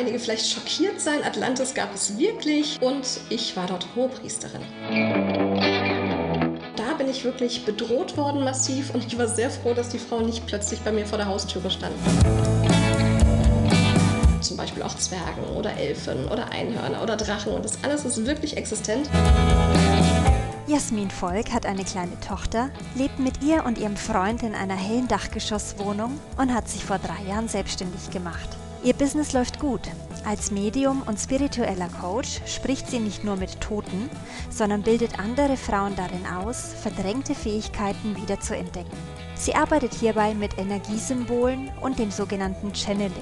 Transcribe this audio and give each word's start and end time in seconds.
einige 0.00 0.18
vielleicht 0.18 0.50
schockiert 0.50 1.00
sein. 1.00 1.22
Atlantis 1.22 1.74
gab 1.74 1.94
es 1.94 2.16
wirklich 2.16 2.80
und 2.80 3.06
ich 3.28 3.54
war 3.56 3.66
dort 3.66 3.86
Hohepriesterin. 3.94 4.62
Da 6.76 6.94
bin 6.96 7.08
ich 7.08 7.22
wirklich 7.24 7.66
bedroht 7.66 8.16
worden 8.16 8.42
massiv 8.42 8.94
und 8.94 9.06
ich 9.06 9.18
war 9.18 9.28
sehr 9.28 9.50
froh, 9.50 9.74
dass 9.74 9.90
die 9.90 9.98
Frauen 9.98 10.24
nicht 10.26 10.46
plötzlich 10.46 10.80
bei 10.80 10.90
mir 10.90 11.04
vor 11.04 11.18
der 11.18 11.26
Haustüre 11.26 11.70
standen. 11.70 11.98
Zum 14.40 14.56
Beispiel 14.56 14.82
auch 14.82 14.96
Zwergen 14.96 15.44
oder 15.54 15.76
Elfen 15.76 16.26
oder 16.28 16.50
Einhörner 16.50 17.02
oder 17.02 17.16
Drachen 17.16 17.52
und 17.52 17.62
das 17.62 17.84
alles 17.84 18.06
ist 18.06 18.24
wirklich 18.24 18.56
existent. 18.56 19.08
Jasmin 20.66 21.10
Volk 21.10 21.52
hat 21.52 21.66
eine 21.66 21.84
kleine 21.84 22.18
Tochter, 22.20 22.70
lebt 22.94 23.18
mit 23.18 23.42
ihr 23.42 23.66
und 23.66 23.76
ihrem 23.76 23.96
Freund 23.96 24.42
in 24.42 24.54
einer 24.54 24.76
hellen 24.76 25.08
Dachgeschosswohnung 25.08 26.18
und 26.38 26.54
hat 26.54 26.68
sich 26.70 26.84
vor 26.84 26.98
drei 26.98 27.28
Jahren 27.28 27.48
selbstständig 27.48 28.10
gemacht. 28.10 28.48
Ihr 28.82 28.94
Business 28.94 29.34
läuft 29.34 29.60
gut. 29.60 29.82
Als 30.24 30.50
Medium 30.50 31.02
und 31.02 31.18
spiritueller 31.18 31.88
Coach 32.00 32.40
spricht 32.46 32.88
sie 32.88 32.98
nicht 32.98 33.24
nur 33.24 33.36
mit 33.36 33.60
Toten, 33.60 34.08
sondern 34.48 34.82
bildet 34.82 35.18
andere 35.18 35.58
Frauen 35.58 35.94
darin 35.96 36.26
aus, 36.26 36.72
verdrängte 36.80 37.34
Fähigkeiten 37.34 38.16
wieder 38.16 38.40
zu 38.40 38.56
entdecken. 38.56 38.96
Sie 39.34 39.54
arbeitet 39.54 39.92
hierbei 39.92 40.34
mit 40.34 40.56
Energiesymbolen 40.56 41.70
und 41.82 41.98
dem 41.98 42.10
sogenannten 42.10 42.74
Channeling. 42.74 43.12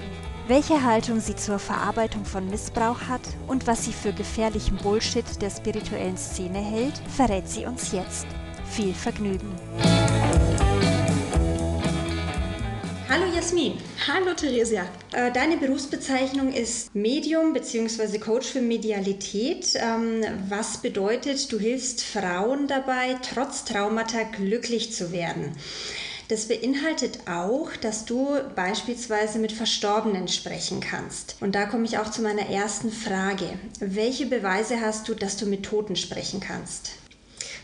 Welche 0.46 0.82
Haltung 0.84 1.18
sie 1.18 1.34
zur 1.34 1.58
Verarbeitung 1.58 2.24
von 2.24 2.48
Missbrauch 2.48 3.02
hat 3.08 3.22
und 3.48 3.66
was 3.66 3.84
sie 3.84 3.92
für 3.92 4.12
gefährlichen 4.12 4.76
Bullshit 4.76 5.42
der 5.42 5.50
spirituellen 5.50 6.16
Szene 6.16 6.58
hält, 6.58 7.02
verrät 7.16 7.48
sie 7.48 7.66
uns 7.66 7.90
jetzt. 7.90 8.26
Viel 8.70 8.94
Vergnügen! 8.94 9.52
Hallo 13.10 13.24
Jasmin. 13.34 13.78
Hallo 14.06 14.34
Theresia. 14.34 14.84
Äh, 15.12 15.32
deine 15.32 15.56
Berufsbezeichnung 15.56 16.52
ist 16.52 16.94
Medium 16.94 17.54
bzw. 17.54 18.18
Coach 18.18 18.46
für 18.48 18.60
Medialität. 18.60 19.72
Ähm, 19.76 20.22
was 20.50 20.82
bedeutet, 20.82 21.50
du 21.50 21.58
hilfst 21.58 22.04
Frauen 22.04 22.66
dabei, 22.66 23.16
trotz 23.22 23.64
Traumata 23.64 24.24
glücklich 24.24 24.92
zu 24.92 25.10
werden? 25.10 25.52
Das 26.28 26.48
beinhaltet 26.48 27.20
auch, 27.26 27.70
dass 27.80 28.04
du 28.04 28.40
beispielsweise 28.54 29.38
mit 29.38 29.52
Verstorbenen 29.52 30.28
sprechen 30.28 30.80
kannst. 30.80 31.36
Und 31.40 31.54
da 31.54 31.64
komme 31.64 31.86
ich 31.86 31.96
auch 31.96 32.10
zu 32.10 32.20
meiner 32.20 32.50
ersten 32.50 32.92
Frage. 32.92 33.58
Welche 33.80 34.26
Beweise 34.26 34.82
hast 34.82 35.08
du, 35.08 35.14
dass 35.14 35.38
du 35.38 35.46
mit 35.46 35.62
Toten 35.62 35.96
sprechen 35.96 36.40
kannst? 36.40 36.90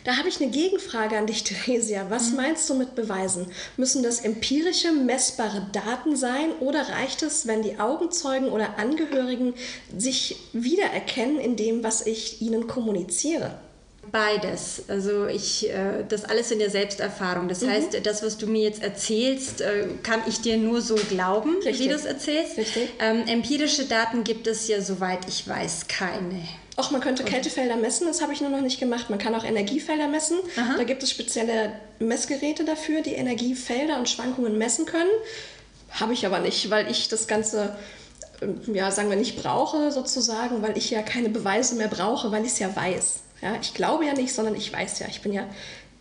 Da 0.05 0.19
habe 0.19 0.29
ich 0.29 0.41
eine 0.41 0.51
Gegenfrage 0.51 1.17
an 1.17 1.27
dich, 1.27 1.43
Theresia. 1.45 2.07
Was 2.11 2.31
mhm. 2.31 2.37
meinst 2.37 2.69
du 2.71 2.75
mit 2.75 2.95
Beweisen? 2.95 3.47
Müssen 3.77 4.03
das 4.03 4.21
empirische, 4.21 4.93
messbare 4.93 5.67
Daten 5.73 6.15
sein 6.15 6.53
oder 6.61 6.89
reicht 6.91 7.23
es, 7.23 7.47
wenn 7.47 7.63
die 7.63 7.81
Augenzeugen 7.81 8.49
oder 8.49 8.79
Angehörigen 8.79 9.55
sich 9.97 10.37
wiedererkennen 10.53 11.41
in 11.41 11.57
dem, 11.57 11.83
was 11.83 12.07
ich 12.07 12.43
ihnen 12.43 12.67
kommuniziere? 12.67 13.59
Beides. 14.13 14.85
Also 14.89 15.27
ich, 15.27 15.71
äh, 15.71 16.05
das 16.07 16.25
alles 16.25 16.51
in 16.51 16.59
der 16.59 16.69
Selbsterfahrung. 16.69 17.49
Das 17.49 17.63
mhm. 17.63 17.71
heißt, 17.71 18.07
das, 18.07 18.23
was 18.23 18.37
du 18.37 18.47
mir 18.47 18.63
jetzt 18.63 18.83
erzählst, 18.83 19.63
äh, 19.63 19.89
kann 20.03 20.21
ich 20.27 20.41
dir 20.41 20.59
nur 20.59 20.83
so 20.83 20.95
glauben, 20.95 21.57
Richtig. 21.57 21.81
wie 21.81 21.89
du 21.89 21.95
es 21.95 22.05
erzählst. 22.05 22.59
Richtig. 22.59 22.91
Ähm, 23.01 23.27
empirische 23.27 23.87
Daten 23.87 24.23
gibt 24.23 24.47
es 24.47 24.69
ja, 24.69 24.83
soweit 24.83 25.27
ich 25.27 25.49
weiß, 25.49 25.89
keine. 25.89 26.43
Auch 26.77 26.91
man 26.91 27.00
könnte 27.00 27.22
Kältefelder 27.22 27.77
messen, 27.77 28.06
das 28.08 28.20
habe 28.20 28.33
ich 28.33 28.41
nur 28.41 28.50
noch 28.50 28.61
nicht 28.61 28.80
gemacht. 28.80 29.08
Man 29.08 29.19
kann 29.19 29.34
auch 29.34 29.44
Energiefelder 29.44 30.08
messen. 30.08 30.39
Aha. 30.56 30.75
Da 30.77 30.84
gibt 30.84 31.03
es 31.05 31.11
spezielle 31.11 31.72
Messgeräte 32.00 32.64
dafür, 32.64 33.00
die 33.00 33.12
Energiefelder 33.12 33.98
und 33.98 34.08
Schwankungen 34.08 34.58
messen 34.58 34.84
können. 34.84 35.11
Habe 35.91 36.12
ich 36.12 36.27
aber 36.27 36.41
nicht, 36.41 36.70
weil 36.70 36.91
ich 36.91 37.08
das 37.08 37.28
Ganze 37.28 37.77
ähm, 38.41 38.61
ja, 38.75 38.91
sagen 38.91 39.11
wir 39.11 39.17
nicht 39.17 39.41
brauche 39.41 39.92
sozusagen, 39.92 40.62
weil 40.62 40.77
ich 40.77 40.91
ja 40.91 41.02
keine 41.02 41.28
Beweise 41.28 41.77
mehr 41.77 41.89
brauche, 41.89 42.30
weil 42.33 42.45
ich 42.45 42.52
es 42.52 42.58
ja 42.58 42.75
weiß. 42.75 43.20
Ja, 43.42 43.57
ich 43.61 43.74
glaube 43.74 44.07
ja 44.07 44.14
nicht, 44.14 44.33
sondern 44.33 44.55
ich 44.55 44.73
weiß 44.73 44.98
ja. 45.01 45.07
Ich 45.08 45.20
bin 45.20 45.33
ja 45.33 45.42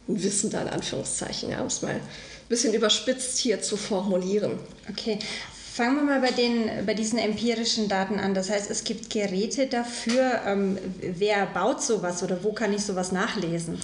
ein 0.07 0.23
Wissender 0.23 0.61
in 0.61 0.69
Anführungszeichen, 0.69 1.49
ja, 1.49 1.61
um 1.61 1.67
es 1.67 1.81
mal 1.81 1.91
ein 1.91 2.01
bisschen 2.49 2.73
überspitzt 2.73 3.37
hier 3.37 3.61
zu 3.61 3.77
formulieren. 3.77 4.59
Okay. 4.89 5.19
Fangen 5.73 5.95
wir 5.95 6.03
mal 6.03 6.21
bei, 6.21 6.29
den, 6.29 6.85
bei 6.85 6.93
diesen 6.93 7.17
empirischen 7.17 7.89
Daten 7.89 8.19
an. 8.19 8.35
Das 8.35 8.51
heißt, 8.51 8.69
es 8.69 8.83
gibt 8.83 9.09
Geräte 9.09 9.65
dafür. 9.65 10.41
Ähm, 10.45 10.77
wer 11.01 11.47
baut 11.47 11.81
sowas 11.81 12.21
oder 12.21 12.43
wo 12.43 12.53
kann 12.53 12.71
ich 12.75 12.85
sowas 12.85 13.11
nachlesen? 13.11 13.79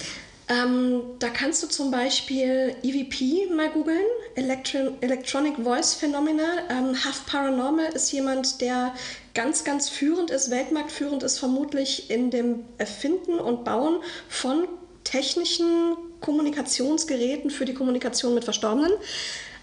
Ähm, 0.48 1.00
da 1.18 1.30
kannst 1.30 1.64
du 1.64 1.66
zum 1.66 1.90
Beispiel 1.90 2.76
EVP 2.84 3.52
mal 3.56 3.70
googeln, 3.70 4.06
Electron 4.36 4.94
Electronic 5.00 5.56
Voice 5.56 5.94
Phenomena. 5.94 6.44
Ähm, 6.70 6.90
Huff 6.90 7.26
Paranormal 7.26 7.92
ist 7.92 8.12
jemand, 8.12 8.60
der 8.60 8.94
ganz, 9.34 9.64
ganz 9.64 9.88
führend 9.88 10.30
ist, 10.30 10.48
weltmarktführend 10.52 11.24
ist, 11.24 11.40
vermutlich 11.40 12.08
in 12.08 12.30
dem 12.30 12.60
Erfinden 12.78 13.40
und 13.40 13.64
Bauen 13.64 13.96
von 14.28 14.68
technischen 15.02 15.96
Kommunikationsgeräten 16.20 17.50
für 17.50 17.64
die 17.64 17.74
Kommunikation 17.74 18.32
mit 18.34 18.44
Verstorbenen. 18.44 18.92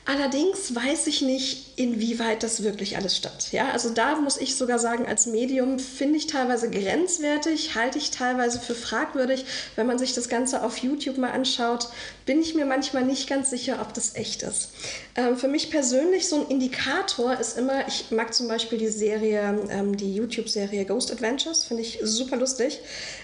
Allerdings 0.09 0.73
weiß 0.73 1.07
ich 1.07 1.22
nicht, 1.22 1.78
inwieweit 1.78 2.41
das 2.41 2.63
wirklich 2.63 2.95
alles 2.95 3.18
stimmt. 3.18 3.51
Ja, 3.51 3.72
also 3.72 3.90
da 3.90 4.16
muss 4.16 4.38
ich 4.38 4.56
sogar 4.56 4.79
sagen, 4.79 5.06
als 5.06 5.25
Medium 5.25 5.79
finde 5.79 6.18
ich 6.18 6.28
teilweise 6.28 6.72
grenzwertig, 6.72 7.75
halte 7.75 7.97
ich 7.97 8.09
teilweise 8.09 8.62
für 8.62 8.73
fragwürdig. 8.73 9.44
Wenn 9.75 9.85
man 9.85 10.00
sich 10.00 10.13
das 10.13 10.29
Ganze 10.29 10.63
auf 10.63 10.78
YouTube 10.78 11.17
mal 11.17 11.31
anschaut, 11.31 11.90
bin 12.25 12.41
ich 12.41 12.56
mir 12.56 12.66
manchmal 12.66 13.03
nicht 13.03 13.28
ganz 13.28 13.50
sicher, 13.50 13.79
ob 13.81 13.94
das 13.94 14.16
echt 14.16 14.44
ist. 14.44 14.69
Ähm, 15.16 15.35
für 15.35 15.50
mich 15.50 15.72
persönlich 15.72 16.29
so 16.29 16.38
ein 16.38 16.47
Indikator 16.47 17.38
ist 17.38 17.57
immer, 17.57 17.85
ich 17.88 18.09
mag 18.09 18.34
zum 18.34 18.47
Beispiel 18.47 18.78
die 18.78 18.88
Serie, 18.88 19.67
ähm, 19.69 19.97
die 19.97 20.16
YouTube-Serie 20.16 20.85
Ghost 20.85 21.12
Adventures, 21.12 21.66
finde 21.66 21.84
ich 21.84 22.00
super 22.01 22.38
lustig. 22.38 22.79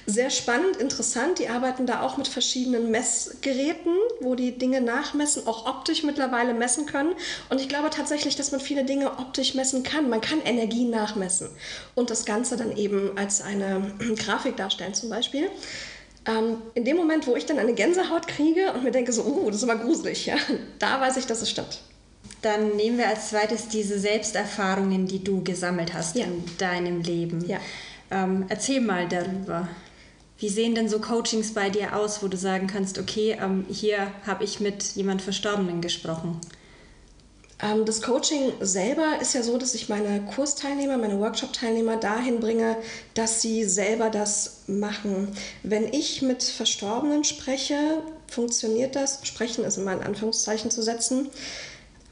Sehr 0.06 0.30
spannend, 0.30 0.76
interessant. 0.78 1.40
Die 1.40 1.48
arbeiten 1.48 1.86
da 1.86 2.02
auch 2.02 2.18
mit 2.18 2.28
verschiedenen 2.28 2.92
Messgeräten, 2.92 3.94
wo 4.20 4.36
die 4.36 4.58
Dinge 4.58 4.82
nachmessen, 4.82 5.48
auch 5.48 5.66
optisch 5.66 6.04
mittlerweile 6.04 6.54
messen 6.54 6.73
messen 6.74 6.86
können. 6.86 7.14
Und 7.50 7.62
ich 7.62 7.70
glaube 7.70 7.90
tatsächlich, 7.90 8.36
dass 8.36 8.52
man 8.52 8.62
viele 8.62 8.84
Dinge 8.84 9.12
optisch 9.20 9.54
messen 9.54 9.84
kann. 9.84 10.10
Man 10.10 10.22
kann 10.22 10.42
Energie 10.42 10.86
nachmessen 10.86 11.50
und 11.96 12.10
das 12.10 12.26
Ganze 12.26 12.58
dann 12.58 12.76
eben 12.76 13.18
als 13.18 13.42
eine 13.42 13.94
Grafik 14.18 14.58
darstellen 14.58 14.94
zum 14.94 15.10
Beispiel. 15.10 15.50
Ähm, 16.26 16.58
in 16.74 16.86
dem 16.86 16.96
Moment, 16.96 17.28
wo 17.28 17.36
ich 17.36 17.46
dann 17.46 17.60
eine 17.60 17.74
Gänsehaut 17.74 18.28
kriege 18.28 18.72
und 18.74 18.84
mir 18.84 18.92
denke 18.92 19.12
so, 19.12 19.24
oh, 19.24 19.48
das 19.48 19.58
ist 19.58 19.70
aber 19.70 19.84
gruselig, 19.84 20.26
ja, 20.26 20.36
da 20.80 21.02
weiß 21.02 21.18
ich, 21.18 21.26
dass 21.26 21.42
es 21.42 21.50
stimmt. 21.50 21.82
Dann 22.42 22.76
nehmen 22.76 22.98
wir 22.98 23.08
als 23.08 23.30
zweites 23.30 23.68
diese 23.68 24.00
Selbsterfahrungen, 24.00 25.08
die 25.08 25.24
du 25.24 25.44
gesammelt 25.44 25.94
hast 25.94 26.16
ja. 26.16 26.26
in 26.26 26.44
deinem 26.58 27.02
Leben. 27.02 27.46
Ja. 27.48 27.60
Ähm, 28.12 28.46
erzähl 28.50 28.82
mal 28.82 29.08
darüber. 29.08 29.68
Wie 30.38 30.50
sehen 30.50 30.76
denn 30.76 30.90
so 30.90 31.00
Coachings 31.00 31.54
bei 31.54 31.70
dir 31.70 31.96
aus, 31.96 32.22
wo 32.22 32.28
du 32.28 32.36
sagen 32.36 32.68
kannst, 32.68 33.00
okay, 33.00 33.38
ähm, 33.42 33.66
hier 33.70 34.12
habe 34.26 34.44
ich 34.44 34.60
mit 34.60 34.84
jemand 34.96 35.22
Verstorbenen 35.22 35.80
gesprochen? 35.80 36.40
Ähm, 37.64 37.86
das 37.86 38.02
Coaching 38.02 38.52
selber 38.60 39.20
ist 39.22 39.34
ja 39.34 39.42
so, 39.42 39.58
dass 39.58 39.74
ich 39.74 39.90
meine 39.90 40.22
Kursteilnehmer, 40.36 40.98
meine 40.98 41.20
Workshop-Teilnehmer 41.20 41.98
dahin 41.98 42.40
bringe, 42.40 42.76
dass 43.14 43.42
sie 43.42 43.64
selber 43.64 44.10
das 44.10 44.64
machen. 44.68 45.30
Wenn 45.64 45.92
ich 45.94 46.22
mit 46.22 46.44
Verstorbenen 46.44 47.24
spreche, 47.24 48.04
funktioniert 48.28 48.96
das, 48.96 49.20
sprechen 49.24 49.64
ist 49.64 49.78
immer 49.78 49.94
in 49.94 50.02
Anführungszeichen 50.02 50.72
zu 50.72 50.82
setzen, 50.82 51.30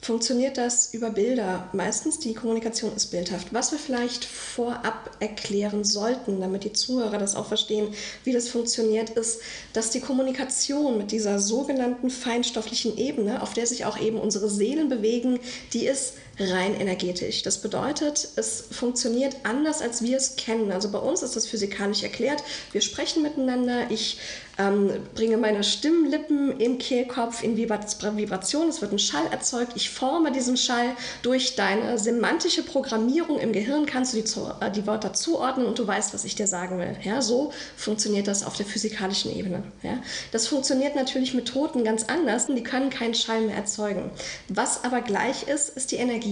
funktioniert 0.02 0.58
das 0.58 0.94
über 0.94 1.12
Bilder. 1.12 1.70
Meistens 1.74 2.18
die 2.18 2.34
Kommunikation 2.34 2.96
ist 2.96 3.12
bildhaft. 3.12 3.54
Was 3.54 3.72
wir 3.72 3.78
vielleicht 3.78 4.26
vorab 4.26 5.12
erklären 5.20 5.84
sollten, 5.84 6.42
damit 6.42 6.64
die 6.64 6.74
Zuhörer 6.74 7.20
das 7.20 7.36
auch 7.36 7.46
verstehen, 7.46 7.94
wie 8.24 8.34
das 8.34 8.50
funktioniert, 8.50 9.12
ist, 9.12 9.42
dass 9.74 9.92
die 9.92 10.00
Kommunikation 10.00 10.98
mit 10.98 11.12
dieser 11.12 11.40
sogenannten 11.40 12.10
feinstofflichen 12.10 12.98
Ebene, 12.98 13.44
auf 13.44 13.54
der 13.54 13.68
sich 13.68 13.86
auch 13.86 14.00
eben 14.00 14.20
unsere 14.20 14.50
Seelen 14.50 14.90
bewegen, 14.90 15.40
die 15.74 15.86
ist 15.86 16.14
rein 16.42 16.80
energetisch. 16.80 17.44
Das 17.44 17.60
bedeutet, 17.60 18.28
es 18.36 18.66
funktioniert 18.72 19.36
anders, 19.44 19.82
als 19.82 20.02
wir 20.02 20.18
es 20.18 20.36
kennen. 20.36 20.72
Also 20.72 20.90
bei 20.92 21.00
uns 21.00 21.22
ist 21.22 21.36
das 21.36 21.48
physikalisch 21.48 22.04
erklärt. 22.04 22.44
Wir 22.72 22.82
sprechen 22.82 23.24
miteinander. 23.24 23.90
Ich 23.90 24.18
ähm, 24.58 24.92
bringe 25.16 25.38
meine 25.38 25.64
Stimmlippen 25.64 26.60
im 26.60 26.78
Kehlkopf 26.78 27.44
in 27.44 27.58
Vibration. 27.58 28.68
Es 28.70 28.82
wird 28.82 28.92
ein 28.92 29.00
Schall 29.00 29.26
erzeugt. 29.32 29.74
Ich 29.76 29.90
forme 29.90 30.32
diesen 30.32 30.58
Schall 30.58 30.96
durch 31.22 31.56
deine 31.56 31.98
semantische 31.98 32.64
Programmierung 32.64 33.40
im 33.40 33.54
Gehirn. 33.54 33.86
Kannst 33.86 34.14
du 34.14 34.22
die, 34.22 34.30
äh, 34.64 34.72
die 34.72 34.86
Wörter 34.86 35.14
zuordnen 35.14 35.66
und 35.66 35.80
du 35.80 35.88
weißt, 35.88 36.14
was 36.14 36.26
ich 36.26 36.36
dir 36.36 36.48
sagen 36.48 36.78
will. 36.80 36.96
Ja, 37.04 37.22
so 37.22 37.52
funktioniert 37.76 38.28
das 38.28 38.46
auf 38.46 38.56
der 38.56 38.66
physikalischen 38.66 39.36
Ebene. 39.36 39.64
Ja. 39.84 40.02
Das 40.32 40.48
funktioniert 40.48 40.96
natürlich 40.96 41.34
mit 41.34 41.48
Toten 41.48 41.84
ganz 41.84 42.06
anders. 42.06 42.48
Die 42.48 42.64
können 42.64 42.90
keinen 42.90 43.14
Schall 43.14 43.42
mehr 43.42 43.56
erzeugen. 43.56 44.12
Was 44.50 44.84
aber 44.84 45.02
gleich 45.02 45.44
ist, 45.44 45.70
ist 45.70 45.92
die 45.92 45.98
Energie. 45.98 46.31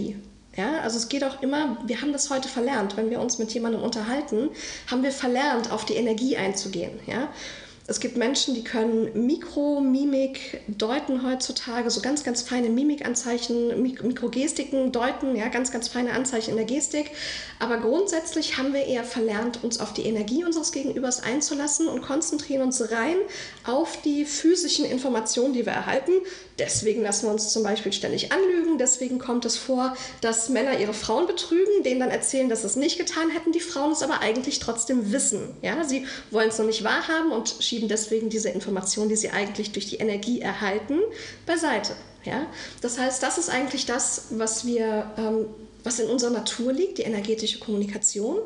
Ja, 0.56 0.80
also 0.82 0.98
es 0.98 1.10
geht 1.10 1.24
auch 1.24 1.42
immer, 1.42 1.78
wir 1.86 2.02
haben 2.02 2.12
das 2.12 2.30
heute 2.30 2.50
verlernt, 2.50 2.98
wenn 2.98 3.10
wir 3.10 3.22
uns 3.22 3.38
mit 3.38 3.54
jemandem 3.54 3.82
unterhalten, 3.82 4.50
haben 4.88 5.04
wir 5.04 5.12
verlernt, 5.12 5.72
auf 5.72 5.86
die 5.86 5.94
Energie 5.94 6.38
einzugehen. 6.38 7.00
Ja? 7.06 7.30
Es 7.90 8.00
gibt 8.00 8.18
Menschen, 8.18 8.54
die 8.54 8.64
können 8.64 9.26
Mikromimik 9.26 10.62
deuten 10.68 11.28
heutzutage, 11.28 11.90
so 11.90 12.02
ganz, 12.02 12.24
ganz 12.24 12.44
feine 12.44 12.70
Mimikanzeichen, 12.70 13.82
Mik 13.82 14.04
Mikrogestiken 14.04 14.92
deuten, 14.92 15.36
ja, 15.36 15.48
ganz, 15.48 15.72
ganz 15.72 15.88
feine 15.88 16.14
Anzeichen 16.14 16.52
in 16.52 16.58
der 16.58 16.68
Gestik. 16.68 17.10
Aber 17.58 17.78
grundsätzlich 17.78 18.60
haben 18.60 18.76
wir 18.76 18.86
eher 18.86 19.04
verlernt, 19.04 19.64
uns 19.64 19.80
auf 19.80 19.92
die 19.92 20.04
Energie 20.04 20.44
unseres 20.44 20.72
Gegenübers 20.72 21.24
einzulassen 21.24 21.88
und 21.88 22.04
konzentrieren 22.04 22.62
uns 22.62 22.92
rein 22.92 23.16
auf 23.64 24.00
die 24.04 24.26
physischen 24.26 24.86
Informationen, 24.86 25.54
die 25.54 25.66
wir 25.66 25.74
erhalten. 25.74 26.12
Deswegen 26.60 27.02
lassen 27.02 27.28
wir 27.28 27.32
uns 27.32 27.52
zum 27.52 27.64
Beispiel 27.64 27.94
ständig 27.94 28.32
anlügen. 28.32 28.78
Deswegen 28.78 29.18
kommt 29.18 29.46
es 29.46 29.58
vor, 29.58 29.96
dass 30.22 30.50
Männer 30.50 30.78
ihre 30.80 30.94
Frauen 30.94 31.26
betrügen, 31.26 31.84
denen 31.84 32.02
dann 32.02 32.10
erzählen, 32.10 32.50
dass 32.50 32.62
sie 32.62 32.68
es 32.68 32.76
nicht 32.76 32.98
getan 32.98 33.30
hätten, 33.30 33.52
die 33.52 33.60
Frauen 33.60 33.94
es 33.94 34.04
aber 34.04 34.22
eigentlich 34.22 34.60
trotzdem 34.60 35.12
wissen. 35.12 35.56
Ja, 35.62 35.84
sie 35.84 36.06
wollen 36.32 36.50
es 36.50 36.60
noch 36.60 36.66
nicht 36.66 36.84
wahrhaben 36.84 37.32
und 37.32 37.56
schieben 37.60 37.88
deswegen 37.88 38.30
diese 38.30 38.50
Informationen, 38.50 39.10
die 39.10 39.16
sie 39.16 39.30
eigentlich 39.30 39.72
durch 39.72 39.88
die 39.88 39.98
Energie 39.98 40.42
erhalten, 40.42 41.00
beiseite. 41.46 41.96
Ja? 42.26 42.46
Das 42.82 43.00
heißt, 43.00 43.24
das 43.24 43.38
ist 43.38 43.50
eigentlich 43.50 43.86
das, 43.86 44.26
was 44.32 44.66
wir, 44.66 45.12
ähm, 45.18 45.46
was 45.84 46.00
in 46.00 46.10
unserer 46.10 46.32
Natur 46.32 46.74
liegt, 46.74 46.98
die 46.98 47.04
energetische 47.04 47.60
Kommunikation. 47.60 48.40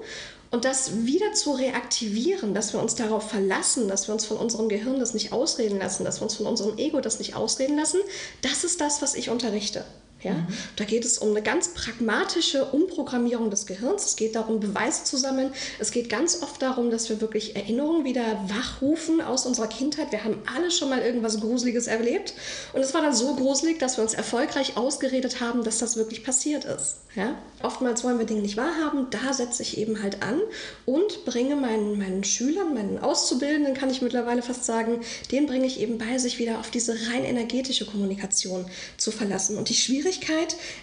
Und 0.54 0.66
das 0.66 1.04
wieder 1.04 1.34
zu 1.34 1.54
reaktivieren, 1.54 2.54
dass 2.54 2.74
wir 2.74 2.80
uns 2.80 2.94
darauf 2.94 3.28
verlassen, 3.28 3.88
dass 3.88 4.08
wir 4.08 4.14
uns 4.14 4.28
von 4.28 4.38
unserem 4.38 4.70
Gehirn 4.70 5.00
das 5.00 5.16
nicht 5.16 5.32
ausreden 5.32 5.80
lassen, 5.80 6.06
dass 6.06 6.20
wir 6.20 6.26
uns 6.26 6.36
von 6.36 6.46
unserem 6.46 6.78
Ego 6.78 7.02
das 7.02 7.18
nicht 7.18 7.36
ausreden 7.36 7.76
lassen, 7.76 8.00
das 8.44 8.64
ist 8.64 8.80
das, 8.80 9.02
was 9.02 9.16
ich 9.16 9.32
unterrichte. 9.32 9.84
Ja? 10.24 10.34
Mhm. 10.34 10.48
Da 10.76 10.86
geht 10.86 11.06
es 11.06 11.18
um 11.18 11.30
eine 11.30 11.42
ganz 11.42 11.70
pragmatische 11.70 12.66
Umprogrammierung 12.66 13.50
des 13.50 13.66
Gehirns. 13.66 14.06
Es 14.06 14.16
geht 14.16 14.36
darum, 14.36 14.60
Beweise 14.60 15.04
zu 15.04 15.18
sammeln. 15.18 15.52
Es 15.80 15.92
geht 15.92 16.10
ganz 16.10 16.42
oft 16.42 16.62
darum, 16.62 16.92
dass 16.92 17.10
wir 17.10 17.22
wirklich 17.22 17.56
Erinnerungen 17.56 18.06
wieder 18.06 18.44
wachrufen 18.48 19.22
aus 19.22 19.46
unserer 19.46 19.68
Kindheit. 19.68 20.12
Wir 20.12 20.24
haben 20.24 20.42
alle 20.56 20.72
schon 20.72 20.90
mal 20.90 21.02
irgendwas 21.02 21.40
Gruseliges 21.40 21.88
erlebt. 21.88 22.34
Und 22.74 22.82
es 22.82 22.94
war 22.94 23.02
dann 23.02 23.14
so 23.14 23.36
gruselig, 23.36 23.80
dass 23.80 23.98
wir 23.98 24.04
uns 24.04 24.14
erfolgreich 24.14 24.78
ausgeredet 24.78 25.42
haben, 25.42 25.64
dass 25.64 25.80
das 25.80 25.96
wirklich 25.96 26.24
passiert 26.24 26.66
ist. 26.66 26.98
Ja? 27.16 27.36
Oftmals 27.62 28.04
wollen 28.04 28.18
wir 28.18 28.26
Dinge 28.26 28.42
nicht 28.42 28.58
wahrhaben. 28.58 29.08
Da 29.12 29.34
setze 29.34 29.62
ich 29.62 29.78
eben 29.78 30.02
halt 30.02 30.24
an 30.24 30.42
und 30.86 31.26
bringe 31.26 31.56
meinen, 31.56 31.98
meinen 31.98 32.24
Schülern, 32.24 32.74
meinen 32.74 33.00
Auszubildenden, 33.00 33.74
kann 33.74 33.90
ich 33.90 34.02
mittlerweile 34.02 34.42
fast 34.42 34.66
sagen, 34.66 35.02
den 35.32 35.46
bringe 35.46 35.66
ich 35.66 35.80
eben 35.80 35.98
bei, 35.98 36.18
sich 36.18 36.40
wieder 36.40 36.60
auf 36.60 36.72
diese 36.72 36.94
rein 37.10 37.24
energetische 37.24 37.86
Kommunikation 37.86 38.66
zu 38.98 39.12
verlassen. 39.12 39.58
Und 39.58 39.70
die 39.70 39.76
Schwierigkeit 39.76 40.13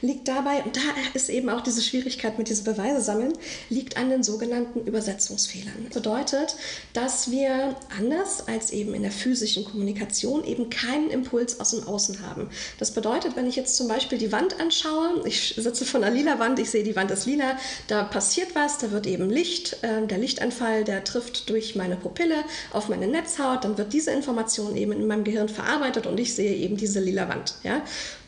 liegt 0.03 0.29
dabei, 0.29 0.62
und 0.62 0.77
da 0.77 0.81
ist 1.15 1.29
eben 1.29 1.49
auch 1.49 1.61
diese 1.61 1.82
Schwierigkeit 1.82 2.38
mit 2.38 2.49
diesen 2.49 2.65
Beweise 2.65 3.00
sammeln, 3.00 3.32
liegt 3.69 3.97
an 3.97 4.11
den 4.11 4.23
sogenannten 4.23 4.87
Übersetzungsfehlern. 4.87 5.87
Das 5.87 5.94
bedeutet, 5.94 6.56
dass 6.93 7.31
wir 7.31 7.77
anders 7.99 8.49
als 8.49 8.71
eben 8.71 8.94
in 8.94 9.03
der 9.03 9.12
physischen 9.12 9.65
Kommunikation 9.65 10.44
eben 10.44 10.71
keinen 10.71 11.11
Impuls 11.11 11.61
aus 11.61 11.71
dem 11.71 11.87
Außen 11.87 12.27
haben. 12.27 12.49
Das 12.79 12.93
bedeutet, 12.93 13.37
wenn 13.37 13.47
ich 13.47 13.56
jetzt 13.56 13.77
zum 13.77 13.88
Beispiel 13.88 14.19
die 14.19 14.32
Wand 14.32 14.61
anschaue, 14.61 15.23
ich 15.25 15.55
sitze 15.56 15.85
von 15.85 16.03
einer 16.03 16.15
lila 16.15 16.38
Wand, 16.38 16.59
ich 16.59 16.71
sehe, 16.71 16.85
die 16.85 16.97
Wand 16.97 17.11
ist 17.11 17.27
lila, 17.27 17.56
da 17.88 18.05
passiert 18.05 18.55
was, 18.55 18.79
da 18.79 18.91
wird 18.91 19.06
eben 19.06 19.31
Licht, 19.31 19.79
äh, 19.82 20.06
der 20.06 20.19
Lichtanfall, 20.19 20.85
der 20.85 21.05
trifft 21.05 21.50
durch 21.50 21.75
meine 21.77 21.97
Pupille 21.97 22.44
auf 22.73 22.88
meine 22.88 23.06
Netzhaut, 23.06 23.65
dann 23.65 23.79
wird 23.79 23.93
diese 23.93 24.11
Information 24.11 24.77
eben 24.77 24.93
in 24.93 25.06
meinem 25.06 25.25
Gehirn 25.25 25.49
verarbeitet 25.49 26.06
und 26.06 26.19
ich 26.19 26.35
sehe 26.35 26.55
eben 26.55 26.77
diese 26.77 27.00
lila 27.00 27.29
Wand. 27.29 27.55
Ja? 27.62 27.82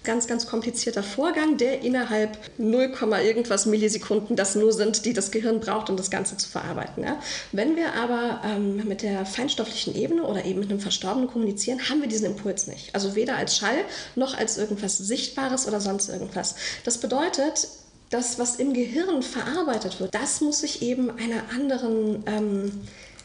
Ganz, 0.04 0.26
ganz 0.26 0.46
komplizierter 0.46 1.02
Vorgang, 1.02 1.56
der 1.56 1.82
innerhalb 1.82 2.36
0, 2.58 2.92
irgendwas 3.24 3.66
Millisekunden 3.66 4.34
das 4.34 4.54
nur 4.54 4.72
sind, 4.72 5.04
die 5.04 5.12
das 5.12 5.30
Gehirn 5.30 5.60
braucht, 5.60 5.90
um 5.90 5.96
das 5.96 6.10
Ganze 6.10 6.36
zu 6.36 6.48
verarbeiten. 6.48 7.04
Ja? 7.04 7.20
Wenn 7.52 7.76
wir 7.76 7.94
aber 7.94 8.40
ähm, 8.44 8.82
mit 8.88 9.02
der 9.02 9.24
feinstofflichen 9.24 9.94
Ebene 9.94 10.24
oder 10.24 10.44
eben 10.44 10.60
mit 10.60 10.70
einem 10.70 10.80
Verstorbenen 10.80 11.28
kommunizieren, 11.28 11.88
haben 11.88 12.00
wir 12.00 12.08
diesen 12.08 12.26
Impuls 12.26 12.66
nicht. 12.66 12.94
Also 12.94 13.14
weder 13.14 13.36
als 13.36 13.56
Schall 13.56 13.84
noch 14.16 14.36
als 14.36 14.58
irgendwas 14.58 14.98
Sichtbares 14.98 15.68
oder 15.68 15.80
sonst 15.80 16.08
irgendwas. 16.08 16.56
Das 16.84 16.98
bedeutet, 16.98 17.68
das, 18.12 18.38
was 18.38 18.56
im 18.56 18.74
Gehirn 18.74 19.22
verarbeitet 19.22 19.98
wird, 20.00 20.14
das 20.14 20.40
muss 20.40 20.60
sich 20.60 20.82
eben 20.82 21.10
einer 21.10 21.44
anderen, 21.54 22.22
ähm, 22.26 22.80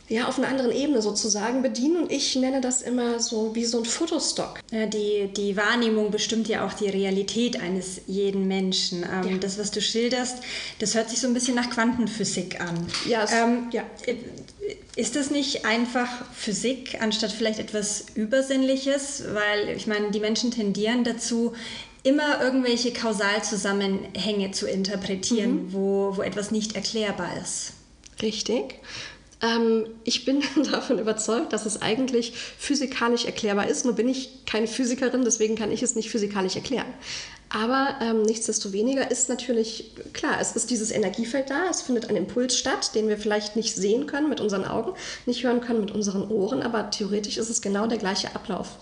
ja, 0.09 0.27
auf 0.27 0.37
einer 0.37 0.47
anderen 0.47 0.71
Ebene 0.71 1.01
sozusagen 1.01 1.61
bedienen. 1.61 1.97
Und 2.03 2.11
ich 2.11 2.35
nenne 2.35 2.61
das 2.61 2.81
immer 2.81 3.19
so 3.19 3.53
wie 3.55 3.65
so 3.65 3.79
ein 3.79 3.85
Fotostock. 3.85 4.59
Ja, 4.71 4.85
die, 4.85 5.29
die 5.35 5.57
Wahrnehmung 5.57 6.11
bestimmt 6.11 6.47
ja 6.47 6.65
auch 6.65 6.73
die 6.73 6.87
Realität 6.87 7.59
eines 7.59 8.01
jeden 8.07 8.47
Menschen. 8.47 9.03
Ähm, 9.03 9.31
ja. 9.31 9.37
Das, 9.37 9.57
was 9.59 9.71
du 9.71 9.81
schilderst, 9.81 10.37
das 10.79 10.95
hört 10.95 11.09
sich 11.09 11.19
so 11.19 11.27
ein 11.27 11.33
bisschen 11.33 11.55
nach 11.55 11.69
Quantenphysik 11.69 12.61
an. 12.61 12.87
Ja, 13.07 13.23
es, 13.23 13.31
ähm, 13.31 13.67
ja. 13.71 13.83
Ist 14.95 15.15
das 15.15 15.29
nicht 15.29 15.65
einfach 15.65 16.09
Physik 16.33 17.01
anstatt 17.01 17.31
vielleicht 17.31 17.59
etwas 17.59 18.05
Übersinnliches? 18.15 19.23
Weil 19.33 19.75
ich 19.75 19.87
meine, 19.87 20.11
die 20.11 20.19
Menschen 20.19 20.51
tendieren 20.51 21.03
dazu, 21.03 21.53
immer 22.03 22.41
irgendwelche 22.41 22.93
Kausalzusammenhänge 22.93 24.51
zu 24.51 24.67
interpretieren, 24.67 25.65
mhm. 25.65 25.73
wo, 25.73 26.13
wo 26.15 26.21
etwas 26.21 26.51
nicht 26.51 26.75
erklärbar 26.75 27.31
ist. 27.41 27.73
Richtig. 28.21 28.75
Ähm, 29.41 29.85
ich 30.03 30.25
bin 30.25 30.41
davon 30.71 30.99
überzeugt, 30.99 31.53
dass 31.53 31.65
es 31.65 31.81
eigentlich 31.81 32.33
physikalisch 32.33 33.25
erklärbar 33.25 33.67
ist. 33.67 33.85
Nur 33.85 33.95
bin 33.95 34.09
ich 34.09 34.45
keine 34.45 34.67
Physikerin, 34.67 35.23
deswegen 35.23 35.55
kann 35.55 35.71
ich 35.71 35.83
es 35.83 35.95
nicht 35.95 36.09
physikalisch 36.09 36.55
erklären. 36.55 36.87
Aber 37.49 37.95
ähm, 38.01 38.23
nichtsdestoweniger 38.23 39.09
ist 39.09 39.29
natürlich 39.29 39.91
klar, 40.11 40.37
es 40.41 40.55
ist 40.55 40.69
dieses 40.69 40.91
Energiefeld 40.91 41.49
da, 41.49 41.69
es 41.69 41.81
findet 41.81 42.09
ein 42.09 42.17
Impuls 42.17 42.57
statt, 42.57 42.93
den 42.93 43.07
wir 43.07 43.17
vielleicht 43.17 43.55
nicht 43.55 43.73
sehen 43.75 44.05
können 44.05 44.27
mit 44.27 44.41
unseren 44.41 44.65
Augen, 44.65 44.93
nicht 45.25 45.43
hören 45.45 45.61
können 45.61 45.79
mit 45.79 45.91
unseren 45.91 46.29
Ohren, 46.29 46.61
aber 46.61 46.89
theoretisch 46.89 47.37
ist 47.37 47.49
es 47.49 47.61
genau 47.61 47.87
der 47.87 47.99
gleiche 47.99 48.35
Ablauf. 48.35 48.79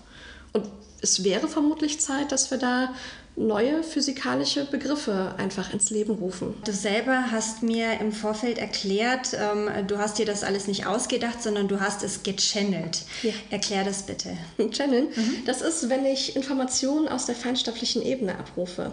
Und 0.52 0.66
es 1.00 1.22
wäre 1.22 1.46
vermutlich 1.46 2.00
Zeit, 2.00 2.32
dass 2.32 2.50
wir 2.50 2.58
da 2.58 2.92
neue 3.36 3.82
physikalische 3.82 4.64
Begriffe 4.64 5.34
einfach 5.36 5.72
ins 5.72 5.90
Leben 5.90 6.14
rufen. 6.14 6.54
Du 6.64 6.72
selber 6.72 7.30
hast 7.30 7.62
mir 7.62 8.00
im 8.00 8.10
Vorfeld 8.12 8.58
erklärt, 8.58 9.34
ähm, 9.34 9.86
du 9.86 9.98
hast 9.98 10.18
dir 10.18 10.24
das 10.24 10.42
alles 10.42 10.66
nicht 10.66 10.86
ausgedacht, 10.86 11.42
sondern 11.42 11.68
du 11.68 11.80
hast 11.80 12.02
es 12.02 12.22
gechannelt. 12.22 13.02
Ja. 13.22 13.32
Erklär 13.50 13.84
das 13.84 14.04
bitte. 14.04 14.36
Channeln, 14.70 15.08
mhm. 15.14 15.44
das 15.44 15.60
ist, 15.60 15.88
wenn 15.90 16.06
ich 16.06 16.34
Informationen 16.34 17.08
aus 17.08 17.26
der 17.26 17.34
feinstofflichen 17.34 18.02
Ebene 18.02 18.38
abrufe. 18.38 18.92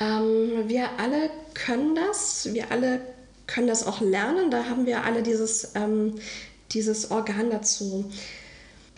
Ähm, 0.00 0.66
wir 0.66 0.88
alle 0.98 1.30
können 1.52 1.94
das, 1.94 2.48
wir 2.52 2.70
alle 2.70 3.00
können 3.46 3.66
das 3.66 3.86
auch 3.86 4.00
lernen, 4.00 4.50
da 4.50 4.64
haben 4.64 4.86
wir 4.86 5.04
alle 5.04 5.22
dieses, 5.22 5.72
ähm, 5.74 6.14
dieses 6.72 7.10
Organ 7.10 7.50
dazu. 7.50 8.10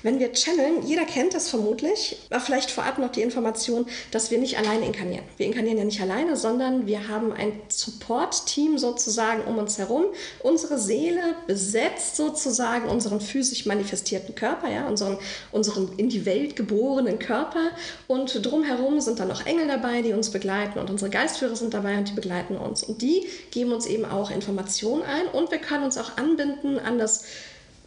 Wenn 0.07 0.21
wir 0.21 0.33
channeln, 0.33 0.87
jeder 0.87 1.05
kennt 1.05 1.35
das 1.35 1.49
vermutlich, 1.49 2.17
aber 2.31 2.39
vielleicht 2.39 2.71
vorab 2.71 2.99
noch 2.99 3.11
die 3.11 3.23
Information, 3.23 3.87
dass 4.13 4.31
wir 4.31 4.39
nicht 4.39 4.57
alleine 4.57 4.87
inkarnieren. 4.87 5.25
Wir 5.37 5.47
inkarnieren 5.47 5.79
ja 5.79 5.85
nicht 5.85 6.01
alleine, 6.01 6.37
sondern 6.37 6.87
wir 6.87 7.09
haben 7.09 7.33
ein 7.33 7.61
Support-Team 7.67 8.79
sozusagen 8.79 9.43
um 9.43 9.59
uns 9.59 9.79
herum. 9.79 10.05
Unsere 10.45 10.79
Seele 10.79 11.35
besetzt 11.49 12.15
sozusagen 12.15 12.89
unseren 12.89 13.21
physisch 13.21 13.67
manifestierten 13.67 14.37
Körper, 14.37 14.71
ja, 14.71 14.87
unseren, 14.87 15.19
unseren 15.51 15.89
in 15.97 16.09
die 16.09 16.25
Welt 16.25 16.55
geborenen 16.55 17.19
Körper. 17.19 17.73
Und 18.07 18.47
drumherum 18.47 19.01
sind 19.01 19.19
dann 19.19 19.27
noch 19.27 19.45
Engel 19.45 19.67
dabei, 19.67 20.03
die 20.03 20.13
uns 20.13 20.31
begleiten 20.31 20.79
und 20.79 20.89
unsere 20.89 21.11
Geistführer 21.11 21.57
sind 21.57 21.75
dabei 21.75 21.99
und 21.99 22.11
die 22.11 22.15
begleiten 22.15 22.57
uns. 22.57 22.85
Und 22.85 23.03
die 23.03 23.27
geben 23.51 23.73
uns 23.73 23.87
eben 23.87 24.05
auch 24.05 24.31
Informationen 24.31 25.03
ein 25.03 25.27
und 25.27 25.51
wir 25.51 25.59
können 25.59 25.83
uns 25.83 25.99
auch 25.99 26.17
anbinden 26.17 26.79
an 26.79 26.97
das 26.97 27.25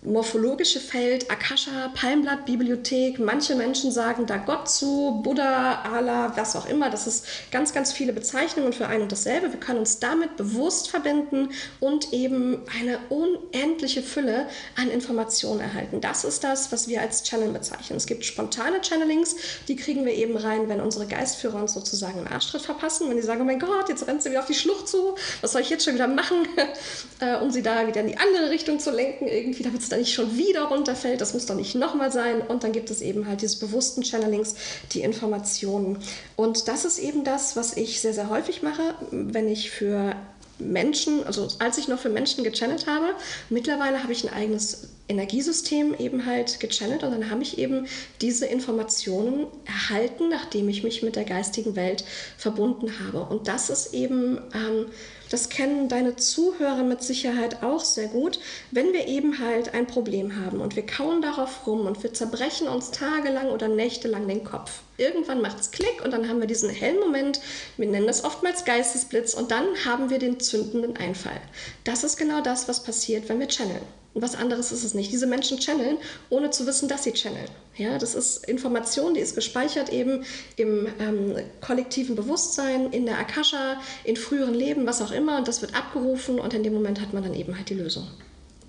morphologische 0.01 0.79
Feld, 0.79 1.29
Akasha, 1.29 1.91
Palmblatt, 1.93 2.45
Bibliothek. 2.45 3.19
Manche 3.19 3.55
Menschen 3.55 3.91
sagen 3.91 4.25
da 4.25 4.37
Gott 4.37 4.69
zu, 4.69 5.19
Buddha, 5.23 5.81
Allah, 5.81 6.31
was 6.35 6.55
auch 6.55 6.67
immer. 6.67 6.89
Das 6.89 7.05
ist 7.05 7.25
ganz, 7.51 7.73
ganz 7.73 7.91
viele 7.91 8.13
Bezeichnungen 8.13 8.71
für 8.71 8.87
ein 8.87 9.01
und 9.01 9.11
dasselbe. 9.11 9.51
Wir 9.51 9.59
können 9.59 9.79
uns 9.79 9.99
damit 9.99 10.37
bewusst 10.37 10.89
verbinden 10.89 11.49
und 11.81 12.13
eben 12.13 12.61
eine 12.79 12.99
unendliche 13.09 14.01
Fülle 14.01 14.47
an 14.77 14.89
Informationen 14.89 15.59
erhalten. 15.59 15.99
Das 15.99 16.23
ist 16.23 16.45
das, 16.45 16.71
was 16.71 16.87
wir 16.87 17.01
als 17.01 17.23
Channel 17.23 17.49
bezeichnen. 17.49 17.97
Es 17.97 18.05
gibt 18.05 18.23
spontane 18.23 18.79
Channelings, 18.81 19.35
die 19.67 19.75
kriegen 19.75 20.05
wir 20.05 20.13
eben 20.13 20.37
rein, 20.37 20.69
wenn 20.69 20.79
unsere 20.79 21.07
Geistführer 21.07 21.61
uns 21.61 21.73
sozusagen 21.73 22.19
einen 22.19 22.27
Arschtritt 22.27 22.61
verpassen, 22.61 23.09
wenn 23.09 23.17
die 23.17 23.23
sagen, 23.23 23.41
oh 23.41 23.45
mein 23.45 23.59
Gott, 23.59 23.89
jetzt 23.89 24.07
rennt 24.07 24.23
sie 24.23 24.29
wieder 24.29 24.39
auf 24.39 24.47
die 24.47 24.53
Schlucht 24.53 24.87
zu, 24.87 25.15
was 25.41 25.51
soll 25.51 25.61
ich 25.61 25.69
jetzt 25.69 25.83
schon 25.83 25.95
wieder 25.95 26.07
machen, 26.07 26.47
äh, 27.19 27.35
um 27.35 27.51
sie 27.51 27.61
da 27.61 27.85
wieder 27.85 27.99
in 27.99 28.07
die 28.07 28.17
andere 28.17 28.49
Richtung 28.49 28.79
zu 28.79 28.91
lenken, 28.91 29.27
irgendwie, 29.27 29.63
damit 29.63 29.88
da 29.89 29.97
nicht 29.97 30.13
schon 30.13 30.37
wieder 30.37 30.63
runterfällt, 30.63 31.21
das 31.21 31.33
muss 31.33 31.45
doch 31.45 31.55
nicht 31.55 31.75
nochmal 31.75 32.11
sein. 32.11 32.41
Und 32.41 32.63
dann 32.63 32.71
gibt 32.71 32.89
es 32.89 33.01
eben 33.01 33.27
halt 33.27 33.41
diese 33.41 33.59
bewussten 33.59 34.03
Channelings, 34.03 34.55
die 34.93 35.01
Informationen. 35.01 35.97
Und 36.35 36.67
das 36.67 36.85
ist 36.85 36.99
eben 36.99 37.23
das, 37.23 37.55
was 37.55 37.75
ich 37.75 38.01
sehr, 38.01 38.13
sehr 38.13 38.29
häufig 38.29 38.61
mache, 38.61 38.95
wenn 39.11 39.47
ich 39.47 39.71
für 39.71 40.15
Menschen, 40.59 41.25
also 41.25 41.47
als 41.59 41.77
ich 41.77 41.87
noch 41.87 41.99
für 41.99 42.09
Menschen 42.09 42.43
gechannelt 42.43 42.85
habe, 42.85 43.13
mittlerweile 43.49 44.03
habe 44.03 44.11
ich 44.11 44.27
ein 44.27 44.33
eigenes 44.33 44.89
Energiesystem 45.07 45.95
eben 45.97 46.25
halt 46.25 46.59
gechannelt 46.59 47.03
und 47.03 47.11
dann 47.11 47.29
habe 47.29 47.41
ich 47.41 47.57
eben 47.57 47.87
diese 48.21 48.45
Informationen 48.45 49.47
erhalten, 49.65 50.29
nachdem 50.29 50.69
ich 50.69 50.83
mich 50.83 51.01
mit 51.01 51.15
der 51.15 51.23
geistigen 51.23 51.75
Welt 51.75 52.03
verbunden 52.37 52.91
habe. 52.99 53.21
Und 53.21 53.47
das 53.47 53.69
ist 53.69 53.93
eben, 53.93 54.39
ähm, 54.53 54.87
das 55.29 55.49
kennen 55.49 55.89
deine 55.89 56.15
Zuhörer 56.15 56.83
mit 56.83 57.03
Sicherheit 57.03 57.63
auch 57.63 57.83
sehr 57.83 58.07
gut, 58.07 58.39
wenn 58.71 58.93
wir 58.93 59.07
eben 59.07 59.39
halt 59.39 59.73
ein 59.73 59.87
Problem 59.87 60.43
haben 60.43 60.61
und 60.61 60.75
wir 60.75 60.85
kauen 60.85 61.21
darauf 61.21 61.67
rum 61.67 61.85
und 61.85 62.01
wir 62.03 62.13
zerbrechen 62.13 62.67
uns 62.67 62.91
tagelang 62.91 63.49
oder 63.49 63.67
nächtelang 63.67 64.27
den 64.27 64.43
Kopf. 64.43 64.81
Irgendwann 64.97 65.41
macht 65.41 65.59
es 65.59 65.71
Klick 65.71 66.03
und 66.03 66.11
dann 66.11 66.27
haben 66.27 66.39
wir 66.39 66.47
diesen 66.47 66.69
hellen 66.69 66.99
Moment, 66.99 67.39
wir 67.77 67.87
nennen 67.87 68.07
das 68.07 68.25
oftmals 68.25 68.65
Geistesblitz 68.65 69.33
und 69.33 69.51
dann 69.51 69.65
haben 69.85 70.09
wir 70.09 70.19
den 70.19 70.39
zündenden 70.39 70.97
Einfall. 70.97 71.39
Das 71.83 72.03
ist 72.03 72.17
genau 72.17 72.41
das, 72.41 72.67
was 72.67 72.83
passiert, 72.83 73.29
wenn 73.29 73.39
wir 73.39 73.47
channeln. 73.47 73.98
Und 74.13 74.21
was 74.23 74.35
anderes 74.35 74.71
ist 74.71 74.83
es 74.83 74.93
nicht. 74.93 75.11
Diese 75.11 75.27
Menschen 75.27 75.59
channeln, 75.59 75.97
ohne 76.29 76.49
zu 76.49 76.65
wissen, 76.65 76.89
dass 76.89 77.03
sie 77.03 77.13
channeln. 77.13 77.49
Ja, 77.77 77.97
das 77.97 78.15
ist 78.15 78.45
Information, 78.45 79.13
die 79.13 79.19
ist 79.19 79.35
gespeichert 79.35 79.89
eben 79.89 80.25
im 80.55 80.87
ähm, 80.99 81.35
kollektiven 81.61 82.15
Bewusstsein, 82.15 82.91
in 82.91 83.05
der 83.05 83.19
Akasha, 83.19 83.79
in 84.03 84.15
früheren 84.15 84.55
Leben, 84.55 84.87
was 84.87 85.01
auch 85.01 85.11
immer. 85.11 85.37
Und 85.37 85.47
das 85.47 85.61
wird 85.61 85.75
abgerufen 85.75 86.39
und 86.39 86.53
in 86.53 86.63
dem 86.63 86.73
Moment 86.73 86.99
hat 87.01 87.13
man 87.13 87.23
dann 87.23 87.35
eben 87.35 87.55
halt 87.55 87.69
die 87.69 87.75
Lösung. 87.75 88.07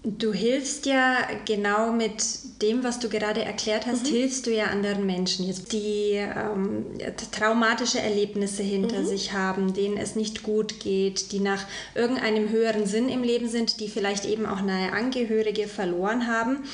Du 0.02 0.32
hilfst 0.32 0.86
ja 0.86 1.18
genau 1.44 1.92
mit 1.92 2.24
dem, 2.62 2.82
was 2.84 3.00
du 3.00 3.10
gerade 3.10 3.44
erklärt 3.44 3.86
hast, 3.86 4.04
mhm. 4.04 4.14
hilfst 4.14 4.46
du 4.46 4.50
ja 4.50 4.66
anderen 4.66 5.04
Menschen, 5.04 5.46
jetzt, 5.46 5.72
die 5.74 6.12
ähm, 6.14 6.86
traumatische 7.32 8.00
Erlebnisse 8.00 8.62
hinter 8.62 9.00
mhm. 9.00 9.06
sich 9.06 9.34
haben, 9.34 9.74
denen 9.74 9.98
es 9.98 10.16
nicht 10.16 10.42
gut 10.42 10.80
geht, 10.80 11.32
die 11.32 11.40
nach 11.40 11.66
irgendeinem 11.94 12.48
höheren 12.48 12.86
Sinn 12.86 13.10
im 13.10 13.22
Leben 13.22 13.48
sind, 13.48 13.80
die 13.80 13.88
vielleicht 13.88 14.24
eben 14.24 14.46
auch 14.46 14.62
nahe 14.62 14.92
Angehörige 14.92 15.68
verloren 15.68 16.26
haben 16.26 16.64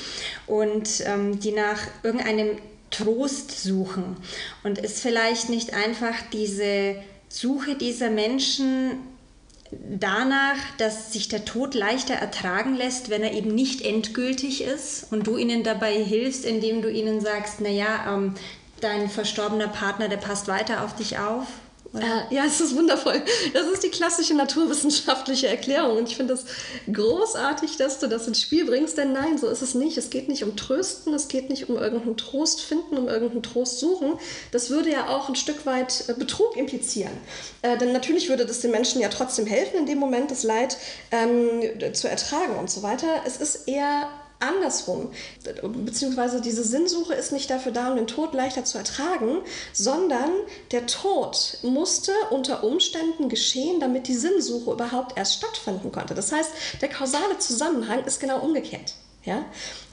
und 0.45 1.03
ähm, 1.05 1.39
die 1.41 1.51
nach 1.51 1.81
irgendeinem 2.03 2.57
Trost 2.91 3.61
suchen. 3.61 4.15
Und 4.63 4.81
es 4.81 5.01
vielleicht 5.01 5.49
nicht 5.49 5.73
einfach 5.73 6.15
diese 6.31 6.95
Suche 7.27 7.75
dieser 7.75 8.09
Menschen 8.09 8.99
danach, 9.71 10.57
dass 10.77 11.13
sich 11.13 11.27
der 11.27 11.45
Tod 11.45 11.73
leichter 11.73 12.13
ertragen 12.13 12.75
lässt, 12.75 13.09
wenn 13.09 13.23
er 13.23 13.33
eben 13.33 13.53
nicht 13.53 13.81
endgültig 13.81 14.63
ist 14.63 15.11
und 15.11 15.27
du 15.27 15.37
ihnen 15.37 15.63
dabei 15.63 15.93
hilfst, 16.03 16.45
indem 16.45 16.81
du 16.81 16.91
ihnen 16.91 17.21
sagst, 17.21 17.61
naja, 17.61 18.05
ähm, 18.07 18.35
dein 18.81 19.09
verstorbener 19.09 19.67
Partner, 19.67 20.07
der 20.07 20.17
passt 20.17 20.47
weiter 20.47 20.83
auf 20.83 20.95
dich 20.95 21.17
auf 21.17 21.47
äh, 21.93 22.33
ja, 22.33 22.45
es 22.45 22.59
ist 22.59 22.75
wundervoll. 22.75 23.21
Das 23.53 23.67
ist 23.67 23.83
die 23.83 23.89
klassische 23.89 24.33
naturwissenschaftliche 24.33 25.47
Erklärung. 25.47 25.97
Und 25.97 26.09
ich 26.09 26.15
finde 26.15 26.33
es 26.33 26.45
großartig, 26.91 27.77
dass 27.77 27.99
du 27.99 28.07
das 28.07 28.27
ins 28.27 28.41
Spiel 28.41 28.65
bringst, 28.65 28.97
denn 28.97 29.13
nein, 29.13 29.37
so 29.37 29.47
ist 29.47 29.61
es 29.61 29.75
nicht. 29.75 29.97
Es 29.97 30.09
geht 30.09 30.27
nicht 30.27 30.43
um 30.43 30.55
Trösten, 30.55 31.13
es 31.13 31.27
geht 31.27 31.49
nicht 31.49 31.69
um 31.69 31.77
irgendeinen 31.77 32.17
Trost 32.17 32.61
finden, 32.61 32.97
um 32.97 33.07
irgendeinen 33.07 33.43
Trost 33.43 33.79
suchen. 33.79 34.13
Das 34.51 34.69
würde 34.69 34.91
ja 34.91 35.09
auch 35.09 35.29
ein 35.29 35.35
Stück 35.35 35.65
weit 35.65 36.05
äh, 36.07 36.13
Betrug 36.13 36.57
implizieren. 36.57 37.13
Äh, 37.61 37.77
denn 37.77 37.93
natürlich 37.93 38.29
würde 38.29 38.45
das 38.45 38.59
den 38.59 38.71
Menschen 38.71 39.01
ja 39.01 39.09
trotzdem 39.09 39.45
helfen, 39.45 39.77
in 39.77 39.85
dem 39.85 39.97
Moment 39.97 40.31
das 40.31 40.43
Leid 40.43 40.77
ähm, 41.11 41.61
zu 41.93 42.09
ertragen 42.09 42.57
und 42.57 42.69
so 42.69 42.83
weiter. 42.83 43.07
Es 43.25 43.37
ist 43.37 43.67
eher 43.67 44.09
andersrum. 44.39 45.11
Beziehungsweise 45.85 46.41
diese 46.41 46.63
Sinnsuche 46.63 47.13
ist 47.13 47.31
nicht 47.31 47.49
dafür 47.49 47.71
da, 47.71 47.89
um 47.89 47.95
den 47.95 48.07
Tod 48.07 48.33
leichter 48.33 48.65
zu 48.65 48.77
ertragen, 48.77 49.39
sondern 49.73 50.31
der 50.71 50.85
Tod 50.87 51.57
musste 51.63 52.11
unter 52.29 52.63
Umständen 52.63 53.29
geschehen, 53.29 53.79
damit 53.79 54.07
die 54.07 54.15
Sinnsuche 54.15 54.71
überhaupt 54.71 55.17
erst 55.17 55.35
stattfinden 55.35 55.91
konnte. 55.91 56.15
Das 56.15 56.31
heißt, 56.31 56.51
der 56.81 56.89
kausale 56.89 57.37
Zusammenhang 57.39 58.03
ist 58.05 58.19
genau 58.19 58.39
umgekehrt. 58.39 58.93
Ja? 59.23 59.45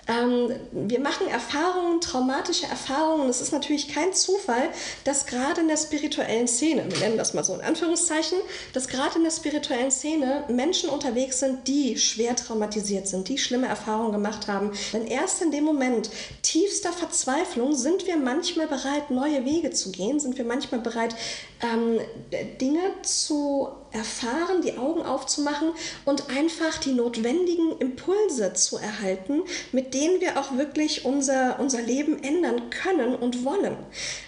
Ähm, 0.06 0.50
wir 0.72 1.00
machen 1.00 1.26
Erfahrungen, 1.28 2.00
traumatische 2.00 2.66
Erfahrungen. 2.66 3.28
Es 3.28 3.40
ist 3.40 3.52
natürlich 3.52 3.88
kein 3.88 4.12
Zufall, 4.12 4.68
dass 5.04 5.26
gerade 5.26 5.62
in 5.62 5.68
der 5.68 5.76
spirituellen 5.76 6.46
Szene, 6.46 6.84
wir 6.88 6.98
nennen 6.98 7.16
das 7.16 7.32
mal 7.32 7.44
so 7.44 7.54
in 7.54 7.62
Anführungszeichen, 7.62 8.38
dass 8.72 8.88
gerade 8.88 9.16
in 9.16 9.24
der 9.24 9.30
spirituellen 9.30 9.90
Szene 9.90 10.44
Menschen 10.48 10.90
unterwegs 10.90 11.40
sind, 11.40 11.66
die 11.68 11.96
schwer 11.98 12.36
traumatisiert 12.36 13.08
sind, 13.08 13.28
die 13.28 13.38
schlimme 13.38 13.66
Erfahrungen 13.66 14.12
gemacht 14.12 14.46
haben. 14.46 14.72
Denn 14.92 15.06
erst 15.06 15.40
in 15.40 15.50
dem 15.50 15.64
Moment 15.64 16.10
tiefster 16.42 16.92
Verzweiflung 16.92 17.74
sind 17.74 18.06
wir 18.06 18.16
manchmal 18.16 18.66
bereit, 18.66 19.10
neue 19.10 19.44
Wege 19.44 19.70
zu 19.70 19.90
gehen, 19.90 20.20
sind 20.20 20.36
wir 20.36 20.44
manchmal 20.44 20.80
bereit, 20.80 21.14
ähm, 21.62 22.00
Dinge 22.60 22.80
zu 23.02 23.68
erfahren, 23.92 24.60
die 24.62 24.76
Augen 24.76 25.02
aufzumachen 25.02 25.72
und 26.04 26.28
einfach 26.28 26.78
die 26.78 26.92
notwendigen 26.92 27.78
Impulse 27.78 28.52
zu 28.54 28.76
erhalten, 28.76 29.42
mit 29.72 29.94
denen 29.94 30.20
wir 30.20 30.38
auch 30.38 30.56
wirklich 30.56 31.04
unser, 31.04 31.60
unser 31.60 31.80
Leben 31.80 32.22
ändern 32.22 32.70
können 32.70 33.14
und 33.14 33.44
wollen. 33.44 33.76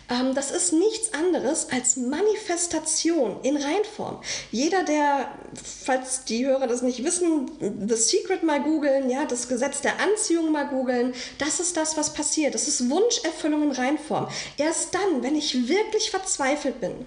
Ähm, 0.09 0.35
das 0.35 0.51
ist 0.51 0.73
nichts 0.73 1.13
anderes 1.15 1.69
als 1.71 1.97
Manifestation 1.97 3.41
in 3.43 3.57
Reinform. 3.57 4.21
Jeder, 4.53 4.85
der, 4.85 5.31
falls 5.55 6.25
die 6.25 6.47
Hörer 6.47 6.67
das 6.67 6.83
nicht 6.83 7.05
wissen, 7.05 7.51
The 7.61 7.97
Secret 7.97 8.43
mal 8.43 8.63
googeln, 8.63 9.11
ja, 9.11 9.25
das 9.25 9.49
Gesetz 9.49 9.81
der 9.81 10.01
Anziehung 10.01 10.53
mal 10.53 10.69
googeln, 10.69 11.15
das 11.39 11.61
ist 11.61 11.77
das, 11.77 11.97
was 11.97 12.15
passiert. 12.15 12.55
Das 12.55 12.69
ist 12.69 12.89
Wunscherfüllung 12.89 13.65
in 13.65 13.73
Reinform. 13.73 14.29
Erst 14.57 14.95
dann, 14.95 15.23
wenn 15.23 15.35
ich 15.35 15.69
wirklich 15.69 16.11
verzweifelt 16.11 16.81
bin, 16.81 17.07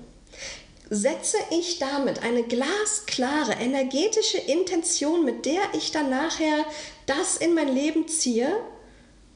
setze 0.90 1.38
ich 1.52 1.80
damit 1.80 2.24
eine 2.24 2.44
glasklare 2.44 3.54
energetische 3.54 4.40
Intention, 4.40 5.24
mit 5.24 5.46
der 5.46 5.62
ich 5.74 5.92
dann 5.92 6.10
nachher 6.10 6.66
das 7.06 7.38
in 7.38 7.54
mein 7.54 7.74
Leben 7.74 8.08
ziehe, 8.08 8.52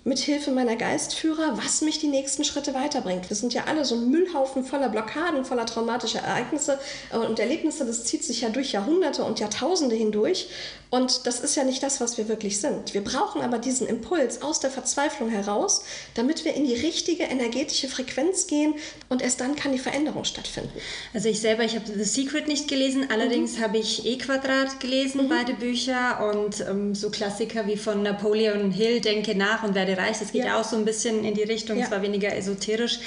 mit 0.05 0.19
Hilfe 0.19 0.51
meiner 0.51 0.75
Geistführer, 0.75 1.57
was 1.57 1.81
mich 1.81 1.99
die 1.99 2.07
nächsten 2.07 2.43
Schritte 2.43 2.73
weiterbringt. 2.73 3.29
Wir 3.29 3.37
sind 3.37 3.53
ja 3.53 3.65
alle 3.67 3.85
so 3.85 3.95
ein 3.95 4.09
Müllhaufen 4.09 4.65
voller 4.65 4.89
Blockaden, 4.89 5.45
voller 5.45 5.65
traumatischer 5.65 6.19
Ereignisse 6.19 6.77
und 7.11 7.39
Erlebnisse. 7.39 7.85
Das 7.85 8.03
zieht 8.03 8.23
sich 8.23 8.41
ja 8.41 8.49
durch 8.49 8.73
Jahrhunderte 8.73 9.23
und 9.23 9.39
Jahrtausende 9.39 9.95
hindurch. 9.95 10.49
Und 10.93 11.25
das 11.25 11.39
ist 11.39 11.55
ja 11.55 11.63
nicht 11.63 11.81
das, 11.81 12.01
was 12.01 12.19
wir 12.19 12.27
wirklich 12.27 12.59
sind. 12.59 12.93
Wir 12.93 13.03
brauchen 13.03 13.41
aber 13.41 13.57
diesen 13.57 13.87
Impuls 13.87 14.43
aus 14.43 14.59
der 14.59 14.69
Verzweiflung 14.69 15.29
heraus, 15.29 15.83
damit 16.13 16.45
wir 16.45 16.53
in 16.53 16.67
die 16.67 16.75
richtige 16.75 17.23
energetische 17.23 17.87
Frequenz 17.87 18.45
gehen 18.45 18.75
und 19.09 19.23
erst 19.23 19.41
dann 19.41 19.55
kann 19.55 19.71
die 19.71 19.79
Veränderung 19.79 20.23
stattfinden. 20.23 20.69
Also 21.11 21.29
ich 21.29 21.39
selber, 21.39 21.63
ich 21.63 21.73
habe 21.73 21.85
The 21.87 22.03
Secret 22.03 22.47
nicht 22.47 22.67
gelesen, 22.67 23.07
allerdings 23.11 23.57
mhm. 23.57 23.63
habe 23.63 23.79
ich 23.79 24.05
E-Quadrat 24.05 24.79
gelesen, 24.81 25.23
mhm. 25.23 25.29
beide 25.29 25.53
Bücher 25.55 26.31
und 26.31 26.61
ähm, 26.61 26.93
so 26.93 27.09
Klassiker 27.09 27.65
wie 27.65 27.77
von 27.77 28.03
Napoleon 28.03 28.69
Hill, 28.69 29.01
Denke 29.01 29.33
nach 29.33 29.63
und 29.63 29.73
werde 29.73 29.92
reich. 29.93 30.19
Das 30.19 30.31
geht 30.31 30.45
ja. 30.45 30.59
auch 30.59 30.63
so 30.63 30.75
ein 30.75 30.85
bisschen 30.85 31.23
in 31.23 31.33
die 31.33 31.43
Richtung, 31.43 31.77
ja. 31.77 31.87
zwar 31.87 32.01
weniger 32.01 32.35
esoterisch. 32.35 32.99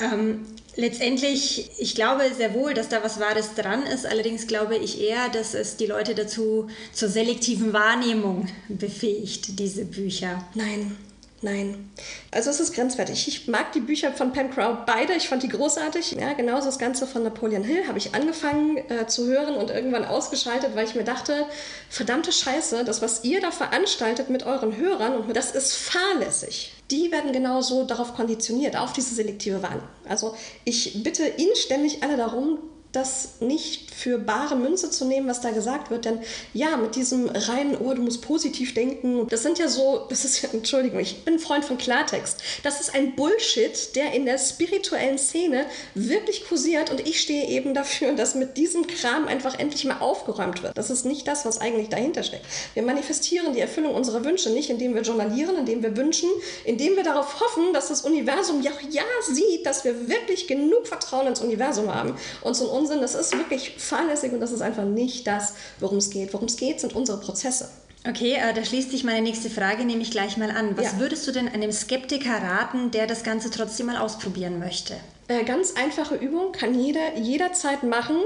Ähm, 0.00 0.46
Letztendlich, 0.78 1.70
ich 1.78 1.94
glaube 1.94 2.22
sehr 2.36 2.52
wohl, 2.52 2.74
dass 2.74 2.90
da 2.90 3.02
was 3.02 3.18
Wahres 3.18 3.54
dran 3.54 3.84
ist. 3.84 4.04
Allerdings 4.04 4.46
glaube 4.46 4.76
ich 4.76 5.00
eher, 5.00 5.30
dass 5.30 5.54
es 5.54 5.78
die 5.78 5.86
Leute 5.86 6.14
dazu 6.14 6.68
zur 6.92 7.08
selektiven 7.08 7.72
Wahrnehmung 7.72 8.48
befähigt, 8.68 9.58
diese 9.58 9.86
Bücher. 9.86 10.44
Nein, 10.54 10.94
Nein. 11.42 11.90
Also 12.30 12.48
es 12.48 12.60
ist 12.60 12.74
grenzwertig. 12.74 13.28
Ich 13.28 13.46
mag 13.46 13.72
die 13.72 13.80
Bücher 13.80 14.10
von 14.12 14.32
Pam 14.32 14.50
Crow 14.50 14.78
beide. 14.86 15.12
Ich 15.12 15.28
fand 15.28 15.42
die 15.42 15.48
großartig. 15.48 16.12
Ja, 16.12 16.32
genauso 16.32 16.66
das 16.66 16.78
Ganze 16.78 17.06
von 17.06 17.22
Napoleon 17.24 17.62
Hill 17.62 17.86
habe 17.86 17.98
ich 17.98 18.14
angefangen 18.14 18.78
äh, 18.90 19.06
zu 19.06 19.26
hören 19.26 19.56
und 19.56 19.70
irgendwann 19.70 20.06
ausgeschaltet, 20.06 20.74
weil 20.74 20.86
ich 20.86 20.94
mir 20.94 21.04
dachte, 21.04 21.44
verdammte 21.90 22.32
Scheiße, 22.32 22.84
das, 22.84 23.02
was 23.02 23.22
ihr 23.24 23.40
da 23.42 23.50
veranstaltet 23.50 24.30
mit 24.30 24.46
euren 24.46 24.76
Hörern, 24.76 25.18
und 25.18 25.36
das 25.36 25.50
ist 25.50 25.74
fahrlässig. 25.74 26.72
Die 26.90 27.12
werden 27.12 27.32
genauso 27.32 27.84
darauf 27.84 28.14
konditioniert, 28.14 28.76
auf 28.76 28.94
diese 28.94 29.14
selektive 29.14 29.62
Wahl. 29.62 29.82
Also 30.08 30.34
ich 30.64 31.02
bitte 31.02 31.24
inständig 31.24 32.02
alle 32.02 32.16
darum, 32.16 32.58
das 32.92 33.40
nicht 33.40 33.94
für 33.94 34.18
bare 34.18 34.56
Münze 34.56 34.90
zu 34.90 35.04
nehmen, 35.04 35.28
was 35.28 35.40
da 35.40 35.50
gesagt 35.50 35.90
wird. 35.90 36.04
Denn 36.04 36.20
ja, 36.54 36.76
mit 36.76 36.96
diesem 36.96 37.28
reinen, 37.28 37.76
oh, 37.76 37.92
du 37.92 38.02
musst 38.02 38.22
positiv 38.22 38.74
denken, 38.74 39.26
das 39.28 39.42
sind 39.42 39.58
ja 39.58 39.68
so, 39.68 40.06
das 40.08 40.24
ist 40.24 40.42
ja, 40.42 40.48
Entschuldigung, 40.52 41.00
ich 41.00 41.24
bin 41.24 41.38
Freund 41.38 41.64
von 41.64 41.78
Klartext. 41.78 42.42
Das 42.62 42.80
ist 42.80 42.94
ein 42.94 43.14
Bullshit, 43.14 43.94
der 43.96 44.12
in 44.12 44.24
der 44.24 44.38
spirituellen 44.38 45.18
Szene 45.18 45.66
wirklich 45.94 46.46
kursiert 46.46 46.90
und 46.90 47.06
ich 47.06 47.20
stehe 47.20 47.48
eben 47.48 47.74
dafür, 47.74 48.12
dass 48.12 48.34
mit 48.34 48.56
diesem 48.56 48.86
Kram 48.86 49.26
einfach 49.28 49.58
endlich 49.58 49.84
mal 49.84 49.98
aufgeräumt 49.98 50.62
wird. 50.62 50.76
Das 50.76 50.90
ist 50.90 51.04
nicht 51.04 51.28
das, 51.28 51.44
was 51.44 51.60
eigentlich 51.60 51.88
dahinter 51.88 52.22
steckt. 52.22 52.46
Wir 52.74 52.82
manifestieren 52.82 53.52
die 53.52 53.60
Erfüllung 53.60 53.94
unserer 53.94 54.24
Wünsche 54.24 54.50
nicht, 54.50 54.70
indem 54.70 54.94
wir 54.94 55.02
journalieren, 55.02 55.56
indem 55.56 55.82
wir 55.82 55.96
wünschen, 55.96 56.28
indem 56.64 56.96
wir 56.96 57.02
darauf 57.02 57.40
hoffen, 57.40 57.72
dass 57.72 57.88
das 57.88 58.02
Universum 58.02 58.62
ja, 58.62 58.72
ja 58.90 59.02
sieht, 59.28 59.66
dass 59.66 59.84
wir 59.84 60.08
wirklich 60.08 60.46
genug 60.46 60.86
Vertrauen 60.86 61.26
ins 61.26 61.40
Universum 61.40 61.94
haben, 61.94 62.16
uns 62.42 62.60
in 62.60 62.66
Unsinn, 62.76 63.00
das 63.00 63.14
ist 63.14 63.36
wirklich 63.36 63.74
fahrlässig 63.78 64.32
und 64.32 64.40
das 64.40 64.52
ist 64.52 64.62
einfach 64.62 64.84
nicht 64.84 65.26
das, 65.26 65.54
worum 65.80 65.98
es 65.98 66.10
geht. 66.10 66.32
Worum 66.32 66.46
es 66.46 66.56
geht, 66.56 66.80
sind 66.80 66.94
unsere 66.94 67.18
Prozesse. 67.18 67.68
Okay, 68.08 68.34
äh, 68.34 68.54
da 68.54 68.64
schließt 68.64 68.90
sich 68.90 69.02
meine 69.02 69.22
nächste 69.22 69.50
Frage 69.50 69.84
nämlich 69.84 70.10
gleich 70.10 70.36
mal 70.36 70.50
an. 70.50 70.76
Was 70.76 70.92
ja. 70.92 70.98
würdest 70.98 71.26
du 71.26 71.32
denn 71.32 71.48
einem 71.48 71.72
Skeptiker 71.72 72.40
raten, 72.42 72.90
der 72.92 73.06
das 73.06 73.24
Ganze 73.24 73.50
trotzdem 73.50 73.86
mal 73.86 73.96
ausprobieren 73.96 74.58
möchte? 74.60 74.94
Äh, 75.28 75.44
ganz 75.44 75.74
einfache 75.74 76.14
Übung, 76.14 76.52
kann 76.52 76.78
jeder 76.78 77.16
jederzeit 77.16 77.82
machen. 77.82 78.16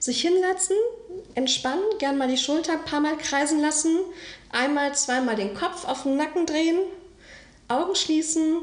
Sich 0.00 0.22
hinsetzen, 0.22 0.76
entspannen, 1.34 1.84
gern 1.98 2.18
mal 2.18 2.28
die 2.28 2.36
Schulter 2.36 2.72
ein 2.72 2.84
paar 2.84 3.00
Mal 3.00 3.16
kreisen 3.16 3.60
lassen, 3.60 3.96
einmal, 4.50 4.94
zweimal 4.94 5.36
den 5.36 5.54
Kopf 5.54 5.86
auf 5.86 6.02
den 6.02 6.16
Nacken 6.16 6.46
drehen, 6.46 6.78
Augen 7.68 7.94
schließen, 7.94 8.56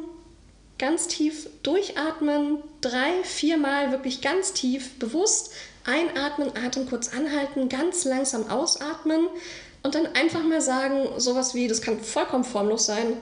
ganz 0.77 1.07
tief 1.07 1.47
durchatmen, 1.63 2.57
drei, 2.85 3.23
viermal 3.23 3.91
wirklich 3.91 4.21
ganz 4.21 4.53
tief 4.53 4.99
bewusst 4.99 5.51
einatmen, 5.85 6.51
Atem 6.55 6.87
kurz 6.87 7.13
anhalten, 7.13 7.69
ganz 7.69 8.05
langsam 8.05 8.49
ausatmen 8.49 9.27
und 9.83 9.95
dann 9.95 10.07
einfach 10.15 10.43
mal 10.43 10.61
sagen, 10.61 11.07
sowas 11.17 11.53
wie, 11.55 11.67
das 11.67 11.81
kann 11.81 11.99
vollkommen 11.99 12.43
formlos 12.43 12.85
sein, 12.85 13.17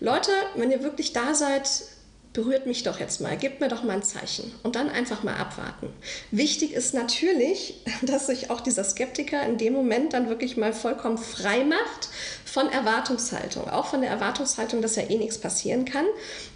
Leute, 0.00 0.30
wenn 0.54 0.70
ihr 0.70 0.82
wirklich 0.82 1.12
da 1.12 1.34
seid, 1.34 1.68
berührt 2.32 2.66
mich 2.66 2.84
doch 2.84 3.00
jetzt 3.00 3.20
mal, 3.20 3.36
gebt 3.36 3.60
mir 3.60 3.68
doch 3.68 3.82
mal 3.82 3.94
ein 3.94 4.02
Zeichen 4.02 4.52
und 4.62 4.76
dann 4.76 4.88
einfach 4.88 5.24
mal 5.24 5.34
abwarten. 5.34 5.88
Wichtig 6.30 6.72
ist 6.72 6.94
natürlich, 6.94 7.74
dass 8.02 8.28
sich 8.28 8.50
auch 8.50 8.60
dieser 8.60 8.84
Skeptiker 8.84 9.42
in 9.44 9.58
dem 9.58 9.72
Moment 9.72 10.12
dann 10.12 10.28
wirklich 10.28 10.56
mal 10.56 10.72
vollkommen 10.72 11.18
frei 11.18 11.64
macht 11.64 12.08
von 12.50 12.70
Erwartungshaltung, 12.70 13.68
auch 13.68 13.86
von 13.86 14.00
der 14.00 14.10
Erwartungshaltung, 14.10 14.82
dass 14.82 14.96
ja 14.96 15.04
eh 15.04 15.16
nichts 15.16 15.38
passieren 15.38 15.84
kann. 15.84 16.06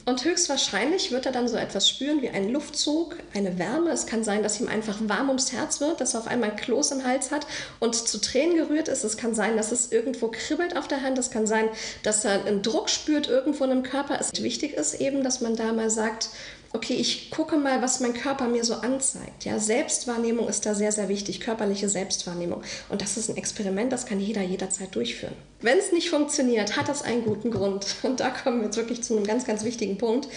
Und 0.04 0.24
höchstwahrscheinlich 0.24 1.12
wird 1.12 1.26
er 1.26 1.32
dann 1.32 1.48
so 1.48 1.56
etwas 1.56 1.88
spüren 1.88 2.20
wie 2.20 2.28
einen 2.28 2.50
Luftzug, 2.50 3.16
eine 3.32 3.58
Wärme. 3.58 3.90
Es 3.90 4.06
kann 4.06 4.24
sein, 4.24 4.42
dass 4.42 4.60
ihm 4.60 4.68
einfach 4.68 4.98
warm 5.02 5.28
ums 5.28 5.52
Herz 5.52 5.80
wird, 5.80 6.00
dass 6.00 6.14
er 6.14 6.20
auf 6.20 6.26
einmal 6.26 6.50
ein 6.50 6.56
Kloß 6.56 6.90
im 6.92 7.04
Hals 7.04 7.30
hat 7.30 7.46
und 7.78 7.94
zu 7.94 8.20
Tränen 8.20 8.56
gerührt 8.56 8.88
ist. 8.88 9.04
Es 9.04 9.16
kann 9.16 9.34
sein, 9.34 9.56
dass 9.56 9.72
es 9.72 9.92
irgendwo 9.92 10.28
kribbelt 10.28 10.76
auf 10.76 10.88
der 10.88 11.02
Hand. 11.02 11.16
Es 11.18 11.30
kann 11.30 11.46
sein, 11.46 11.68
dass 12.02 12.24
er 12.24 12.44
einen 12.44 12.62
Druck 12.62 12.90
spürt 12.90 13.28
irgendwo 13.28 13.64
im 13.64 13.82
Körper. 13.82 14.18
Es 14.20 14.42
wichtig 14.42 14.74
ist 14.74 14.94
eben, 14.94 15.22
dass 15.22 15.40
man 15.40 15.56
da 15.56 15.72
mal 15.72 15.90
sagt, 15.90 16.28
okay, 16.74 16.94
ich 16.94 17.30
gucke 17.30 17.56
mal, 17.56 17.80
was 17.80 18.00
mein 18.00 18.14
Körper 18.14 18.48
mir 18.48 18.64
so 18.64 18.74
anzeigt. 18.74 19.44
Ja, 19.44 19.58
Selbstwahrnehmung 19.58 20.48
ist 20.48 20.66
da 20.66 20.74
sehr, 20.74 20.90
sehr 20.90 21.08
wichtig, 21.08 21.40
körperliche 21.40 21.88
Selbstwahrnehmung. 21.88 22.62
Und 22.88 23.00
das 23.00 23.16
ist 23.16 23.30
ein 23.30 23.36
Experiment, 23.36 23.92
das 23.92 24.06
kann 24.06 24.20
jeder 24.20 24.42
jederzeit 24.42 24.94
durchführen. 24.94 25.34
Wenn 25.60 25.78
es 25.78 25.92
nicht 25.92 26.10
funktioniert, 26.10 26.76
hat 26.76 26.88
das 26.88 27.02
einen 27.02 27.24
guten 27.24 27.52
Grund. 27.52 27.86
Und 28.02 28.20
da 28.20 28.30
kommen 28.30 28.58
wir 28.58 28.66
jetzt 28.66 28.76
wirklich 28.76 29.02
zu 29.02 29.16
einem 29.16 29.24
ganz, 29.24 29.46
ganz 29.46 29.64
wichtigen 29.64 29.98
Punkt. 29.98 30.28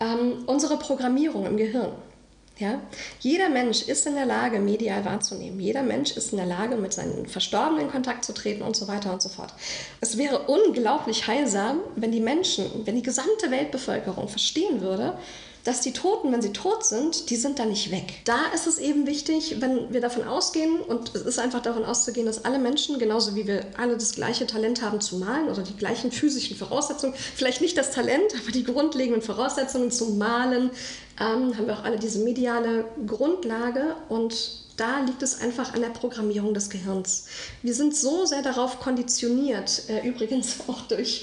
Ähm, 0.00 0.42
unsere 0.46 0.78
Programmierung 0.78 1.46
im 1.46 1.56
Gehirn. 1.56 1.92
Ja? 2.58 2.80
Jeder 3.20 3.48
Mensch 3.48 3.82
ist 3.82 4.06
in 4.06 4.14
der 4.14 4.26
Lage, 4.26 4.58
medial 4.58 5.04
wahrzunehmen. 5.04 5.58
Jeder 5.60 5.82
Mensch 5.82 6.16
ist 6.16 6.32
in 6.32 6.38
der 6.38 6.46
Lage, 6.46 6.76
mit 6.76 6.92
seinen 6.92 7.26
Verstorbenen 7.26 7.86
in 7.86 7.90
Kontakt 7.90 8.24
zu 8.24 8.32
treten 8.32 8.62
und 8.62 8.76
so 8.76 8.86
weiter 8.88 9.12
und 9.12 9.22
so 9.22 9.28
fort. 9.28 9.54
Es 10.00 10.18
wäre 10.18 10.40
unglaublich 10.46 11.26
heilsam, 11.26 11.78
wenn 11.96 12.12
die 12.12 12.20
Menschen, 12.20 12.66
wenn 12.84 12.96
die 12.96 13.02
gesamte 13.02 13.50
Weltbevölkerung 13.50 14.28
verstehen 14.28 14.80
würde, 14.80 15.16
dass 15.64 15.80
die 15.80 15.92
Toten, 15.92 16.30
wenn 16.30 16.42
sie 16.42 16.52
tot 16.52 16.84
sind, 16.84 17.30
die 17.30 17.36
sind 17.36 17.58
da 17.58 17.64
nicht 17.64 17.90
weg. 17.90 18.20
Da 18.24 18.38
ist 18.54 18.66
es 18.66 18.78
eben 18.78 19.06
wichtig, 19.06 19.56
wenn 19.60 19.92
wir 19.92 20.02
davon 20.02 20.28
ausgehen, 20.28 20.80
und 20.80 21.14
es 21.14 21.22
ist 21.22 21.38
einfach 21.38 21.62
davon 21.62 21.84
auszugehen, 21.84 22.26
dass 22.26 22.44
alle 22.44 22.58
Menschen, 22.58 22.98
genauso 22.98 23.34
wie 23.34 23.46
wir 23.46 23.64
alle 23.78 23.94
das 23.94 24.12
gleiche 24.12 24.46
Talent 24.46 24.82
haben 24.82 25.00
zu 25.00 25.16
malen 25.16 25.48
oder 25.48 25.62
die 25.62 25.76
gleichen 25.76 26.12
physischen 26.12 26.56
Voraussetzungen, 26.56 27.14
vielleicht 27.34 27.62
nicht 27.62 27.78
das 27.78 27.92
Talent, 27.92 28.34
aber 28.40 28.52
die 28.52 28.64
grundlegenden 28.64 29.22
Voraussetzungen 29.22 29.90
zum 29.90 30.18
Malen, 30.18 30.70
ähm, 31.18 31.56
haben 31.56 31.66
wir 31.66 31.78
auch 31.78 31.84
alle 31.84 31.98
diese 31.98 32.18
mediale 32.18 32.84
Grundlage 33.06 33.96
und 34.08 34.64
da 34.76 35.00
liegt 35.00 35.22
es 35.22 35.40
einfach 35.40 35.72
an 35.74 35.80
der 35.80 35.90
Programmierung 35.90 36.52
des 36.52 36.68
Gehirns. 36.68 37.26
Wir 37.62 37.74
sind 37.74 37.96
so 37.96 38.26
sehr 38.26 38.42
darauf 38.42 38.80
konditioniert, 38.80 39.88
äh, 39.88 40.06
übrigens 40.06 40.56
auch 40.66 40.82
durch 40.82 41.22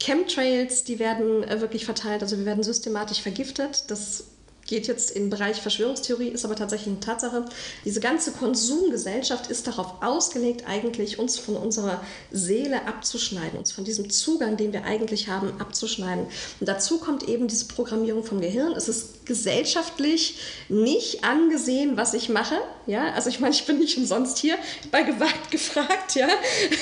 Chemtrails, 0.00 0.84
die 0.84 0.98
werden 0.98 1.42
äh, 1.44 1.60
wirklich 1.60 1.84
verteilt, 1.84 2.22
also 2.22 2.38
wir 2.38 2.44
werden 2.44 2.62
systematisch 2.62 3.20
vergiftet. 3.20 3.84
Das 3.88 4.24
geht 4.66 4.86
jetzt 4.86 5.10
in 5.10 5.24
den 5.24 5.30
Bereich 5.30 5.60
Verschwörungstheorie, 5.60 6.28
ist 6.28 6.44
aber 6.44 6.56
tatsächlich 6.56 6.88
eine 6.88 7.00
Tatsache. 7.00 7.44
Diese 7.84 8.00
ganze 8.00 8.32
Konsumgesellschaft 8.32 9.50
ist 9.50 9.66
darauf 9.66 10.02
ausgelegt, 10.02 10.64
eigentlich 10.66 11.18
uns 11.18 11.38
von 11.38 11.56
unserer 11.56 12.00
Seele 12.30 12.86
abzuschneiden, 12.86 13.58
uns 13.58 13.72
von 13.72 13.84
diesem 13.84 14.10
Zugang, 14.10 14.56
den 14.56 14.72
wir 14.72 14.84
eigentlich 14.84 15.28
haben, 15.28 15.60
abzuschneiden. 15.60 16.26
Und 16.60 16.68
dazu 16.68 16.98
kommt 16.98 17.28
eben 17.28 17.48
diese 17.48 17.66
Programmierung 17.66 18.24
vom 18.24 18.40
Gehirn. 18.40 18.72
Es 18.72 18.88
ist 18.88 19.26
gesellschaftlich 19.26 20.38
nicht 20.68 21.24
angesehen, 21.24 21.96
was 21.96 22.14
ich 22.14 22.28
mache. 22.28 22.56
Ja, 22.86 23.12
also 23.14 23.28
ich 23.28 23.40
meine, 23.40 23.54
ich 23.54 23.66
bin 23.66 23.78
nicht 23.78 23.96
umsonst 23.96 24.38
hier 24.38 24.56
bei 24.90 25.02
gewagt 25.02 25.50
gefragt, 25.50 26.14
ja. 26.14 26.28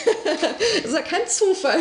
das 0.82 0.84
ist 0.84 0.94
ja 0.94 1.02
kein 1.02 1.26
Zufall. 1.26 1.80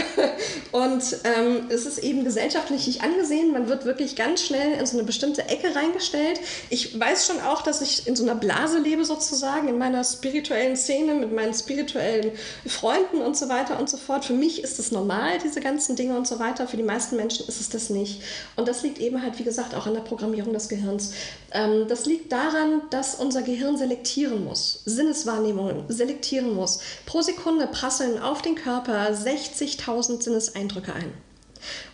Und 0.72 1.04
ähm, 1.24 1.68
es 1.70 1.86
ist 1.86 2.00
eben 2.00 2.24
gesellschaftlich 2.24 2.88
nicht 2.88 3.04
angesehen. 3.04 3.52
Man 3.52 3.68
wird 3.68 3.86
wirklich 3.86 4.16
ganz 4.16 4.44
schnell 4.44 4.80
in 4.80 4.86
so 4.86 4.98
eine 4.98 5.06
bestimmte 5.06 5.48
Ecke 5.48 5.76
reingestellt. 5.94 6.40
Ich 6.70 7.00
weiß 7.00 7.28
schon 7.28 7.40
auch, 7.42 7.62
dass 7.62 7.82
ich 7.82 8.08
in 8.08 8.16
so 8.16 8.24
einer 8.24 8.36
Blase 8.36 8.80
lebe 8.80 9.06
sozusagen, 9.06 9.68
in 9.68 9.78
meiner 9.78 10.04
spirituellen 10.04 10.76
Szene, 10.76 11.14
mit 11.14 11.32
meinen 11.32 11.54
spirituellen 11.54 12.32
Freunden 12.66 13.18
und 13.18 13.38
so 13.38 13.50
weiter 13.50 13.80
und 13.80 13.90
so 13.90 13.98
fort. 13.98 14.26
Für 14.26 14.34
mich 14.34 14.64
ist 14.64 14.80
es 14.80 14.92
normal, 14.92 15.38
diese 15.44 15.62
ganzen 15.62 15.96
Dinge 15.96 16.18
und 16.18 16.28
so 16.28 16.40
weiter. 16.40 16.68
Für 16.68 16.78
die 16.78 16.84
meisten 16.84 17.16
Menschen 17.16 17.48
ist 17.48 17.62
es 17.62 17.70
das 17.70 17.90
nicht. 17.90 18.22
Und 18.56 18.68
das 18.68 18.84
liegt 18.84 19.00
eben 19.00 19.22
halt, 19.22 19.40
wie 19.40 19.44
gesagt, 19.44 19.76
auch 19.76 19.88
an 19.88 19.94
der 19.94 20.02
Programmierung 20.02 20.54
des 20.54 20.70
Gehirns. 20.70 21.14
Ähm, 21.52 21.88
das 21.88 22.06
liegt 22.06 22.32
daran, 22.32 22.82
dass 22.90 23.16
unser 23.16 23.42
Gehirn 23.42 23.78
selektieren 23.78 24.44
muss, 24.44 24.82
Sinneswahrnehmungen 24.86 25.86
selektieren 25.88 26.54
muss. 26.54 26.80
Pro 27.06 27.22
Sekunde 27.22 27.68
prasseln 27.68 28.20
auf 28.20 28.42
den 28.42 28.56
Körper 28.56 29.10
60.000 29.12 30.22
Sinneseindrücke 30.22 30.94
ein. 30.94 31.14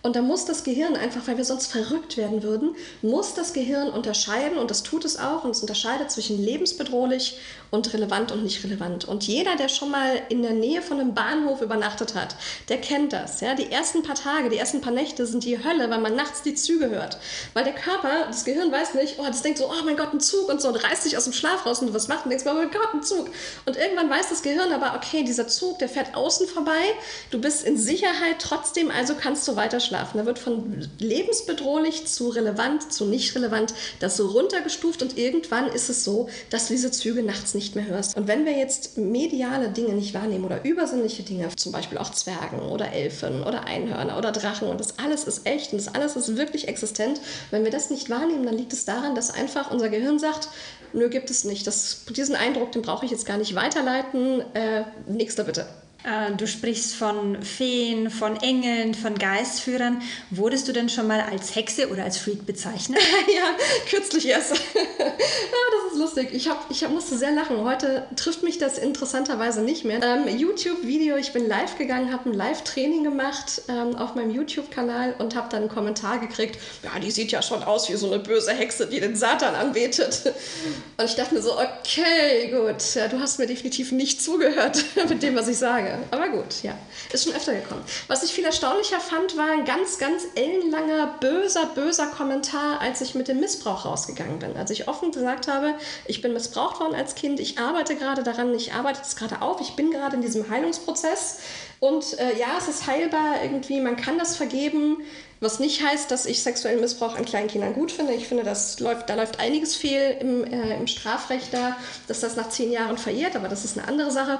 Und 0.01 0.15
da 0.15 0.21
muss 0.21 0.45
das 0.45 0.63
Gehirn 0.63 0.95
einfach, 0.95 1.27
weil 1.27 1.37
wir 1.37 1.45
sonst 1.45 1.71
verrückt 1.71 2.17
werden 2.17 2.43
würden, 2.43 2.75
muss 3.01 3.33
das 3.33 3.53
Gehirn 3.53 3.89
unterscheiden, 3.89 4.57
und 4.57 4.71
das 4.71 4.83
tut 4.83 5.05
es 5.05 5.17
auch, 5.17 5.43
und 5.43 5.51
es 5.51 5.61
unterscheidet 5.61 6.11
zwischen 6.11 6.43
lebensbedrohlich 6.43 7.37
und 7.71 7.93
relevant 7.93 8.31
und 8.31 8.43
nicht 8.43 8.63
relevant. 8.63 9.05
Und 9.05 9.27
jeder, 9.27 9.55
der 9.55 9.69
schon 9.69 9.91
mal 9.91 10.21
in 10.29 10.41
der 10.41 10.53
Nähe 10.53 10.81
von 10.81 10.99
einem 10.99 11.13
Bahnhof 11.13 11.61
übernachtet 11.61 12.15
hat, 12.15 12.35
der 12.67 12.79
kennt 12.81 13.13
das. 13.13 13.41
Ja? 13.41 13.53
Die 13.53 13.71
ersten 13.71 14.03
paar 14.03 14.15
Tage, 14.15 14.49
die 14.49 14.57
ersten 14.57 14.81
paar 14.81 14.93
Nächte 14.93 15.25
sind 15.25 15.43
die 15.43 15.63
Hölle, 15.63 15.89
weil 15.89 15.99
man 15.99 16.15
nachts 16.15 16.41
die 16.41 16.55
Züge 16.55 16.89
hört. 16.89 17.17
Weil 17.53 17.63
der 17.63 17.73
Körper, 17.73 18.25
das 18.27 18.45
Gehirn 18.45 18.71
weiß 18.71 18.95
nicht, 18.95 19.15
oh, 19.19 19.25
das 19.25 19.41
denkt 19.41 19.59
so, 19.59 19.67
oh 19.67 19.85
mein 19.85 19.97
Gott, 19.97 20.13
ein 20.13 20.19
Zug 20.19 20.49
und 20.49 20.61
so 20.61 20.69
und 20.69 20.83
reißt 20.83 21.03
sich 21.03 21.17
aus 21.17 21.25
dem 21.25 21.33
Schlaf 21.33 21.65
raus 21.65 21.79
und 21.79 21.87
du 21.87 21.93
was 21.93 22.07
machst 22.07 22.25
und 22.25 22.31
denkst, 22.31 22.45
oh 22.47 22.53
mein 22.53 22.71
Gott, 22.71 22.93
ein 22.93 23.03
Zug. 23.03 23.29
Und 23.65 23.77
irgendwann 23.77 24.09
weiß 24.09 24.29
das 24.29 24.41
Gehirn 24.41 24.71
aber, 24.71 24.95
okay, 24.95 25.23
dieser 25.23 25.47
Zug, 25.47 25.79
der 25.79 25.89
fährt 25.89 26.15
außen 26.15 26.47
vorbei, 26.47 26.71
du 27.31 27.39
bist 27.39 27.63
in 27.65 27.77
Sicherheit 27.77 28.37
trotzdem, 28.39 28.89
also 28.91 29.13
kannst 29.19 29.47
du 29.47 29.55
weiter 29.59 29.79
schlafen. 29.79 30.17
Da 30.17 30.25
wird 30.25 30.39
von 30.39 30.87
lebensbedrohlich 30.97 32.07
zu 32.07 32.29
relevant, 32.29 32.91
zu 32.91 33.05
nicht 33.05 33.35
relevant, 33.35 33.75
das 33.99 34.17
so 34.17 34.27
runtergestuft 34.27 35.03
und 35.03 35.17
irgendwann 35.17 35.67
ist 35.67 35.89
es 35.89 36.03
so, 36.03 36.29
dass 36.49 36.67
du 36.67 36.73
diese 36.73 36.89
Züge 36.89 37.21
nachts 37.21 37.53
nicht 37.53 37.75
mehr 37.75 37.85
hörst. 37.85 38.17
Und 38.17 38.27
wenn 38.27 38.45
wir 38.45 38.53
jetzt 38.53 38.97
mediale 38.97 39.69
Dinge 39.69 39.93
nicht 39.93 40.15
wahrnehmen 40.15 40.45
oder 40.45 40.65
übersinnliche 40.65 41.23
Dinge, 41.23 41.49
zum 41.55 41.71
Beispiel 41.71 41.99
auch 41.99 42.11
Zwergen 42.11 42.59
oder 42.59 42.91
Elfen 42.91 43.43
oder 43.43 43.65
Einhörner 43.65 44.17
oder 44.17 44.31
Drachen 44.31 44.67
und 44.67 44.79
das 44.79 44.97
alles 44.97 45.25
ist 45.25 45.45
echt 45.45 45.73
und 45.73 45.77
das 45.85 45.93
alles 45.93 46.15
ist 46.15 46.37
wirklich 46.37 46.67
existent, 46.67 47.21
wenn 47.51 47.63
wir 47.63 47.71
das 47.71 47.89
nicht 47.89 48.09
wahrnehmen, 48.09 48.45
dann 48.45 48.57
liegt 48.57 48.73
es 48.73 48.85
daran, 48.85 49.13
dass 49.13 49.31
einfach 49.31 49.69
unser 49.71 49.89
Gehirn 49.89 50.17
sagt, 50.17 50.49
nö, 50.93 51.09
gibt 51.09 51.29
es 51.29 51.43
nicht. 51.43 51.67
Das, 51.67 52.05
diesen 52.09 52.35
Eindruck, 52.35 52.71
den 52.71 52.81
brauche 52.81 53.05
ich 53.05 53.11
jetzt 53.11 53.25
gar 53.25 53.37
nicht 53.37 53.55
weiterleiten. 53.55 54.41
Äh, 54.53 54.83
nächster 55.07 55.43
bitte. 55.43 55.65
Äh, 56.03 56.33
du 56.35 56.47
sprichst 56.47 56.95
von 56.95 57.43
Feen, 57.43 58.09
von 58.09 58.37
Engeln, 58.37 58.93
von 58.93 59.17
Geistführern. 59.17 60.01
Wurdest 60.29 60.67
du 60.67 60.71
denn 60.71 60.87
schon 60.87 61.07
mal 61.07 61.19
als 61.21 61.55
Hexe 61.55 61.89
oder 61.89 62.05
als 62.05 62.17
Freak 62.17 62.45
bezeichnet? 62.45 62.99
ja, 63.27 63.43
kürzlich 63.89 64.27
erst. 64.27 64.51
ja, 64.75 65.05
das 65.09 65.93
ist 65.93 65.99
lustig. 65.99 66.29
Ich, 66.31 66.47
hab, 66.47 66.71
ich 66.71 66.87
musste 66.87 67.17
sehr 67.17 67.31
lachen. 67.31 67.65
Heute 67.65 68.07
trifft 68.15 68.43
mich 68.43 68.57
das 68.57 68.77
interessanterweise 68.77 69.61
nicht 69.61 69.83
mehr. 69.83 70.01
Ähm, 70.01 70.37
YouTube-Video, 70.37 71.17
ich 71.17 71.33
bin 71.33 71.49
live 71.49 71.77
gegangen, 71.77 72.13
habe 72.13 72.29
ein 72.29 72.33
Live-Training 72.33 73.03
gemacht 73.03 73.63
ähm, 73.67 73.97
auf 73.97 74.15
meinem 74.15 74.31
YouTube-Kanal 74.31 75.15
und 75.19 75.35
habe 75.35 75.49
dann 75.49 75.63
einen 75.63 75.69
Kommentar 75.69 76.19
gekriegt, 76.19 76.57
ja, 76.83 76.97
die 76.99 77.11
sieht 77.11 77.33
ja 77.33 77.41
schon 77.41 77.61
aus 77.61 77.89
wie 77.89 77.97
so 77.97 78.07
eine 78.07 78.19
böse 78.19 78.51
Hexe, 78.53 78.87
die 78.87 79.01
den 79.01 79.17
Satan 79.17 79.53
anbetet. 79.53 80.33
Und 80.97 81.05
ich 81.05 81.15
dachte 81.15 81.35
mir 81.35 81.41
so, 81.41 81.59
okay, 81.59 82.51
gut, 82.51 82.95
ja, 82.95 83.09
du 83.09 83.19
hast 83.19 83.37
mir 83.37 83.47
definitiv 83.47 83.91
nicht 83.91 84.21
zugehört 84.21 84.85
mit 85.09 85.21
dem, 85.23 85.35
was 85.35 85.49
ich 85.49 85.57
sage. 85.57 85.88
Frage. 85.89 86.03
Aber 86.11 86.29
gut, 86.29 86.63
ja. 86.63 86.77
Ist 87.11 87.25
schon 87.25 87.35
öfter 87.35 87.53
gekommen. 87.53 87.83
Was 88.07 88.23
ich 88.23 88.31
viel 88.31 88.45
erstaunlicher 88.45 88.99
fand, 88.99 89.35
war 89.37 89.51
ein 89.51 89.65
ganz, 89.65 89.97
ganz 89.97 90.23
ellenlanger, 90.35 91.15
böser, 91.19 91.67
böser 91.75 92.07
Kommentar, 92.07 92.81
als 92.81 93.01
ich 93.01 93.15
mit 93.15 93.27
dem 93.27 93.39
Missbrauch 93.39 93.85
rausgegangen 93.85 94.39
bin. 94.39 94.55
Als 94.57 94.71
ich 94.71 94.87
offen 94.87 95.11
gesagt 95.11 95.47
habe, 95.47 95.75
ich 96.05 96.21
bin 96.21 96.33
missbraucht 96.33 96.79
worden 96.79 96.95
als 96.95 97.15
Kind, 97.15 97.39
ich 97.39 97.59
arbeite 97.59 97.95
gerade 97.95 98.23
daran, 98.23 98.53
ich 98.53 98.73
arbeite 98.73 99.01
es 99.01 99.15
gerade 99.15 99.41
auf, 99.41 99.61
ich 99.61 99.75
bin 99.75 99.91
gerade 99.91 100.15
in 100.15 100.21
diesem 100.21 100.49
Heilungsprozess. 100.49 101.39
Und 101.79 102.19
äh, 102.19 102.37
ja, 102.37 102.57
es 102.57 102.67
ist 102.67 102.87
heilbar 102.87 103.41
irgendwie, 103.41 103.79
man 103.79 103.95
kann 103.95 104.17
das 104.17 104.35
vergeben. 104.35 104.97
Was 105.41 105.59
nicht 105.59 105.81
heißt, 105.81 106.11
dass 106.11 106.25
ich 106.25 106.43
sexuellen 106.43 106.81
Missbrauch 106.81 107.15
an 107.15 107.23
kleinen 107.23 107.47
Kindern 107.47 107.73
gut 107.73 107.93
finde. 107.93 108.11
Ich 108.11 108.27
finde, 108.27 108.43
das 108.43 108.81
läuft, 108.81 109.09
da 109.09 109.15
läuft 109.15 109.39
einiges 109.39 109.73
fehl 109.73 110.17
im, 110.19 110.43
äh, 110.43 110.75
im 110.75 110.85
Strafrecht 110.85 111.53
da, 111.53 111.77
dass 112.09 112.19
das 112.19 112.35
nach 112.35 112.49
zehn 112.49 112.73
Jahren 112.73 112.97
verjährt, 112.97 113.37
aber 113.37 113.47
das 113.47 113.63
ist 113.63 113.77
eine 113.77 113.87
andere 113.87 114.11
Sache. 114.11 114.39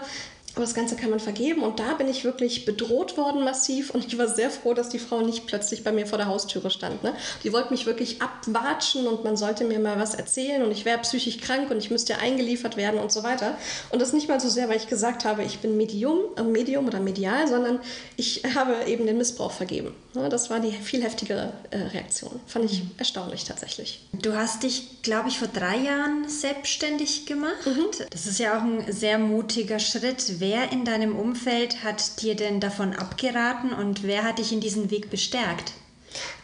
Aber 0.55 0.65
das 0.65 0.73
Ganze 0.73 0.95
kann 0.95 1.09
man 1.09 1.19
vergeben 1.19 1.61
und 1.61 1.79
da 1.79 1.93
bin 1.93 2.07
ich 2.07 2.23
wirklich 2.23 2.65
bedroht 2.65 3.17
worden 3.17 3.43
massiv 3.43 3.91
und 3.91 4.05
ich 4.05 4.17
war 4.17 4.27
sehr 4.27 4.49
froh, 4.49 4.73
dass 4.73 4.89
die 4.89 4.99
Frau 4.99 5.21
nicht 5.21 5.45
plötzlich 5.45 5.83
bei 5.83 5.91
mir 5.91 6.05
vor 6.05 6.17
der 6.17 6.27
Haustüre 6.27 6.69
stand. 6.69 7.03
Ne? 7.03 7.13
Die 7.43 7.53
wollte 7.53 7.71
mich 7.71 7.85
wirklich 7.85 8.21
abwatschen 8.21 9.07
und 9.07 9.23
man 9.23 9.37
sollte 9.37 9.63
mir 9.63 9.79
mal 9.79 9.99
was 9.99 10.15
erzählen 10.15 10.63
und 10.63 10.71
ich 10.71 10.85
wäre 10.85 10.99
psychisch 10.99 11.37
krank 11.37 11.69
und 11.69 11.77
ich 11.77 11.91
müsste 11.91 12.17
eingeliefert 12.17 12.77
werden 12.77 12.99
und 12.99 13.11
so 13.11 13.23
weiter. 13.23 13.57
Und 13.89 14.01
das 14.01 14.13
nicht 14.13 14.27
mal 14.27 14.39
so 14.39 14.49
sehr, 14.49 14.69
weil 14.69 14.77
ich 14.77 14.87
gesagt 14.87 15.25
habe, 15.25 15.43
ich 15.43 15.59
bin 15.59 15.77
Medium, 15.77 16.19
äh 16.35 16.43
Medium 16.43 16.87
oder 16.87 16.99
medial, 16.99 17.47
sondern 17.47 17.79
ich 18.17 18.43
habe 18.55 18.85
eben 18.87 19.05
den 19.05 19.17
Missbrauch 19.17 19.51
vergeben. 19.51 19.93
Ne? 20.13 20.29
Das 20.29 20.49
war 20.49 20.59
die 20.59 20.71
viel 20.71 21.03
heftigere 21.03 21.53
äh, 21.69 21.77
Reaktion. 21.77 22.39
Fand 22.47 22.65
ich 22.65 22.83
mhm. 22.83 22.91
erstaunlich 22.97 23.43
tatsächlich. 23.43 24.01
Du 24.13 24.35
hast 24.35 24.63
dich, 24.63 25.01
glaube 25.03 25.29
ich, 25.29 25.37
vor 25.39 25.47
drei 25.47 25.77
Jahren 25.77 26.27
selbstständig 26.27 27.25
gemacht. 27.25 27.65
Mhm. 27.65 27.85
Das 28.09 28.25
ist 28.25 28.39
ja 28.39 28.57
auch 28.57 28.63
ein 28.63 28.91
sehr 28.91 29.19
mutiger 29.19 29.79
Schritt 29.79 30.38
wer 30.39 30.71
in 30.71 30.85
deinem 30.85 31.15
Umfeld 31.15 31.83
hat 31.83 32.21
dir 32.21 32.35
denn 32.35 32.59
davon 32.59 32.93
abgeraten 32.93 33.73
und 33.73 34.03
wer 34.03 34.23
hat 34.23 34.39
dich 34.39 34.51
in 34.51 34.61
diesen 34.61 34.91
Weg 34.91 35.09
bestärkt? 35.09 35.73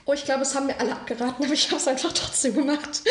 Oh, 0.07 0.13
ich 0.13 0.23
glaube, 0.23 0.43
es 0.43 0.53
haben 0.53 0.67
mir 0.67 0.79
alle 0.79 0.91
abgeraten, 0.91 1.43
aber 1.43 1.53
ich 1.53 1.65
habe 1.67 1.77
es 1.77 1.87
einfach 1.87 2.13
trotzdem 2.13 2.53
gemacht. 2.53 3.01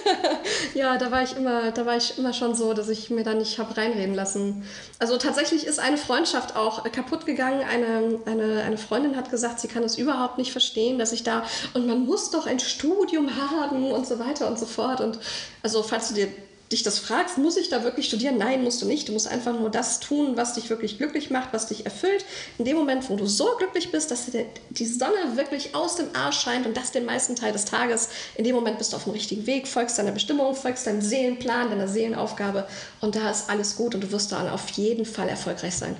ja, 0.74 0.96
da 0.96 1.10
war 1.10 1.24
ich 1.24 1.36
immer, 1.36 1.72
da 1.72 1.84
war 1.86 1.96
ich 1.96 2.18
immer 2.18 2.32
schon 2.32 2.54
so, 2.54 2.72
dass 2.72 2.88
ich 2.88 3.10
mir 3.10 3.24
da 3.24 3.34
nicht 3.34 3.58
habe 3.58 3.76
reinreden 3.76 4.14
lassen. 4.14 4.64
Also 5.00 5.16
tatsächlich 5.16 5.66
ist 5.66 5.80
eine 5.80 5.96
Freundschaft 5.96 6.54
auch 6.54 6.84
kaputt 6.92 7.26
gegangen. 7.26 7.62
Eine, 7.68 8.20
eine, 8.26 8.62
eine 8.62 8.78
Freundin 8.78 9.16
hat 9.16 9.30
gesagt, 9.30 9.58
sie 9.58 9.66
kann 9.66 9.82
es 9.82 9.98
überhaupt 9.98 10.38
nicht 10.38 10.52
verstehen, 10.52 11.00
dass 11.00 11.10
ich 11.10 11.24
da 11.24 11.44
und 11.74 11.88
man 11.88 12.06
muss 12.06 12.30
doch 12.30 12.46
ein 12.46 12.60
Studium 12.60 13.30
haben 13.36 13.90
und 13.90 14.06
so 14.06 14.20
weiter 14.20 14.46
und 14.46 14.58
so 14.58 14.66
fort. 14.66 15.00
Und 15.00 15.18
also 15.64 15.82
falls 15.82 16.08
du 16.08 16.14
dir 16.14 16.28
dich 16.72 16.82
das 16.82 16.98
fragst, 16.98 17.38
muss 17.38 17.56
ich 17.56 17.68
da 17.68 17.82
wirklich 17.82 18.06
studieren? 18.06 18.38
Nein, 18.38 18.62
musst 18.62 18.80
du 18.80 18.86
nicht. 18.86 19.08
Du 19.08 19.12
musst 19.12 19.26
einfach 19.26 19.58
nur 19.58 19.70
das 19.70 20.00
tun, 20.00 20.36
was 20.36 20.54
dich 20.54 20.70
wirklich 20.70 20.98
glücklich 20.98 21.30
macht, 21.30 21.52
was 21.52 21.66
dich 21.66 21.84
erfüllt. 21.84 22.24
In 22.58 22.64
dem 22.64 22.76
Moment, 22.76 23.10
wo 23.10 23.16
du 23.16 23.26
so 23.26 23.56
glücklich 23.58 23.90
bist, 23.90 24.10
dass 24.10 24.26
dir 24.26 24.46
die 24.70 24.86
Sonne 24.86 25.36
wirklich 25.36 25.74
aus 25.74 25.96
dem 25.96 26.06
Arsch 26.14 26.40
scheint 26.40 26.66
und 26.66 26.76
das 26.76 26.92
den 26.92 27.04
meisten 27.04 27.34
Teil 27.34 27.52
des 27.52 27.64
Tages, 27.64 28.08
in 28.36 28.44
dem 28.44 28.54
Moment 28.54 28.78
bist 28.78 28.92
du 28.92 28.96
auf 28.96 29.04
dem 29.04 29.12
richtigen 29.12 29.46
Weg, 29.46 29.66
folgst 29.66 29.98
deiner 29.98 30.12
Bestimmung, 30.12 30.54
folgst 30.54 30.86
deinem 30.86 31.00
Seelenplan, 31.00 31.70
deiner 31.70 31.88
Seelenaufgabe 31.88 32.66
und 33.00 33.16
da 33.16 33.30
ist 33.30 33.50
alles 33.50 33.76
gut 33.76 33.94
und 33.94 34.02
du 34.02 34.12
wirst 34.12 34.32
dann 34.32 34.48
auf 34.48 34.68
jeden 34.70 35.04
Fall 35.04 35.28
erfolgreich 35.28 35.74
sein. 35.74 35.96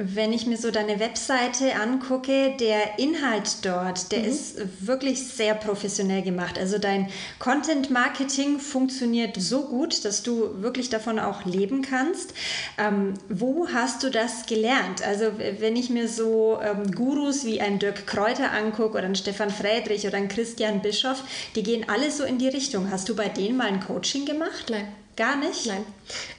Wenn 0.00 0.32
ich 0.32 0.46
mir 0.46 0.56
so 0.56 0.70
deine 0.70 1.00
Webseite 1.00 1.74
angucke, 1.74 2.54
der 2.60 3.00
Inhalt 3.00 3.64
dort, 3.64 4.12
der 4.12 4.20
mhm. 4.20 4.24
ist 4.26 4.86
wirklich 4.86 5.26
sehr 5.26 5.54
professionell 5.54 6.22
gemacht. 6.22 6.56
Also 6.56 6.78
dein 6.78 7.08
Content 7.40 7.90
Marketing 7.90 8.60
funktioniert 8.60 9.34
so 9.40 9.62
gut, 9.62 10.04
dass 10.04 10.22
du 10.22 10.62
wirklich 10.62 10.88
davon 10.88 11.18
auch 11.18 11.44
leben 11.44 11.82
kannst. 11.82 12.32
Ähm, 12.78 13.14
wo 13.28 13.66
hast 13.72 14.04
du 14.04 14.10
das 14.10 14.46
gelernt? 14.46 15.04
Also 15.04 15.32
wenn 15.58 15.74
ich 15.74 15.90
mir 15.90 16.06
so 16.06 16.60
ähm, 16.62 16.92
Gurus 16.92 17.44
wie 17.44 17.60
ein 17.60 17.80
Dirk 17.80 18.06
Kräuter 18.06 18.52
angucke 18.52 18.98
oder 18.98 19.06
ein 19.06 19.16
Stefan 19.16 19.50
Friedrich 19.50 20.06
oder 20.06 20.16
ein 20.16 20.28
Christian 20.28 20.80
Bischoff, 20.80 21.24
die 21.56 21.64
gehen 21.64 21.86
alle 21.88 22.12
so 22.12 22.22
in 22.22 22.38
die 22.38 22.48
Richtung. 22.48 22.92
Hast 22.92 23.08
du 23.08 23.16
bei 23.16 23.28
denen 23.28 23.56
mal 23.56 23.66
ein 23.66 23.80
Coaching 23.80 24.26
gemacht? 24.26 24.66
Nein. 24.70 24.86
Gar 25.18 25.34
nicht? 25.34 25.66
Nein. 25.66 25.84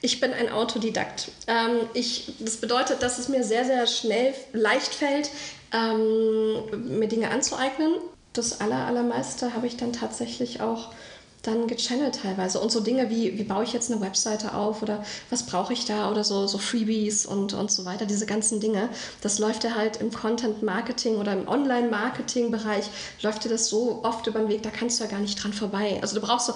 Ich 0.00 0.20
bin 0.20 0.32
ein 0.32 0.50
Autodidakt. 0.50 1.30
Ähm, 1.46 1.80
ich, 1.92 2.32
das 2.38 2.56
bedeutet, 2.56 3.02
dass 3.02 3.18
es 3.18 3.28
mir 3.28 3.44
sehr, 3.44 3.66
sehr 3.66 3.86
schnell 3.86 4.32
leicht 4.54 4.94
fällt, 4.94 5.30
ähm, 5.70 6.98
mir 6.98 7.06
Dinge 7.06 7.30
anzueignen. 7.30 7.92
Das 8.32 8.62
aller, 8.62 8.86
allermeiste 8.86 9.52
habe 9.52 9.66
ich 9.66 9.76
dann 9.76 9.92
tatsächlich 9.92 10.62
auch 10.62 10.94
dann 11.42 11.66
gechannelt 11.66 12.20
teilweise. 12.22 12.58
Und 12.58 12.72
so 12.72 12.80
Dinge 12.80 13.10
wie, 13.10 13.36
wie 13.36 13.44
baue 13.44 13.64
ich 13.64 13.74
jetzt 13.74 13.92
eine 13.92 14.00
Webseite 14.00 14.54
auf 14.54 14.82
oder 14.82 15.04
was 15.28 15.44
brauche 15.44 15.74
ich 15.74 15.84
da 15.84 16.10
oder 16.10 16.24
so, 16.24 16.46
so 16.46 16.56
Freebies 16.56 17.26
und, 17.26 17.52
und 17.52 17.70
so 17.70 17.84
weiter, 17.84 18.06
diese 18.06 18.24
ganzen 18.24 18.60
Dinge. 18.60 18.88
Das 19.20 19.38
läuft 19.38 19.62
ja 19.64 19.74
halt 19.74 19.98
im 19.98 20.10
Content-Marketing 20.10 21.16
oder 21.16 21.34
im 21.34 21.48
Online-Marketing-Bereich, 21.48 22.84
läuft 23.20 23.44
dir 23.44 23.50
das 23.50 23.68
so 23.68 24.00
oft 24.04 24.26
über 24.26 24.38
den 24.38 24.48
Weg, 24.48 24.62
da 24.62 24.70
kannst 24.70 25.00
du 25.00 25.04
ja 25.04 25.10
gar 25.10 25.20
nicht 25.20 25.42
dran 25.42 25.52
vorbei. 25.52 25.98
Also 26.00 26.14
du 26.18 26.26
brauchst 26.26 26.46
so 26.46 26.54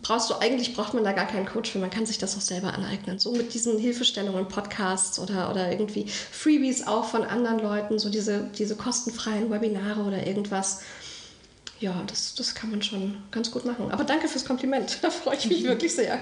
brauchst 0.00 0.30
du 0.30 0.34
eigentlich 0.34 0.74
braucht 0.74 0.94
man 0.94 1.04
da 1.04 1.12
gar 1.12 1.26
keinen 1.26 1.46
Coach 1.46 1.70
für, 1.70 1.78
man 1.78 1.90
kann 1.90 2.06
sich 2.06 2.18
das 2.18 2.36
auch 2.36 2.40
selber 2.40 2.72
aneignen. 2.72 3.18
So 3.18 3.32
mit 3.32 3.52
diesen 3.52 3.78
Hilfestellungen, 3.78 4.48
Podcasts 4.48 5.18
oder, 5.18 5.50
oder 5.50 5.70
irgendwie 5.70 6.06
Freebies 6.06 6.86
auch 6.86 7.04
von 7.04 7.24
anderen 7.24 7.58
Leuten, 7.58 7.98
so 7.98 8.08
diese, 8.08 8.50
diese 8.58 8.76
kostenfreien 8.76 9.50
Webinare 9.50 10.02
oder 10.02 10.26
irgendwas. 10.26 10.80
Ja, 11.78 12.00
das, 12.06 12.36
das 12.36 12.54
kann 12.54 12.70
man 12.70 12.80
schon 12.80 13.16
ganz 13.32 13.50
gut 13.50 13.64
machen. 13.64 13.90
Aber 13.90 14.04
danke 14.04 14.28
fürs 14.28 14.44
Kompliment. 14.44 14.98
Da 15.02 15.10
freue 15.10 15.36
ich 15.36 15.46
mich 15.46 15.64
wirklich 15.64 15.92
sehr. 15.92 16.18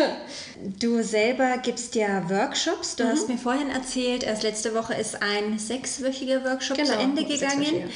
Du 0.80 1.02
selber 1.02 1.58
gibst 1.58 1.94
ja 1.94 2.28
Workshops. 2.30 2.96
Du 2.96 3.04
mhm. 3.04 3.08
hast 3.08 3.28
mir 3.28 3.38
vorhin 3.38 3.68
erzählt, 3.68 4.24
erst 4.24 4.42
letzte 4.42 4.74
Woche 4.74 4.94
ist 4.94 5.22
ein 5.22 5.58
sechswöchiger 5.58 6.42
Workshop 6.42 6.78
genau, 6.78 6.94
zu 6.94 6.98
Ende 6.98 7.24
gegangen. 7.24 7.90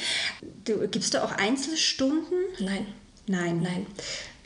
Du, 0.65 0.87
gibst 0.87 1.15
du 1.15 1.23
auch 1.23 1.31
Einzelstunden? 1.31 2.37
Nein. 2.59 2.85
Nein. 3.25 3.61
Nein 3.63 3.87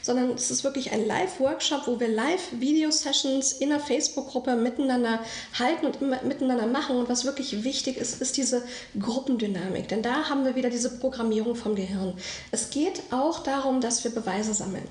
sondern 0.08 0.32
es 0.32 0.50
ist 0.50 0.64
wirklich 0.64 0.94
ein 0.94 1.06
Live-Workshop, 1.06 1.86
wo 1.86 2.00
wir 2.00 2.08
Live-Video-Sessions 2.08 3.52
in 3.52 3.70
der 3.70 3.82
Facebook-Gruppe 3.82 4.56
miteinander 4.56 5.20
halten 5.60 5.86
und 5.86 6.02
miteinander 6.02 6.66
machen. 6.66 6.96
Und 6.96 7.10
was 7.10 7.26
wirklich 7.26 7.66
wichtig 7.66 7.98
ist, 7.98 8.22
ist 8.22 8.38
diese 8.38 8.64
Gruppendynamik. 8.98 9.90
Denn 9.90 10.02
da 10.02 10.30
haben 10.30 10.46
wir 10.46 10.56
wieder 10.56 10.70
diese 10.70 10.98
Programmierung 10.98 11.56
vom 11.56 11.76
Gehirn. 11.76 12.14
Es 12.52 12.70
geht 12.70 13.02
auch 13.12 13.44
darum, 13.44 13.82
dass 13.82 14.06
wir 14.06 14.12
Beweise 14.12 14.54
sammeln. 14.54 14.88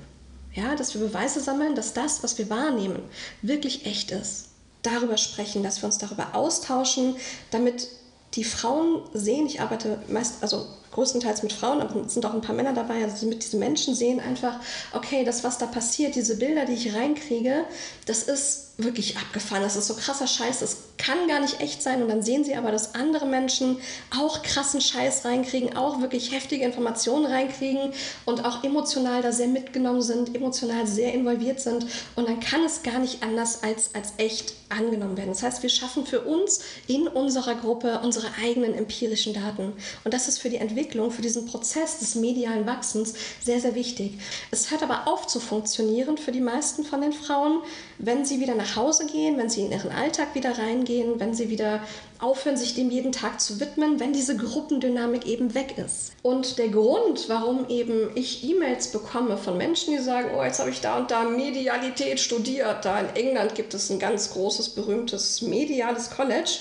Ja, 0.53 0.75
dass 0.75 0.93
wir 0.93 1.01
Beweise 1.01 1.39
sammeln, 1.39 1.73
dass 1.73 1.93
das, 1.93 2.21
was 2.21 2.37
wir 2.37 2.51
wahrnehmen, 2.51 3.01
wirklich 3.41 3.87
echt 3.87 4.11
ist. 4.11 4.49
Darüber 4.83 5.17
sprechen, 5.17 5.63
dass 5.63 5.81
wir 5.81 5.87
uns 5.87 5.97
darüber 5.97 6.35
austauschen, 6.35 7.15
damit 7.49 7.87
die 8.33 8.43
Frauen 8.43 9.01
sehen, 9.13 9.45
ich 9.45 9.61
arbeite 9.61 9.99
meist, 10.07 10.41
also 10.41 10.67
größtenteils 10.91 11.43
mit 11.43 11.53
Frauen, 11.53 11.79
aber 11.81 12.05
es 12.05 12.13
sind 12.13 12.25
auch 12.25 12.33
ein 12.33 12.41
paar 12.41 12.55
Männer 12.55 12.73
dabei, 12.73 13.03
also 13.03 13.27
mit 13.27 13.43
diesen 13.43 13.59
Menschen 13.59 13.93
sehen 13.93 14.19
einfach, 14.19 14.59
okay, 14.93 15.23
das, 15.23 15.43
was 15.43 15.57
da 15.57 15.65
passiert, 15.65 16.15
diese 16.15 16.37
Bilder, 16.37 16.65
die 16.65 16.73
ich 16.73 16.95
reinkriege, 16.95 17.65
das 18.05 18.23
ist 18.23 18.71
wirklich 18.77 19.17
abgefahren. 19.17 19.63
Das 19.63 19.75
ist 19.75 19.87
so 19.87 19.93
krasser 19.93 20.27
Scheiß, 20.27 20.59
das 20.59 20.77
kann 20.97 21.27
gar 21.27 21.39
nicht 21.39 21.61
echt 21.61 21.81
sein. 21.81 22.01
Und 22.01 22.09
dann 22.09 22.21
sehen 22.21 22.43
sie 22.43 22.55
aber, 22.55 22.71
dass 22.71 22.95
andere 22.95 23.25
Menschen 23.25 23.77
auch 24.17 24.41
krassen 24.41 24.81
Scheiß 24.81 25.25
reinkriegen, 25.25 25.77
auch 25.77 26.01
wirklich 26.01 26.31
heftige 26.31 26.65
Informationen 26.65 27.25
reinkriegen 27.25 27.93
und 28.25 28.45
auch 28.45 28.63
emotional 28.63 29.21
da 29.21 29.31
sehr 29.31 29.47
mitgenommen 29.47 30.01
sind, 30.01 30.35
emotional 30.35 30.87
sehr 30.87 31.13
involviert 31.13 31.59
sind. 31.59 31.85
Und 32.15 32.27
dann 32.27 32.39
kann 32.39 32.63
es 32.63 32.83
gar 32.83 32.99
nicht 32.99 33.23
anders 33.23 33.63
als, 33.63 33.93
als 33.95 34.13
echt 34.17 34.53
angenommen 34.69 35.17
werden. 35.17 35.29
Das 35.29 35.43
heißt, 35.43 35.63
wir 35.63 35.69
schaffen 35.69 36.05
für 36.05 36.21
uns 36.21 36.59
in 36.87 37.07
unserer 37.07 37.55
Gruppe 37.55 38.01
unsere 38.03 38.27
eigenen 38.43 38.73
empirischen 38.73 39.33
Daten. 39.33 39.73
Und 40.03 40.13
das 40.13 40.27
ist 40.27 40.39
für 40.39 40.49
die 40.49 40.57
Entwicklung, 40.57 41.11
für 41.11 41.21
diesen 41.21 41.45
Prozess 41.45 41.99
des 41.99 42.15
medialen 42.15 42.65
Wachsens 42.65 43.13
sehr, 43.41 43.61
sehr 43.61 43.75
wichtig. 43.75 44.19
Es 44.51 44.71
hört 44.71 44.83
aber 44.83 45.07
auf 45.07 45.27
zu 45.27 45.39
funktionieren 45.39 46.17
für 46.17 46.31
die 46.31 46.41
meisten 46.41 46.83
von 46.83 47.01
den 47.01 47.13
Frauen, 47.13 47.59
wenn 47.97 48.25
sie 48.25 48.39
wieder 48.41 48.55
nach 48.55 48.75
Hause 48.75 49.05
gehen, 49.05 49.37
wenn 49.37 49.49
sie 49.49 49.61
in 49.61 49.71
ihren 49.71 49.91
Alltag 49.91 50.35
wieder 50.35 50.57
reingehen, 50.57 50.86
wenn 50.89 51.33
sie 51.33 51.49
wieder 51.49 51.81
aufhören, 52.19 52.57
sich 52.57 52.75
dem 52.75 52.89
jeden 52.89 53.11
Tag 53.11 53.39
zu 53.39 53.59
widmen, 53.59 53.99
wenn 53.99 54.13
diese 54.13 54.35
Gruppendynamik 54.35 55.25
eben 55.25 55.53
weg 55.53 55.75
ist. 55.77 56.13
Und 56.23 56.57
der 56.57 56.69
Grund, 56.69 57.29
warum 57.29 57.67
eben 57.69 58.09
ich 58.15 58.43
E-Mails 58.43 58.91
bekomme 58.91 59.37
von 59.37 59.57
Menschen, 59.57 59.95
die 59.95 60.01
sagen, 60.01 60.29
oh, 60.37 60.43
jetzt 60.43 60.59
habe 60.59 60.69
ich 60.69 60.81
da 60.81 60.97
und 60.97 61.11
da 61.11 61.23
Medialität 61.23 62.19
studiert, 62.19 62.85
da 62.85 62.99
in 62.99 63.15
England 63.15 63.55
gibt 63.55 63.73
es 63.73 63.89
ein 63.89 63.99
ganz 63.99 64.31
großes, 64.31 64.69
berühmtes 64.69 65.41
mediales 65.41 66.09
College, 66.09 66.59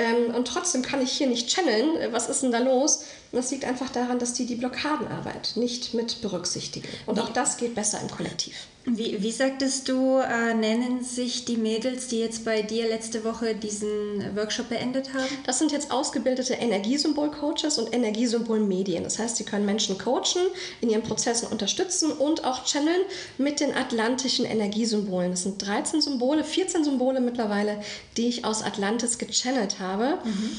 ähm, 0.00 0.34
und 0.34 0.48
trotzdem 0.48 0.82
kann 0.82 1.02
ich 1.02 1.12
hier 1.12 1.26
nicht 1.26 1.48
channeln. 1.48 2.12
Was 2.12 2.28
ist 2.28 2.42
denn 2.42 2.52
da 2.52 2.58
los? 2.58 3.04
Das 3.32 3.50
liegt 3.52 3.64
einfach 3.64 3.90
daran, 3.90 4.18
dass 4.18 4.32
die 4.32 4.44
die 4.44 4.56
Blockadenarbeit 4.56 5.52
nicht 5.54 5.94
mit 5.94 6.20
berücksichtigen. 6.20 6.88
Und 7.06 7.20
auch 7.20 7.28
das 7.28 7.56
geht 7.56 7.74
besser 7.76 8.00
im 8.00 8.10
Kollektiv. 8.10 8.54
Wie, 8.86 9.22
wie 9.22 9.30
sagtest 9.30 9.88
du, 9.88 10.18
äh, 10.18 10.54
nennen 10.54 11.04
sich 11.04 11.44
die 11.44 11.58
Mädels, 11.58 12.08
die 12.08 12.18
jetzt 12.18 12.46
bei 12.46 12.62
dir 12.62 12.88
letzte 12.88 13.24
Woche 13.24 13.54
diesen 13.54 14.34
Workshop 14.34 14.70
beendet 14.70 15.12
haben? 15.12 15.28
Das 15.44 15.58
sind 15.58 15.70
jetzt 15.70 15.92
ausgebildete 15.92 16.54
Energiesymbol-Coaches 16.54 17.78
und 17.78 17.94
Energiesymbol-Medien. 17.94 19.04
Das 19.04 19.18
heißt, 19.18 19.36
sie 19.36 19.44
können 19.44 19.66
Menschen 19.66 19.98
coachen, 19.98 20.42
in 20.80 20.88
ihren 20.88 21.02
Prozessen 21.02 21.48
unterstützen 21.48 22.10
und 22.10 22.44
auch 22.44 22.64
channeln 22.64 23.02
mit 23.36 23.60
den 23.60 23.74
atlantischen 23.74 24.46
Energiesymbolen. 24.46 25.32
Das 25.32 25.42
sind 25.42 25.64
13 25.64 26.00
Symbole, 26.00 26.42
14 26.42 26.82
Symbole 26.82 27.20
mittlerweile, 27.20 27.82
die 28.16 28.28
ich 28.28 28.46
aus 28.46 28.62
Atlantis 28.62 29.18
gechannelt 29.18 29.78
habe. 29.78 30.18
Mhm. 30.24 30.58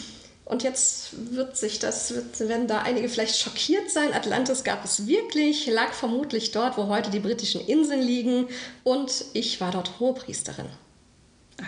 Und 0.52 0.64
jetzt 0.64 1.34
wird 1.34 1.56
sich 1.56 1.80
das, 1.80 2.14
wird, 2.14 2.38
werden 2.42 2.68
da 2.68 2.80
einige 2.80 3.08
vielleicht 3.08 3.40
schockiert 3.40 3.90
sein. 3.90 4.12
Atlantis 4.12 4.66
gab 4.66 4.84
es 4.84 5.08
wirklich, 5.08 5.66
lag 5.68 5.94
vermutlich 5.94 6.52
dort, 6.52 6.78
wo 6.78 6.88
heute 6.88 7.10
die 7.10 7.22
britischen 7.22 7.66
Inseln 7.66 8.02
liegen. 8.02 8.50
Und 8.84 9.24
ich 9.32 9.62
war 9.62 9.72
dort 9.72 10.02
Hohepriesterin. 10.02 10.66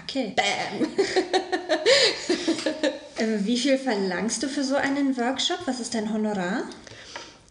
Okay. 0.04 0.36
Bam! 0.36 0.88
Äh, 3.16 3.46
wie 3.46 3.60
viel 3.60 3.78
verlangst 3.78 4.42
du 4.42 4.48
für 4.50 4.64
so 4.64 4.76
einen 4.76 5.16
Workshop? 5.18 5.60
Was 5.68 5.80
ist 5.80 5.94
dein 5.94 6.12
Honorar? 6.12 6.64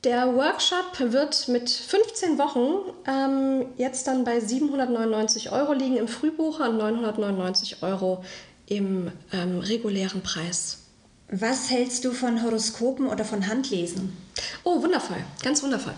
Der 0.03 0.35
Workshop 0.35 0.99
wird 0.99 1.47
mit 1.47 1.71
15 1.71 2.37
Wochen 2.37 2.93
ähm, 3.07 3.67
jetzt 3.77 4.09
dann 4.09 4.25
bei 4.25 4.41
799 4.41 5.53
Euro 5.53 5.73
liegen 5.73 5.99
im 5.99 6.09
Frühbucher 6.09 6.69
und 6.69 6.79
999 6.79 7.85
Euro 7.85 8.25
im 8.67 9.13
ähm, 9.33 9.61
regulären 9.61 10.23
Preis. 10.23 10.82
Was 11.35 11.71
hältst 11.71 12.05
du 12.05 12.13
von 12.13 12.43
Horoskopen 12.43 13.07
oder 13.07 13.25
von 13.25 13.49
Handlesen? 13.49 14.15
Oh, 14.65 14.83
wundervoll, 14.83 15.17
ganz 15.43 15.63
wundervoll. 15.63 15.95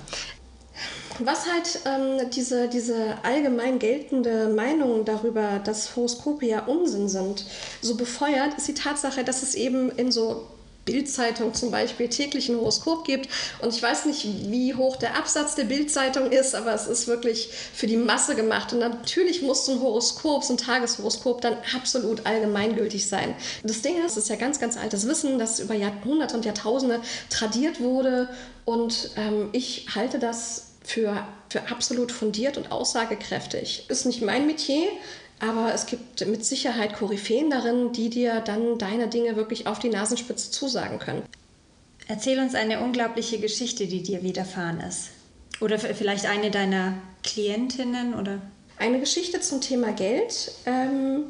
Was 1.19 1.51
halt 1.53 1.81
ähm, 1.87 2.31
diese, 2.31 2.69
diese 2.69 3.17
allgemein 3.25 3.81
geltende 3.81 4.49
Meinung 4.49 5.05
darüber, 5.05 5.59
dass 5.59 5.97
Horoskope 5.97 6.47
ja 6.47 6.61
Unsinn 6.67 7.09
sind, 7.09 7.47
so 7.83 7.97
befeuert, 7.97 8.55
ist 8.57 8.69
die 8.69 8.75
Tatsache, 8.75 9.25
dass 9.25 9.43
es 9.43 9.57
eben 9.57 9.91
in 9.91 10.13
so 10.13 10.47
Bildzeitung 10.85 11.55
zum 11.55 11.71
Beispiel 11.71 12.09
täglich 12.09 12.49
ein 12.49 12.57
Horoskop 12.57 13.05
gibt. 13.05 13.29
Und 13.61 13.75
ich 13.75 13.83
weiß 13.83 14.07
nicht, 14.07 14.27
wie 14.51 14.75
hoch 14.75 14.97
der 14.97 15.17
Absatz 15.17 15.55
der 15.55 15.65
Bildzeitung 15.65 16.31
ist, 16.31 16.55
aber 16.55 16.75
es 16.75 16.87
ist 16.87 17.07
wirklich 17.07 17.49
für 17.73 17.87
die 17.87 17.97
Masse 17.97 18.35
gemacht. 18.35 18.73
Und 18.73 18.81
natürlich 18.81 19.43
muss 19.43 19.67
so 19.67 19.73
ein 19.73 19.81
Horoskop, 19.81 20.45
so 20.45 20.55
ein 20.55 20.59
Tageshoroskop 20.59 21.41
dann 21.41 21.57
absolut 21.75 22.27
allgemeingültig 22.27 23.09
sein. 23.09 23.35
Das 23.63 23.83
Ding 23.83 23.97
ist, 24.05 24.13
es 24.13 24.25
ist 24.25 24.29
ja 24.29 24.37
ganz, 24.37 24.61
ganz 24.61 24.77
altes 24.77 25.09
Wissen, 25.09 25.39
das 25.39 25.61
über 25.61 25.75
Jahrhunderte 25.75 26.37
und 26.37 26.45
Jahrtausende 26.45 27.01
tradiert 27.31 27.81
wurde. 27.81 28.29
Und 28.65 29.11
ähm, 29.17 29.49
ich 29.53 29.89
halte 29.95 30.19
das 30.19 30.75
für, 30.83 31.27
für 31.49 31.63
absolut 31.71 32.13
fundiert 32.13 32.57
und 32.59 32.71
aussagekräftig. 32.71 33.87
Ist 33.89 34.07
nicht 34.07 34.23
mein 34.23 34.47
Metier, 34.47 34.89
aber 35.41 35.75
es 35.75 35.87
gibt 35.87 36.27
mit 36.27 36.45
Sicherheit 36.45 36.95
Koryphäen 36.95 37.51
darin, 37.51 37.93
die 37.93 38.11
dir 38.11 38.41
dann 38.41 38.79
deine 38.79 39.09
Dinge 39.09 39.37
wirklich 39.37 39.67
auf 39.67 39.79
die 39.79 39.89
Nasenspitze 39.89 40.51
zusagen 40.51 40.99
können. 40.99 41.23
Erzähl 42.07 42.39
uns 42.39 42.55
eine 42.55 42.81
unglaubliche 42.81 43.39
Geschichte, 43.39 43.87
die 43.87 44.03
dir 44.03 44.23
widerfahren 44.23 44.81
ist. 44.81 45.11
Oder 45.61 45.79
vielleicht 45.79 46.27
eine 46.27 46.51
deiner 46.51 46.95
Klientinnen 47.23 48.15
oder? 48.15 48.41
Eine 48.79 49.01
Geschichte 49.01 49.41
zum 49.41 49.61
Thema 49.61 49.93
Geld. 49.93 50.53
Ähm, 50.67 51.25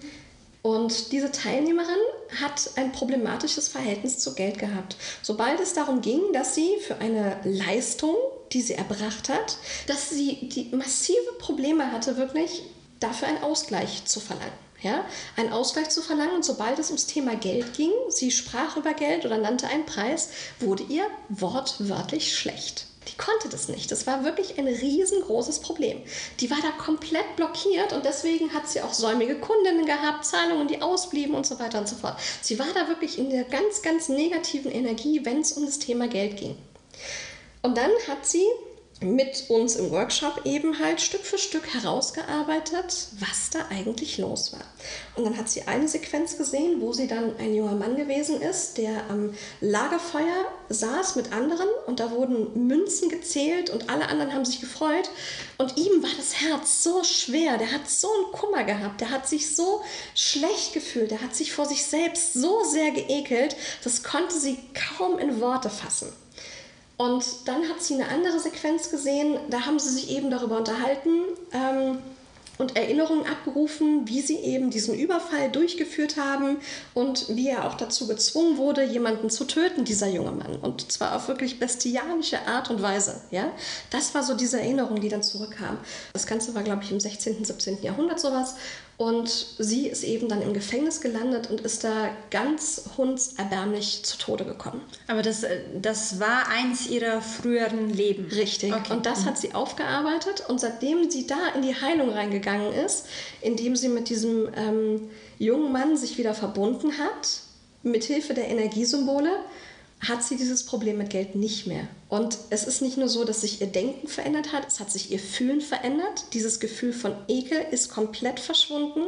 und 0.62 1.12
diese 1.12 1.30
Teilnehmerin 1.30 1.94
hat 2.40 2.70
ein 2.76 2.90
problematisches 2.92 3.68
Verhältnis 3.68 4.18
zu 4.18 4.34
Geld 4.34 4.58
gehabt. 4.58 4.96
Sobald 5.20 5.60
es 5.60 5.74
darum 5.74 6.00
ging, 6.00 6.20
dass 6.32 6.54
sie 6.54 6.70
für 6.80 6.96
eine 6.96 7.36
Leistung, 7.44 8.14
die 8.52 8.62
sie 8.62 8.74
erbracht 8.74 9.28
hat, 9.28 9.58
dass 9.86 10.08
sie 10.08 10.48
die 10.48 10.74
massive 10.74 11.32
Probleme 11.38 11.92
hatte, 11.92 12.16
wirklich 12.16 12.62
dafür 13.04 13.28
einen 13.28 13.42
Ausgleich 13.42 14.04
zu 14.04 14.20
verlangen. 14.20 14.64
Ja, 14.82 15.04
einen 15.36 15.52
Ausgleich 15.52 15.88
zu 15.88 16.02
verlangen 16.02 16.34
und 16.34 16.44
sobald 16.44 16.78
es 16.78 16.88
ums 16.88 17.06
Thema 17.06 17.36
Geld 17.36 17.72
ging, 17.72 17.90
sie 18.10 18.30
sprach 18.30 18.76
über 18.76 18.92
Geld 18.92 19.24
oder 19.24 19.38
nannte 19.38 19.66
einen 19.66 19.86
Preis, 19.86 20.28
wurde 20.60 20.82
ihr 20.82 21.06
wortwörtlich 21.30 22.36
schlecht. 22.36 22.86
Die 23.08 23.16
konnte 23.16 23.48
das 23.48 23.68
nicht. 23.68 23.90
Das 23.90 24.06
war 24.06 24.24
wirklich 24.24 24.58
ein 24.58 24.66
riesengroßes 24.66 25.60
Problem. 25.60 26.02
Die 26.40 26.50
war 26.50 26.58
da 26.60 26.70
komplett 26.70 27.36
blockiert 27.36 27.92
und 27.92 28.04
deswegen 28.04 28.52
hat 28.52 28.68
sie 28.68 28.82
auch 28.82 28.92
säumige 28.92 29.38
Kundinnen 29.38 29.86
gehabt, 29.86 30.24
Zahlungen, 30.24 30.68
die 30.68 30.82
ausblieben 30.82 31.34
und 31.34 31.46
so 31.46 31.58
weiter 31.58 31.78
und 31.78 31.88
so 31.88 31.96
fort. 31.96 32.16
Sie 32.42 32.58
war 32.58 32.66
da 32.74 32.88
wirklich 32.88 33.18
in 33.18 33.30
der 33.30 33.44
ganz, 33.44 33.82
ganz 33.82 34.08
negativen 34.08 34.70
Energie, 34.70 35.24
wenn 35.24 35.40
es 35.40 35.52
um 35.52 35.64
das 35.64 35.78
Thema 35.78 36.08
Geld 36.08 36.36
ging. 36.36 36.56
Und 37.62 37.76
dann 37.76 37.90
hat 38.08 38.26
sie 38.26 38.46
mit 39.00 39.44
uns 39.48 39.76
im 39.76 39.90
Workshop 39.90 40.42
eben 40.44 40.78
halt 40.78 41.00
Stück 41.00 41.22
für 41.22 41.38
Stück 41.38 41.74
herausgearbeitet, 41.74 43.08
was 43.18 43.50
da 43.50 43.60
eigentlich 43.70 44.18
los 44.18 44.52
war. 44.52 44.64
Und 45.16 45.24
dann 45.24 45.36
hat 45.36 45.48
sie 45.48 45.62
eine 45.62 45.88
Sequenz 45.88 46.38
gesehen, 46.38 46.80
wo 46.80 46.92
sie 46.92 47.06
dann 47.06 47.36
ein 47.38 47.54
junger 47.54 47.74
Mann 47.74 47.96
gewesen 47.96 48.40
ist, 48.40 48.78
der 48.78 49.10
am 49.10 49.34
Lagerfeuer 49.60 50.46
saß 50.68 51.16
mit 51.16 51.32
anderen 51.32 51.68
und 51.86 52.00
da 52.00 52.10
wurden 52.12 52.66
Münzen 52.66 53.08
gezählt 53.08 53.70
und 53.70 53.90
alle 53.90 54.08
anderen 54.08 54.32
haben 54.32 54.44
sich 54.44 54.60
gefreut. 54.60 55.10
Und 55.58 55.76
ihm 55.76 56.02
war 56.02 56.10
das 56.16 56.40
Herz 56.40 56.82
so 56.82 57.04
schwer, 57.04 57.58
der 57.58 57.72
hat 57.72 57.88
so 57.90 58.08
einen 58.08 58.32
Kummer 58.32 58.64
gehabt, 58.64 59.00
der 59.00 59.10
hat 59.10 59.28
sich 59.28 59.54
so 59.54 59.82
schlecht 60.14 60.72
gefühlt, 60.72 61.10
der 61.10 61.20
hat 61.20 61.34
sich 61.34 61.52
vor 61.52 61.66
sich 61.66 61.84
selbst 61.84 62.34
so 62.34 62.64
sehr 62.64 62.90
geekelt, 62.92 63.56
das 63.82 64.02
konnte 64.02 64.38
sie 64.38 64.58
kaum 64.96 65.18
in 65.18 65.40
Worte 65.40 65.70
fassen. 65.70 66.12
Und 66.96 67.24
dann 67.46 67.68
hat 67.68 67.82
sie 67.82 67.94
eine 67.94 68.08
andere 68.08 68.38
Sequenz 68.38 68.90
gesehen, 68.90 69.38
da 69.50 69.66
haben 69.66 69.78
sie 69.78 69.90
sich 69.90 70.10
eben 70.10 70.30
darüber 70.30 70.58
unterhalten 70.58 71.10
ähm, 71.52 71.98
und 72.58 72.76
Erinnerungen 72.76 73.26
abgerufen, 73.26 74.06
wie 74.06 74.20
sie 74.20 74.36
eben 74.36 74.70
diesen 74.70 74.94
Überfall 74.94 75.50
durchgeführt 75.50 76.16
haben 76.16 76.58
und 76.94 77.34
wie 77.34 77.48
er 77.48 77.66
auch 77.66 77.74
dazu 77.74 78.06
gezwungen 78.06 78.58
wurde, 78.58 78.84
jemanden 78.84 79.28
zu 79.28 79.44
töten, 79.44 79.84
dieser 79.84 80.06
junge 80.08 80.30
Mann. 80.30 80.56
Und 80.56 80.92
zwar 80.92 81.16
auf 81.16 81.26
wirklich 81.26 81.58
bestialische 81.58 82.46
Art 82.46 82.70
und 82.70 82.80
Weise. 82.80 83.22
Ja? 83.32 83.50
Das 83.90 84.14
war 84.14 84.22
so 84.22 84.34
diese 84.34 84.60
Erinnerung, 84.60 85.00
die 85.00 85.08
dann 85.08 85.24
zurückkam. 85.24 85.78
Das 86.12 86.28
Ganze 86.28 86.54
war, 86.54 86.62
glaube 86.62 86.84
ich, 86.84 86.92
im 86.92 87.00
16., 87.00 87.44
17. 87.44 87.82
Jahrhundert 87.82 88.20
sowas. 88.20 88.54
Und 88.96 89.28
sie 89.58 89.88
ist 89.88 90.04
eben 90.04 90.28
dann 90.28 90.40
im 90.40 90.54
Gefängnis 90.54 91.00
gelandet 91.00 91.50
und 91.50 91.62
ist 91.62 91.82
da 91.82 92.10
ganz 92.30 92.90
hundserbärmlich 92.96 94.04
zu 94.04 94.18
Tode 94.18 94.44
gekommen. 94.44 94.80
Aber 95.08 95.22
das, 95.22 95.42
äh, 95.42 95.60
das 95.80 96.20
war 96.20 96.48
eins 96.48 96.86
ihrer 96.86 97.20
früheren 97.20 97.90
Leben. 97.90 98.26
Richtig. 98.26 98.72
Okay. 98.72 98.92
Und 98.92 99.06
das 99.06 99.22
mhm. 99.22 99.26
hat 99.26 99.38
sie 99.38 99.52
aufgearbeitet. 99.52 100.44
Und 100.48 100.60
seitdem 100.60 101.10
sie 101.10 101.26
da 101.26 101.48
in 101.56 101.62
die 101.62 101.74
Heilung 101.74 102.10
reingegangen 102.10 102.72
ist, 102.72 103.06
indem 103.40 103.74
sie 103.74 103.88
mit 103.88 104.08
diesem 104.08 104.48
ähm, 104.56 105.10
jungen 105.38 105.72
Mann 105.72 105.96
sich 105.96 106.16
wieder 106.16 106.34
verbunden 106.34 106.98
hat, 106.98 107.40
mithilfe 107.82 108.32
der 108.32 108.48
Energiesymbole, 108.48 109.30
hat 110.08 110.22
sie 110.22 110.36
dieses 110.36 110.64
Problem 110.64 110.98
mit 110.98 111.10
Geld 111.10 111.34
nicht 111.34 111.66
mehr. 111.66 111.86
Und 112.08 112.38
es 112.50 112.64
ist 112.64 112.82
nicht 112.82 112.96
nur 112.96 113.08
so, 113.08 113.24
dass 113.24 113.40
sich 113.40 113.60
ihr 113.60 113.66
Denken 113.66 114.08
verändert 114.08 114.52
hat, 114.52 114.66
es 114.66 114.80
hat 114.80 114.90
sich 114.90 115.10
ihr 115.10 115.18
Fühlen 115.18 115.60
verändert. 115.60 116.26
Dieses 116.32 116.60
Gefühl 116.60 116.92
von 116.92 117.14
Ekel 117.28 117.58
ist 117.70 117.88
komplett 117.88 118.40
verschwunden. 118.40 119.02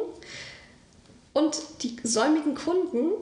Und 1.32 1.61
die 1.82 1.96
säumigen 2.02 2.54
Kunden 2.54 3.12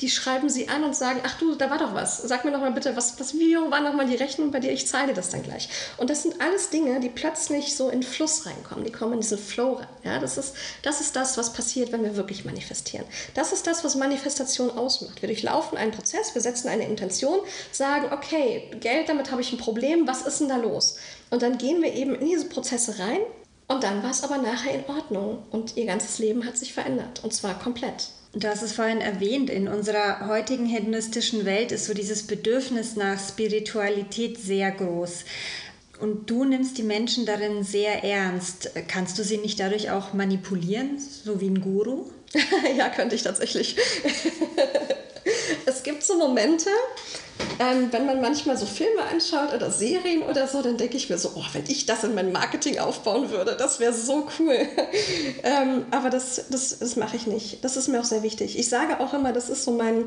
die 0.00 0.10
schreiben 0.10 0.48
sie 0.48 0.68
an 0.68 0.84
und 0.84 0.94
sagen, 0.94 1.20
ach 1.24 1.38
du, 1.38 1.54
da 1.54 1.70
war 1.70 1.78
doch 1.78 1.94
was. 1.94 2.18
Sag 2.18 2.44
mir 2.44 2.50
noch 2.50 2.60
mal 2.60 2.72
bitte, 2.72 2.96
was, 2.96 3.18
was, 3.18 3.34
wie 3.34 3.56
war 3.56 3.80
noch 3.80 3.94
mal 3.94 4.06
die 4.06 4.16
Rechnung 4.16 4.50
bei 4.50 4.60
dir? 4.60 4.72
Ich 4.72 4.86
zahle 4.86 5.14
das 5.14 5.30
dann 5.30 5.42
gleich. 5.42 5.68
Und 5.96 6.10
das 6.10 6.22
sind 6.22 6.40
alles 6.40 6.70
Dinge, 6.70 7.00
die 7.00 7.08
plötzlich 7.08 7.74
so 7.76 7.88
in 7.88 8.02
Fluss 8.02 8.44
reinkommen. 8.44 8.84
Die 8.84 8.92
kommen 8.92 9.14
in 9.14 9.20
diesen 9.20 9.38
Flow 9.38 9.74
rein. 9.74 9.88
Ja, 10.04 10.18
das, 10.18 10.36
ist, 10.36 10.54
das 10.82 11.00
ist 11.00 11.16
das, 11.16 11.38
was 11.38 11.52
passiert, 11.52 11.92
wenn 11.92 12.02
wir 12.02 12.16
wirklich 12.16 12.44
manifestieren. 12.44 13.06
Das 13.34 13.52
ist 13.52 13.66
das, 13.66 13.84
was 13.84 13.94
Manifestation 13.94 14.70
ausmacht. 14.70 15.22
Wir 15.22 15.28
durchlaufen 15.28 15.78
einen 15.78 15.92
Prozess, 15.92 16.34
wir 16.34 16.42
setzen 16.42 16.68
eine 16.68 16.86
Intention, 16.86 17.40
sagen, 17.72 18.12
okay, 18.12 18.70
Geld, 18.80 19.08
damit 19.08 19.30
habe 19.30 19.40
ich 19.40 19.52
ein 19.52 19.58
Problem, 19.58 20.06
was 20.06 20.22
ist 20.22 20.40
denn 20.40 20.48
da 20.48 20.56
los? 20.56 20.96
Und 21.30 21.42
dann 21.42 21.58
gehen 21.58 21.82
wir 21.82 21.94
eben 21.94 22.14
in 22.14 22.26
diese 22.26 22.48
Prozesse 22.48 22.98
rein 22.98 23.20
und 23.68 23.82
dann 23.82 24.02
war 24.02 24.10
es 24.10 24.22
aber 24.22 24.38
nachher 24.38 24.74
in 24.74 24.84
Ordnung 24.86 25.42
und 25.50 25.76
ihr 25.76 25.86
ganzes 25.86 26.18
Leben 26.18 26.46
hat 26.46 26.56
sich 26.56 26.72
verändert 26.72 27.24
und 27.24 27.34
zwar 27.34 27.58
komplett. 27.58 28.10
Du 28.38 28.46
hast 28.48 28.60
es 28.60 28.74
vorhin 28.74 29.00
erwähnt, 29.00 29.48
in 29.48 29.66
unserer 29.66 30.28
heutigen 30.28 30.66
hedonistischen 30.66 31.46
Welt 31.46 31.72
ist 31.72 31.86
so 31.86 31.94
dieses 31.94 32.26
Bedürfnis 32.26 32.94
nach 32.94 33.18
Spiritualität 33.18 34.36
sehr 34.38 34.70
groß. 34.72 35.24
Und 36.00 36.28
du 36.28 36.44
nimmst 36.44 36.76
die 36.76 36.82
Menschen 36.82 37.24
darin 37.24 37.64
sehr 37.64 38.04
ernst. 38.04 38.72
Kannst 38.88 39.18
du 39.18 39.24
sie 39.24 39.38
nicht 39.38 39.58
dadurch 39.58 39.90
auch 39.90 40.12
manipulieren, 40.12 40.98
so 40.98 41.40
wie 41.40 41.48
ein 41.48 41.62
Guru? 41.62 42.10
ja, 42.76 42.90
könnte 42.90 43.14
ich 43.14 43.22
tatsächlich. 43.22 43.76
So 46.06 46.16
Momente, 46.16 46.70
ähm, 47.58 47.88
wenn 47.90 48.06
man 48.06 48.20
manchmal 48.20 48.56
so 48.56 48.66
Filme 48.66 49.02
anschaut 49.02 49.54
oder 49.54 49.70
Serien 49.70 50.22
oder 50.22 50.46
so, 50.46 50.62
dann 50.62 50.76
denke 50.76 50.96
ich 50.96 51.08
mir 51.08 51.18
so, 51.18 51.32
oh, 51.34 51.44
wenn 51.52 51.64
ich 51.68 51.86
das 51.86 52.04
in 52.04 52.14
mein 52.14 52.32
Marketing 52.32 52.78
aufbauen 52.78 53.30
würde, 53.30 53.56
das 53.58 53.80
wäre 53.80 53.92
so 53.92 54.26
cool. 54.38 54.56
ähm, 55.42 55.86
aber 55.90 56.10
das, 56.10 56.46
das, 56.50 56.78
das 56.78 56.96
mache 56.96 57.16
ich 57.16 57.26
nicht. 57.26 57.64
Das 57.64 57.76
ist 57.76 57.88
mir 57.88 58.00
auch 58.00 58.04
sehr 58.04 58.22
wichtig. 58.22 58.58
Ich 58.58 58.68
sage 58.68 59.00
auch 59.00 59.14
immer, 59.14 59.32
das 59.32 59.48
ist 59.48 59.64
so 59.64 59.70
mein, 59.70 60.06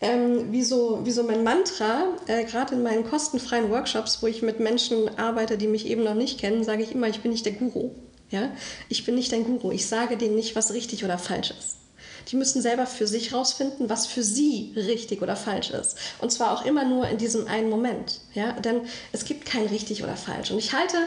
ähm, 0.00 0.52
wie, 0.52 0.62
so, 0.62 1.00
wie 1.04 1.10
so 1.10 1.22
mein 1.22 1.44
Mantra, 1.44 2.04
äh, 2.26 2.44
gerade 2.44 2.74
in 2.74 2.82
meinen 2.82 3.08
kostenfreien 3.08 3.70
Workshops, 3.70 4.22
wo 4.22 4.26
ich 4.26 4.42
mit 4.42 4.60
Menschen 4.60 5.18
arbeite, 5.18 5.58
die 5.58 5.68
mich 5.68 5.86
eben 5.86 6.04
noch 6.04 6.14
nicht 6.14 6.40
kennen, 6.40 6.64
sage 6.64 6.82
ich 6.82 6.92
immer, 6.92 7.08
ich 7.08 7.20
bin 7.20 7.32
nicht 7.32 7.46
der 7.46 7.52
Guru. 7.52 7.90
Ja? 8.30 8.50
Ich 8.88 9.04
bin 9.04 9.14
nicht 9.14 9.32
dein 9.32 9.44
Guru. 9.44 9.72
Ich 9.72 9.86
sage 9.86 10.16
denen 10.16 10.36
nicht, 10.36 10.56
was 10.56 10.72
richtig 10.72 11.04
oder 11.04 11.18
falsch 11.18 11.52
ist. 11.58 11.87
Die 12.28 12.36
müssen 12.36 12.62
selber 12.62 12.86
für 12.86 13.06
sich 13.06 13.32
rausfinden, 13.32 13.88
was 13.88 14.06
für 14.06 14.22
sie 14.22 14.72
richtig 14.76 15.22
oder 15.22 15.36
falsch 15.36 15.70
ist. 15.70 15.96
Und 16.20 16.30
zwar 16.30 16.52
auch 16.52 16.64
immer 16.64 16.84
nur 16.84 17.08
in 17.08 17.18
diesem 17.18 17.46
einen 17.46 17.70
Moment. 17.70 18.20
Ja? 18.34 18.52
Denn 18.52 18.82
es 19.12 19.24
gibt 19.24 19.46
kein 19.46 19.66
richtig 19.66 20.02
oder 20.02 20.16
falsch. 20.16 20.50
Und 20.50 20.58
ich 20.58 20.72
halte 20.72 20.98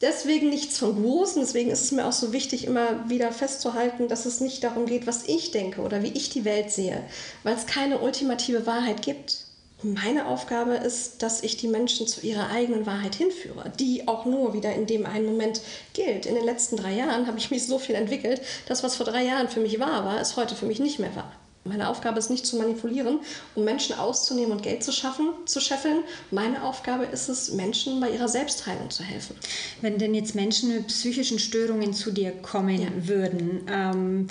deswegen 0.00 0.50
nichts 0.50 0.78
von 0.78 1.02
und 1.04 1.36
deswegen 1.36 1.70
ist 1.70 1.82
es 1.82 1.92
mir 1.92 2.06
auch 2.06 2.12
so 2.12 2.32
wichtig, 2.32 2.66
immer 2.66 3.08
wieder 3.08 3.32
festzuhalten, 3.32 4.08
dass 4.08 4.26
es 4.26 4.40
nicht 4.40 4.62
darum 4.64 4.86
geht, 4.86 5.06
was 5.06 5.24
ich 5.24 5.52
denke 5.52 5.80
oder 5.80 6.02
wie 6.02 6.12
ich 6.12 6.28
die 6.30 6.44
Welt 6.44 6.70
sehe, 6.70 7.02
weil 7.44 7.54
es 7.54 7.66
keine 7.66 8.00
ultimative 8.00 8.66
Wahrheit 8.66 9.02
gibt. 9.02 9.44
Meine 9.82 10.26
Aufgabe 10.26 10.74
ist, 10.74 11.22
dass 11.22 11.42
ich 11.42 11.56
die 11.56 11.66
Menschen 11.66 12.06
zu 12.06 12.20
ihrer 12.20 12.50
eigenen 12.50 12.86
Wahrheit 12.86 13.16
hinführe, 13.16 13.72
die 13.80 14.06
auch 14.06 14.24
nur 14.26 14.54
wieder 14.54 14.72
in 14.74 14.86
dem 14.86 15.06
einen 15.06 15.26
Moment 15.26 15.60
gilt. 15.92 16.26
In 16.26 16.36
den 16.36 16.44
letzten 16.44 16.76
drei 16.76 16.94
Jahren 16.94 17.26
habe 17.26 17.38
ich 17.38 17.50
mich 17.50 17.66
so 17.66 17.78
viel 17.78 17.96
entwickelt, 17.96 18.40
das, 18.66 18.82
was 18.82 18.96
vor 18.96 19.06
drei 19.06 19.24
Jahren 19.24 19.48
für 19.48 19.60
mich 19.60 19.80
wahr 19.80 20.04
war, 20.04 20.20
ist 20.20 20.36
heute 20.36 20.54
für 20.54 20.66
mich 20.66 20.78
nicht 20.78 20.98
mehr 20.98 21.14
wahr. 21.16 21.32
Meine 21.64 21.88
Aufgabe 21.88 22.18
ist 22.18 22.28
nicht 22.28 22.44
zu 22.44 22.56
manipulieren, 22.56 23.20
um 23.54 23.64
Menschen 23.64 23.96
auszunehmen 23.96 24.50
und 24.50 24.64
Geld 24.64 24.82
zu 24.82 24.90
schaffen, 24.90 25.28
zu 25.46 25.60
scheffeln. 25.60 26.02
Meine 26.32 26.64
Aufgabe 26.64 27.04
ist 27.04 27.28
es, 27.28 27.52
Menschen 27.52 28.00
bei 28.00 28.10
ihrer 28.10 28.26
Selbstheilung 28.26 28.90
zu 28.90 29.04
helfen. 29.04 29.36
Wenn 29.80 29.96
denn 29.96 30.12
jetzt 30.12 30.34
Menschen 30.34 30.74
mit 30.74 30.88
psychischen 30.88 31.38
Störungen 31.38 31.94
zu 31.94 32.10
dir 32.10 32.32
kommen 32.32 32.82
ja. 32.82 32.88
würden, 32.96 33.64
ähm, 33.70 34.26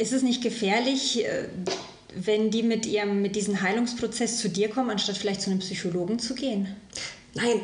ist 0.00 0.12
es 0.12 0.22
nicht 0.22 0.42
gefährlich, 0.42 1.24
äh, 1.24 1.46
wenn 2.14 2.50
die 2.50 2.62
mit 2.62 2.86
ihrem 2.86 3.22
mit 3.22 3.36
diesem 3.36 3.60
Heilungsprozess 3.60 4.38
zu 4.38 4.48
dir 4.48 4.68
kommen, 4.68 4.90
anstatt 4.90 5.16
vielleicht 5.16 5.42
zu 5.42 5.50
einem 5.50 5.60
Psychologen 5.60 6.18
zu 6.18 6.34
gehen? 6.34 6.76
Nein. 7.34 7.60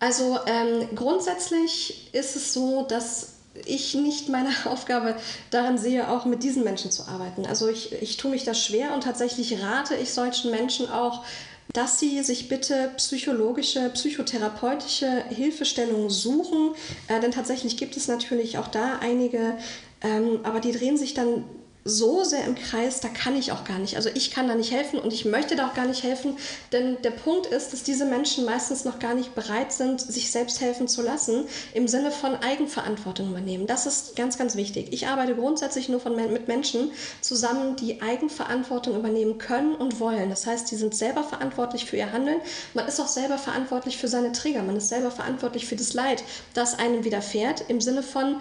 Also 0.00 0.38
ähm, 0.46 0.88
grundsätzlich 0.96 2.12
ist 2.12 2.34
es 2.34 2.52
so, 2.52 2.82
dass 2.82 3.34
ich 3.66 3.94
nicht 3.94 4.28
meine 4.28 4.50
Aufgabe 4.64 5.16
darin 5.50 5.78
sehe, 5.78 6.10
auch 6.10 6.24
mit 6.24 6.42
diesen 6.42 6.64
Menschen 6.64 6.90
zu 6.90 7.06
arbeiten. 7.06 7.46
Also 7.46 7.68
ich, 7.68 7.92
ich 8.02 8.16
tue 8.16 8.30
mich 8.30 8.44
da 8.44 8.54
schwer 8.54 8.94
und 8.94 9.04
tatsächlich 9.04 9.62
rate 9.62 9.94
ich 9.94 10.12
solchen 10.12 10.50
Menschen 10.50 10.90
auch, 10.90 11.24
dass 11.72 11.98
sie 11.98 12.22
sich 12.22 12.48
bitte 12.48 12.90
psychologische, 12.96 13.88
psychotherapeutische 13.90 15.24
Hilfestellungen 15.28 16.10
suchen. 16.10 16.72
Äh, 17.08 17.20
denn 17.20 17.30
tatsächlich 17.30 17.76
gibt 17.76 17.96
es 17.96 18.08
natürlich 18.08 18.58
auch 18.58 18.68
da 18.68 18.98
einige, 19.00 19.56
ähm, 20.02 20.40
aber 20.42 20.60
die 20.60 20.72
drehen 20.72 20.96
sich 20.96 21.14
dann 21.14 21.44
so 21.84 22.22
sehr 22.22 22.44
im 22.44 22.54
Kreis, 22.54 23.00
da 23.00 23.08
kann 23.08 23.36
ich 23.36 23.52
auch 23.52 23.64
gar 23.64 23.78
nicht. 23.78 23.96
Also 23.96 24.08
ich 24.14 24.30
kann 24.30 24.48
da 24.48 24.54
nicht 24.54 24.72
helfen 24.72 24.98
und 24.98 25.12
ich 25.12 25.24
möchte 25.24 25.56
da 25.56 25.68
auch 25.68 25.74
gar 25.74 25.86
nicht 25.86 26.02
helfen, 26.02 26.36
denn 26.70 27.00
der 27.02 27.10
Punkt 27.10 27.46
ist, 27.46 27.72
dass 27.72 27.82
diese 27.82 28.04
Menschen 28.04 28.44
meistens 28.44 28.84
noch 28.84 28.98
gar 28.98 29.14
nicht 29.14 29.34
bereit 29.34 29.72
sind, 29.72 30.00
sich 30.00 30.30
selbst 30.30 30.60
helfen 30.60 30.86
zu 30.86 31.02
lassen, 31.02 31.44
im 31.74 31.88
Sinne 31.88 32.12
von 32.12 32.36
Eigenverantwortung 32.36 33.30
übernehmen. 33.30 33.66
Das 33.66 33.86
ist 33.86 34.14
ganz, 34.14 34.38
ganz 34.38 34.54
wichtig. 34.54 34.92
Ich 34.92 35.08
arbeite 35.08 35.34
grundsätzlich 35.34 35.88
nur 35.88 36.00
von, 36.00 36.14
mit 36.14 36.46
Menschen 36.46 36.90
zusammen, 37.20 37.76
die 37.76 38.00
Eigenverantwortung 38.00 38.96
übernehmen 38.96 39.38
können 39.38 39.74
und 39.74 39.98
wollen. 39.98 40.30
Das 40.30 40.46
heißt, 40.46 40.70
die 40.70 40.76
sind 40.76 40.94
selber 40.94 41.24
verantwortlich 41.24 41.86
für 41.86 41.96
ihr 41.96 42.12
Handeln. 42.12 42.40
Man 42.74 42.86
ist 42.86 43.00
auch 43.00 43.08
selber 43.08 43.38
verantwortlich 43.38 43.96
für 43.96 44.08
seine 44.08 44.32
Trigger. 44.32 44.62
Man 44.62 44.76
ist 44.76 44.88
selber 44.88 45.10
verantwortlich 45.10 45.66
für 45.66 45.76
das 45.76 45.94
Leid, 45.94 46.22
das 46.54 46.78
einem 46.78 47.04
widerfährt, 47.04 47.64
im 47.68 47.80
Sinne 47.80 48.02
von, 48.02 48.40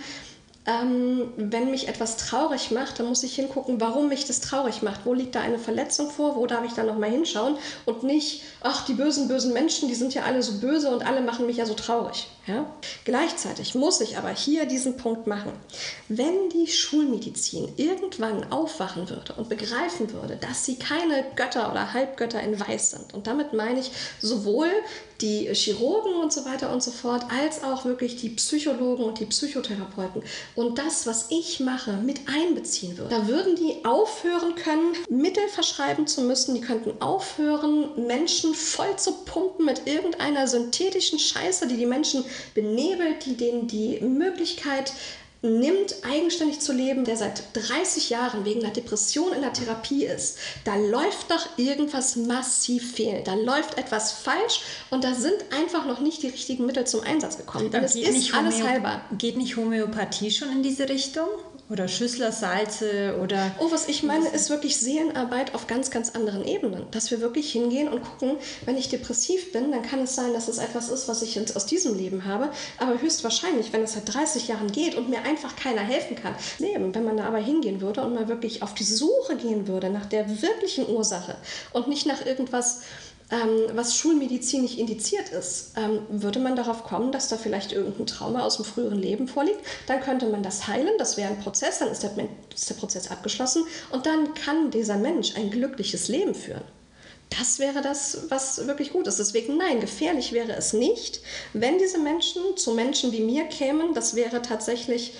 ähm, 0.65 1.32
wenn 1.38 1.71
mich 1.71 1.88
etwas 1.88 2.17
traurig 2.17 2.69
macht, 2.69 3.00
dann 3.00 3.08
muss 3.08 3.24
ich 3.24 3.34
hingucken, 3.34 3.82
warum 3.82 4.10
mich 4.10 4.26
das 4.26 4.41
traurig 4.41 4.84
macht. 4.84 5.06
Wo 5.06 5.13
liegt 5.13 5.34
da 5.34 5.41
eine 5.41 5.58
Verletzung 5.58 6.12
vor? 6.12 6.36
Wo 6.36 6.45
darf 6.45 6.63
ich 6.63 6.74
da 6.74 6.84
nochmal 6.84 7.10
hinschauen? 7.10 7.58
Und 7.86 8.04
nicht, 8.04 8.43
ach, 8.62 8.86
die 8.86 8.93
bösen, 8.93 9.28
bösen 9.28 9.54
Menschen, 9.54 9.88
die 9.88 9.95
sind 9.95 10.13
ja 10.13 10.24
alle 10.24 10.43
so 10.43 10.60
böse 10.60 10.91
und 10.91 11.06
alle 11.06 11.21
machen 11.21 11.47
mich 11.47 11.58
ja 11.58 11.65
so 11.65 11.74
traurig. 11.74 12.28
Ja? 12.47 12.65
Gleichzeitig 13.06 13.75
muss 13.75 14.01
ich 14.01 14.17
aber 14.17 14.30
hier 14.30 14.65
diesen 14.65 14.97
Punkt 14.97 15.27
machen. 15.27 15.51
Wenn 16.08 16.49
die 16.49 16.67
Schulmedizin 16.67 17.71
irgendwann 17.77 18.51
aufwachen 18.51 19.10
würde 19.10 19.34
und 19.34 19.47
begreifen 19.47 20.12
würde, 20.12 20.38
dass 20.38 20.65
sie 20.65 20.77
keine 20.77 21.23
Götter 21.36 21.71
oder 21.71 21.93
Halbgötter 21.93 22.41
in 22.41 22.60
Weiß 22.60 22.91
sind, 22.91 23.13
und 23.13 23.27
damit 23.27 23.54
meine 23.54 23.80
ich 23.80 23.91
sowohl 24.19 24.71
die 25.21 25.54
Chirurgen 25.54 26.15
und 26.15 26.34
so 26.34 26.45
weiter 26.45 26.73
und 26.73 26.82
so 26.82 26.89
fort, 26.89 27.25
als 27.30 27.63
auch 27.63 27.86
wirklich 27.86 28.15
die 28.15 28.30
Psychologen 28.30 29.04
und 29.04 29.19
die 29.19 29.25
Psychotherapeuten 29.25 30.23
und 30.56 30.80
das, 30.80 31.06
was 31.06 31.27
ich 31.30 31.60
mache, 31.60 31.93
mit 31.93 32.21
einbeziehen 32.27 32.97
würde. 32.97 33.15
Da 33.15 33.27
würden 33.27 33.56
die 33.56 33.86
aufhören 33.86 34.56
können, 34.56 34.95
Mittel 35.10 35.47
verschreiben 35.47 36.08
zu 36.08 36.21
müssen, 36.21 36.56
die 36.56 36.62
könnten 36.62 36.99
aufhören, 37.01 38.08
Menschen 38.08 38.56
voll 38.56 38.95
zu 38.97 39.12
pumpen 39.25 39.65
mit 39.65 39.86
irgendeiner 39.86 40.47
synthetischen 40.47 41.19
Scheiße, 41.19 41.67
die 41.67 41.77
die 41.77 41.86
Menschen 41.86 42.25
benebelt, 42.54 43.26
die 43.26 43.38
denen 43.38 43.67
die 43.67 44.00
Möglichkeit 44.02 44.94
nimmt, 45.44 45.96
eigenständig 46.04 46.60
zu 46.60 46.72
leben, 46.72 47.04
der 47.04 47.17
seit 47.17 47.44
30 47.54 48.12
Jahren 48.12 48.46
wegen 48.46 48.63
einer 48.63 48.74
Depression 48.74 49.34
in 49.34 49.41
der 49.41 49.54
Therapie 49.54 50.06
ist, 50.06 50.38
da 50.65 50.76
läuft 50.76 51.32
doch 51.32 51.58
irgendwas 51.58 52.15
massiv 52.15 52.94
fehl. 52.94 53.24
Da 53.24 53.34
läuft 53.34 53.78
etwas 53.78 54.12
falsch 54.12 54.62
und 54.91 55.04
da 55.04 55.15
sind 55.15 55.38
einfach 55.52 55.86
noch 55.86 56.00
nicht 56.00 56.22
die 56.22 56.28
richtigen 56.28 56.65
Mittel 56.65 56.86
zum 56.86 57.02
Einsatz 57.02 57.38
gekommen. 57.38 57.74
Es 57.74 57.96
ist 57.96 58.34
alles 58.36 58.62
heilbar. 58.62 59.04
Geht 59.17 59.38
nicht 59.38 59.58
Homöopathie 59.58 60.30
schon 60.30 60.52
in 60.52 60.63
diese 60.63 60.88
Richtung? 60.88 61.28
Oder 61.71 61.88
Schüsslersalze 61.88 63.17
oder. 63.21 63.51
Oh, 63.60 63.71
was 63.71 63.88
ich 63.88 64.03
meine, 64.03 64.27
ist 64.27 64.49
wirklich 64.49 64.75
Seelenarbeit 64.75 65.55
auf 65.55 65.67
ganz, 65.67 65.89
ganz 65.89 66.10
anderen 66.10 66.43
Ebenen. 66.43 66.86
Dass 66.91 67.12
wir 67.12 67.21
wirklich 67.21 67.49
hingehen 67.53 67.88
und 67.88 68.03
gucken, 68.03 68.36
wenn 68.65 68.75
ich 68.75 68.89
depressiv 68.89 69.53
bin, 69.53 69.71
dann 69.71 69.81
kann 69.81 69.99
es 69.99 70.13
sein, 70.13 70.34
dass 70.34 70.49
es 70.49 70.57
etwas 70.57 70.89
ist, 70.89 71.07
was 71.07 71.21
ich 71.21 71.39
aus 71.55 71.65
diesem 71.65 71.97
Leben 71.97 72.25
habe. 72.25 72.49
Aber 72.77 72.99
höchstwahrscheinlich, 72.99 73.71
wenn 73.71 73.84
es 73.84 73.93
seit 73.93 74.13
30 74.13 74.49
Jahren 74.49 74.69
geht 74.69 74.95
und 74.95 75.10
mir 75.10 75.23
einfach 75.23 75.55
keiner 75.55 75.79
helfen 75.79 76.17
kann, 76.17 76.36
leben. 76.60 76.93
Wenn 76.93 77.05
man 77.05 77.15
da 77.15 77.23
aber 77.23 77.38
hingehen 77.38 77.79
würde 77.79 78.01
und 78.01 78.15
mal 78.15 78.27
wirklich 78.27 78.63
auf 78.63 78.73
die 78.73 78.84
Suche 78.84 79.38
gehen 79.38 79.67
würde 79.67 79.89
nach 79.89 80.05
der 80.05 80.27
wirklichen 80.41 80.89
Ursache 80.89 81.38
und 81.71 81.88
nicht 81.88 82.05
nach 82.05 82.25
irgendwas 82.25 82.81
was 83.74 83.96
schulmedizinisch 83.96 84.78
indiziert 84.78 85.30
ist, 85.30 85.72
ähm, 85.78 86.02
würde 86.10 86.39
man 86.39 86.56
darauf 86.56 86.84
kommen, 86.84 87.12
dass 87.12 87.30
da 87.30 87.38
vielleicht 87.38 87.72
irgendein 87.72 88.06
Trauma 88.06 88.44
aus 88.44 88.58
dem 88.58 88.65
früheren 88.65 89.00
Leben 89.00 89.28
vorliegt. 89.28 89.60
Dann 89.88 90.02
könnte 90.02 90.28
man 90.28 90.44
das 90.44 90.67
heilen, 90.67 90.94
das 90.98 91.15
wäre 91.15 91.30
ein 91.30 91.39
Prozess, 91.39 91.80
dann 91.80 91.89
ist 91.89 92.04
der, 92.04 92.12
ist 92.54 92.70
der 92.70 92.76
Prozess 92.76 93.10
abgeschlossen 93.10 93.63
und 93.91 94.06
dann 94.06 94.34
kann 94.34 94.70
dieser 94.72 94.98
Mensch 94.98 95.36
ein 95.38 95.50
glückliches 95.50 96.10
Leben 96.10 96.36
führen. 96.36 96.63
Das 97.39 97.60
wäre 97.60 97.82
das, 97.82 98.26
was 98.28 98.67
wirklich 98.67 98.91
gut 98.91 99.08
ist. 99.08 99.17
Deswegen 99.17 99.56
nein, 99.56 99.80
gefährlich 99.80 100.34
wäre 100.34 100.52
es 100.52 100.74
nicht, 100.74 101.22
wenn 101.54 101.78
diese 101.78 102.00
Menschen 102.00 102.58
zu 102.58 102.74
Menschen 102.74 103.13
wie 103.13 103.22
mir 103.22 103.46
kämen. 103.46 103.94
Das 103.94 104.15
wäre 104.15 104.41
tatsächlich, 104.41 105.13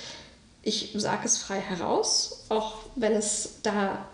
ich 0.62 0.91
sage 0.97 1.26
es 1.26 1.38
frei 1.38 1.62
heraus, 1.62 2.43
auch 2.50 2.80
wenn 2.95 3.13
es 3.13 3.60
da 3.63 4.06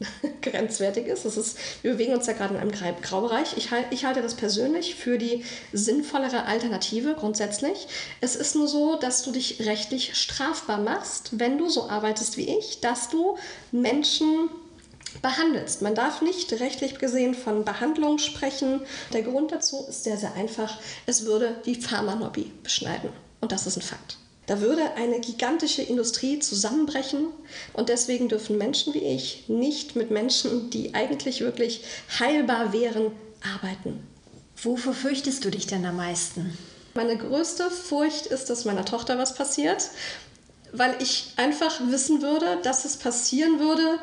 grenzwertig 0.42 1.06
ist. 1.06 1.24
Das 1.24 1.36
ist. 1.36 1.56
Wir 1.82 1.92
bewegen 1.92 2.14
uns 2.14 2.26
ja 2.26 2.32
gerade 2.32 2.54
in 2.54 2.60
einem 2.60 2.72
Graubereich. 3.00 3.56
Ich, 3.56 3.70
ich 3.90 4.04
halte 4.04 4.22
das 4.22 4.34
persönlich 4.34 4.94
für 4.94 5.18
die 5.18 5.44
sinnvollere 5.72 6.44
Alternative 6.44 7.14
grundsätzlich. 7.14 7.88
Es 8.20 8.36
ist 8.36 8.54
nur 8.54 8.68
so, 8.68 8.96
dass 8.96 9.22
du 9.22 9.32
dich 9.32 9.66
rechtlich 9.66 10.14
strafbar 10.14 10.78
machst, 10.78 11.38
wenn 11.38 11.58
du 11.58 11.68
so 11.68 11.88
arbeitest 11.88 12.36
wie 12.36 12.58
ich, 12.58 12.80
dass 12.80 13.08
du 13.08 13.38
Menschen 13.72 14.50
behandelst. 15.22 15.80
Man 15.82 15.94
darf 15.94 16.20
nicht 16.20 16.52
rechtlich 16.60 16.98
gesehen 16.98 17.34
von 17.34 17.64
Behandlung 17.64 18.18
sprechen. 18.18 18.82
Der 19.12 19.22
Grund 19.22 19.52
dazu 19.52 19.86
ist 19.88 20.04
sehr, 20.04 20.18
sehr 20.18 20.34
einfach. 20.34 20.78
Es 21.06 21.24
würde 21.24 21.56
die 21.64 21.74
Pharmalobby 21.74 22.52
beschneiden. 22.62 23.10
Und 23.40 23.52
das 23.52 23.66
ist 23.66 23.76
ein 23.76 23.82
Fakt. 23.82 24.18
Da 24.46 24.60
würde 24.60 24.94
eine 24.94 25.20
gigantische 25.20 25.82
Industrie 25.82 26.38
zusammenbrechen 26.38 27.26
und 27.72 27.88
deswegen 27.88 28.28
dürfen 28.28 28.58
Menschen 28.58 28.94
wie 28.94 29.04
ich 29.04 29.48
nicht 29.48 29.96
mit 29.96 30.10
Menschen, 30.10 30.70
die 30.70 30.94
eigentlich 30.94 31.40
wirklich 31.40 31.82
heilbar 32.18 32.72
wären, 32.72 33.10
arbeiten. 33.42 34.06
Wovor 34.62 34.94
fürchtest 34.94 35.44
du 35.44 35.50
dich 35.50 35.66
denn 35.66 35.84
am 35.84 35.96
meisten? 35.96 36.56
Meine 36.94 37.16
größte 37.16 37.70
Furcht 37.70 38.26
ist, 38.26 38.48
dass 38.48 38.64
meiner 38.64 38.84
Tochter 38.84 39.18
was 39.18 39.34
passiert, 39.34 39.90
weil 40.72 40.96
ich 41.02 41.32
einfach 41.36 41.80
wissen 41.88 42.22
würde, 42.22 42.58
dass 42.62 42.84
es 42.84 42.96
passieren 42.96 43.58
würde, 43.58 43.98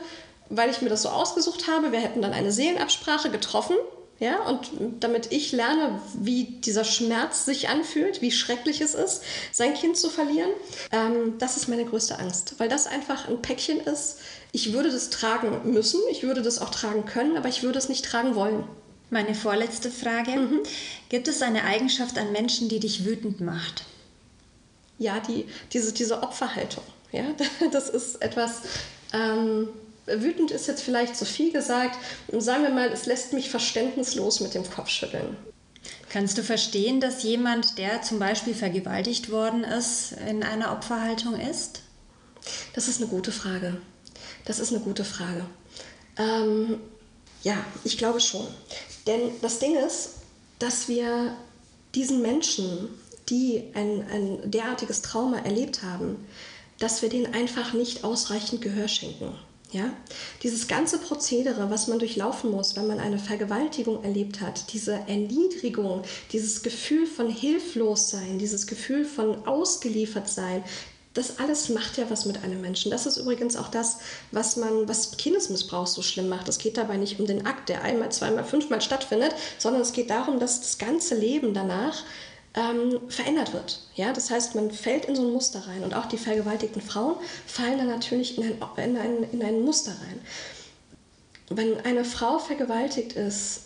weil 0.49 0.69
ich 0.69 0.81
mir 0.81 0.89
das 0.89 1.01
so 1.03 1.09
ausgesucht 1.09 1.67
habe. 1.67 1.91
Wir 1.91 1.99
hätten 1.99 2.21
dann 2.21 2.33
eine 2.33 2.51
Seelenabsprache 2.51 3.29
getroffen 3.31 3.75
ja, 4.19 4.41
und 4.47 4.71
damit 4.99 5.31
ich 5.31 5.51
lerne, 5.51 5.99
wie 6.13 6.45
dieser 6.45 6.83
Schmerz 6.83 7.45
sich 7.45 7.69
anfühlt, 7.69 8.21
wie 8.21 8.31
schrecklich 8.31 8.79
es 8.79 8.93
ist, 8.93 9.23
sein 9.51 9.73
Kind 9.73 9.97
zu 9.97 10.09
verlieren, 10.09 10.51
ähm, 10.91 11.37
das 11.39 11.57
ist 11.57 11.67
meine 11.67 11.83
größte 11.83 12.19
Angst, 12.19 12.55
weil 12.57 12.69
das 12.69 12.87
einfach 12.87 13.27
ein 13.27 13.41
Päckchen 13.41 13.79
ist. 13.81 14.19
Ich 14.51 14.71
würde 14.71 14.91
das 14.91 15.09
tragen 15.09 15.73
müssen, 15.73 15.99
ich 16.11 16.23
würde 16.23 16.41
das 16.41 16.59
auch 16.59 16.69
tragen 16.69 17.05
können, 17.05 17.37
aber 17.37 17.49
ich 17.49 17.63
würde 17.63 17.79
es 17.79 17.89
nicht 17.89 18.05
tragen 18.05 18.35
wollen. 18.35 18.63
Meine 19.09 19.35
vorletzte 19.35 19.91
Frage. 19.91 20.31
Mhm. 20.31 20.59
Gibt 21.09 21.27
es 21.27 21.41
eine 21.41 21.63
Eigenschaft 21.63 22.17
an 22.17 22.31
Menschen, 22.31 22.69
die 22.69 22.79
dich 22.79 23.05
wütend 23.05 23.41
macht? 23.41 23.83
Ja, 24.99 25.19
die, 25.19 25.45
diese, 25.71 25.91
diese 25.91 26.23
Opferhaltung. 26.23 26.83
Ja, 27.11 27.25
das 27.71 27.89
ist 27.89 28.21
etwas, 28.21 28.61
ähm, 29.11 29.69
wütend 30.05 30.51
ist 30.51 30.67
jetzt 30.67 30.83
vielleicht 30.83 31.15
zu 31.15 31.25
viel 31.25 31.51
gesagt. 31.51 31.97
Sagen 32.37 32.63
wir 32.63 32.71
mal, 32.71 32.89
es 32.91 33.05
lässt 33.05 33.33
mich 33.33 33.49
verständnislos 33.49 34.39
mit 34.39 34.53
dem 34.53 34.69
Kopf 34.69 34.89
schütteln. 34.89 35.37
Kannst 36.09 36.37
du 36.37 36.43
verstehen, 36.43 36.99
dass 36.99 37.23
jemand, 37.23 37.77
der 37.77 38.01
zum 38.01 38.19
Beispiel 38.19 38.53
vergewaltigt 38.53 39.31
worden 39.31 39.63
ist, 39.63 40.13
in 40.29 40.43
einer 40.43 40.71
Opferhaltung 40.71 41.39
ist? 41.39 41.81
Das 42.73 42.87
ist 42.87 43.01
eine 43.01 43.09
gute 43.09 43.31
Frage. 43.31 43.77
Das 44.45 44.59
ist 44.59 44.71
eine 44.71 44.81
gute 44.81 45.05
Frage. 45.05 45.45
Ähm, 46.17 46.79
ja, 47.41 47.55
ich 47.83 47.97
glaube 47.97 48.19
schon. 48.19 48.45
Denn 49.07 49.31
das 49.41 49.59
Ding 49.59 49.75
ist, 49.75 50.15
dass 50.59 50.87
wir 50.87 51.35
diesen 51.95 52.21
Menschen, 52.21 52.89
die 53.29 53.71
ein, 53.73 54.05
ein 54.09 54.51
derartiges 54.51 55.01
Trauma 55.01 55.39
erlebt 55.39 55.83
haben, 55.83 56.27
dass 56.79 57.01
wir 57.01 57.09
denen 57.09 57.33
einfach 57.33 57.73
nicht 57.73 58.03
ausreichend 58.03 58.61
Gehör 58.61 58.87
schenken. 58.87 59.33
Ja? 59.73 59.91
Dieses 60.43 60.67
ganze 60.67 60.99
Prozedere, 60.99 61.69
was 61.69 61.87
man 61.87 61.99
durchlaufen 61.99 62.51
muss, 62.51 62.75
wenn 62.75 62.87
man 62.87 62.99
eine 62.99 63.17
Vergewaltigung 63.17 64.03
erlebt 64.03 64.39
hat, 64.39 64.71
diese 64.71 64.93
Erniedrigung, 65.07 66.03
dieses 66.31 66.61
Gefühl 66.61 67.07
von 67.07 67.29
Hilflossein, 67.29 68.37
dieses 68.37 68.67
Gefühl 68.67 69.03
von 69.03 69.47
Ausgeliefertsein, 69.47 70.63
das 71.13 71.39
alles 71.39 71.69
macht 71.69 71.97
ja 71.97 72.09
was 72.09 72.25
mit 72.25 72.43
einem 72.43 72.61
Menschen. 72.61 72.89
Das 72.89 73.05
ist 73.05 73.17
übrigens 73.17 73.55
auch 73.55 73.67
das, 73.67 73.99
was 74.31 74.57
man, 74.57 74.87
was 74.87 75.17
Kindesmissbrauch 75.17 75.87
so 75.87 76.01
schlimm 76.01 76.27
macht. 76.27 76.47
Es 76.49 76.57
geht 76.57 76.77
dabei 76.77 76.97
nicht 76.97 77.19
um 77.19 77.27
den 77.27 77.45
Akt, 77.45 77.69
der 77.69 77.83
einmal, 77.83 78.11
zweimal, 78.11 78.43
fünfmal 78.43 78.81
stattfindet, 78.81 79.33
sondern 79.59 79.81
es 79.81 79.93
geht 79.93 80.09
darum, 80.09 80.39
dass 80.39 80.61
das 80.61 80.77
ganze 80.79 81.15
Leben 81.15 81.53
danach 81.53 82.03
ähm, 82.55 82.99
verändert 83.09 83.53
wird. 83.53 83.81
Ja, 83.95 84.13
das 84.13 84.29
heißt, 84.29 84.55
man 84.55 84.71
fällt 84.71 85.05
in 85.05 85.15
so 85.15 85.23
ein 85.23 85.33
Muster 85.33 85.67
rein 85.67 85.83
und 85.83 85.93
auch 85.93 86.05
die 86.05 86.17
vergewaltigten 86.17 86.81
Frauen 86.81 87.15
fallen 87.47 87.77
dann 87.77 87.87
natürlich 87.87 88.37
in 88.37 88.43
ein, 88.43 88.57
in 88.77 88.97
ein, 88.97 89.23
in 89.31 89.43
ein 89.43 89.61
Muster 89.61 89.91
rein. 89.91 90.19
Wenn 91.49 91.79
eine 91.81 92.05
Frau 92.05 92.39
vergewaltigt 92.39 93.13
ist, 93.13 93.63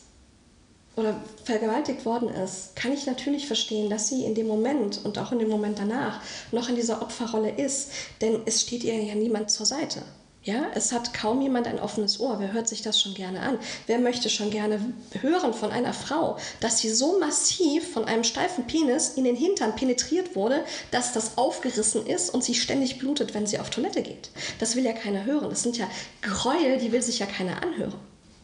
oder 0.98 1.22
vergewaltigt 1.44 2.06
worden 2.06 2.28
ist, 2.30 2.76
kann 2.76 2.92
ich 2.92 3.06
natürlich 3.06 3.46
verstehen, 3.46 3.90
dass 3.90 4.10
sie 4.10 4.26
in 4.26 4.34
dem 4.34 4.48
Moment 4.48 5.00
und 5.06 5.20
auch 5.20 5.32
in 5.32 5.40
dem 5.40 5.48
Moment 5.48 5.78
danach 5.78 6.22
noch 6.52 6.70
in 6.70 6.76
dieser 6.76 7.04
Opferrolle 7.04 7.52
ist, 7.52 7.92
denn 8.20 8.42
es 8.46 8.62
steht 8.62 8.84
ihr 8.84 8.96
ja 8.96 9.14
niemand 9.14 9.52
zur 9.52 9.68
Seite. 9.68 10.02
Ja, 10.48 10.68
es 10.76 10.94
hat 10.94 11.14
kaum 11.14 11.42
jemand 11.42 11.68
ein 11.68 11.78
offenes 11.78 12.22
Ohr. 12.22 12.40
Wer 12.40 12.54
hört 12.54 12.70
sich 12.70 12.82
das 12.82 13.02
schon 13.02 13.14
gerne 13.14 13.42
an? 13.42 13.60
Wer 13.86 14.00
möchte 14.00 14.30
schon 14.30 14.50
gerne 14.50 14.80
hören 15.20 15.54
von 15.54 15.74
einer 15.74 15.92
Frau, 15.92 16.38
dass 16.62 16.80
sie 16.80 16.90
so 16.90 17.20
massiv 17.20 17.92
von 17.92 18.06
einem 18.06 18.24
steifen 18.24 18.66
Penis 18.66 19.10
in 19.10 19.26
den 19.26 19.36
Hintern 19.36 19.76
penetriert 19.76 20.38
wurde, 20.38 20.64
dass 20.90 21.12
das 21.12 21.38
aufgerissen 21.38 22.08
ist 22.08 22.30
und 22.30 22.46
sie 22.46 22.56
ständig 22.56 22.98
blutet, 22.98 23.34
wenn 23.34 23.46
sie 23.46 23.60
auf 23.60 23.70
Toilette 23.70 24.02
geht? 24.02 24.30
Das 24.58 24.78
will 24.78 24.86
ja 24.86 24.94
keiner 24.94 25.26
hören. 25.26 25.50
Das 25.50 25.64
sind 25.64 25.78
ja 25.78 25.90
Gräuel, 26.22 26.78
die 26.78 26.94
will 26.94 27.02
sich 27.02 27.20
ja 27.20 27.26
keiner 27.26 27.62
anhören. 27.62 28.00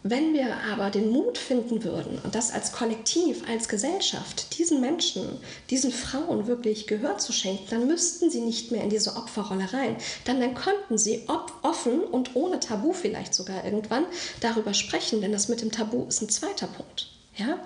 Wenn 0.06 0.34
wir 0.34 0.58
aber 0.70 0.90
den 0.90 1.12
Mut 1.12 1.38
finden 1.38 1.86
würden 1.86 2.20
und 2.26 2.36
das 2.36 2.52
als 2.52 2.74
Kollektiv, 2.74 3.48
als 3.48 3.70
Gesellschaft, 3.70 4.58
diesen 4.60 4.82
Menschen, 4.82 5.24
diesen 5.70 5.94
Frauen 5.94 6.46
wirklich 6.46 6.88
Gehör 6.88 7.18
zu 7.20 7.32
schenken, 7.32 7.68
dann 7.70 7.88
müssten 7.88 8.30
sie 8.30 8.42
nicht 8.42 8.70
mehr 8.70 8.84
in 8.84 8.90
diese 8.90 9.16
Opferrolle 9.16 9.72
rein. 9.72 9.96
Dann, 10.26 10.42
dann 10.42 10.56
konnten 10.56 10.98
sie 10.98 11.26
offen 11.62 12.02
und 12.02 12.36
ohne 12.36 12.60
Tabu 12.60 12.92
vielleicht 12.92 13.34
sogar 13.34 13.64
irgendwann 13.64 14.06
darüber 14.42 14.74
sprechen, 14.74 15.22
denn 15.22 15.32
das 15.32 15.48
mit 15.48 15.62
dem 15.62 15.72
Tabu 15.72 16.06
ist 16.06 16.22
ein 16.22 16.30
zweiter 16.30 16.68
Punkt. 16.68 17.08
Ja? 17.38 17.58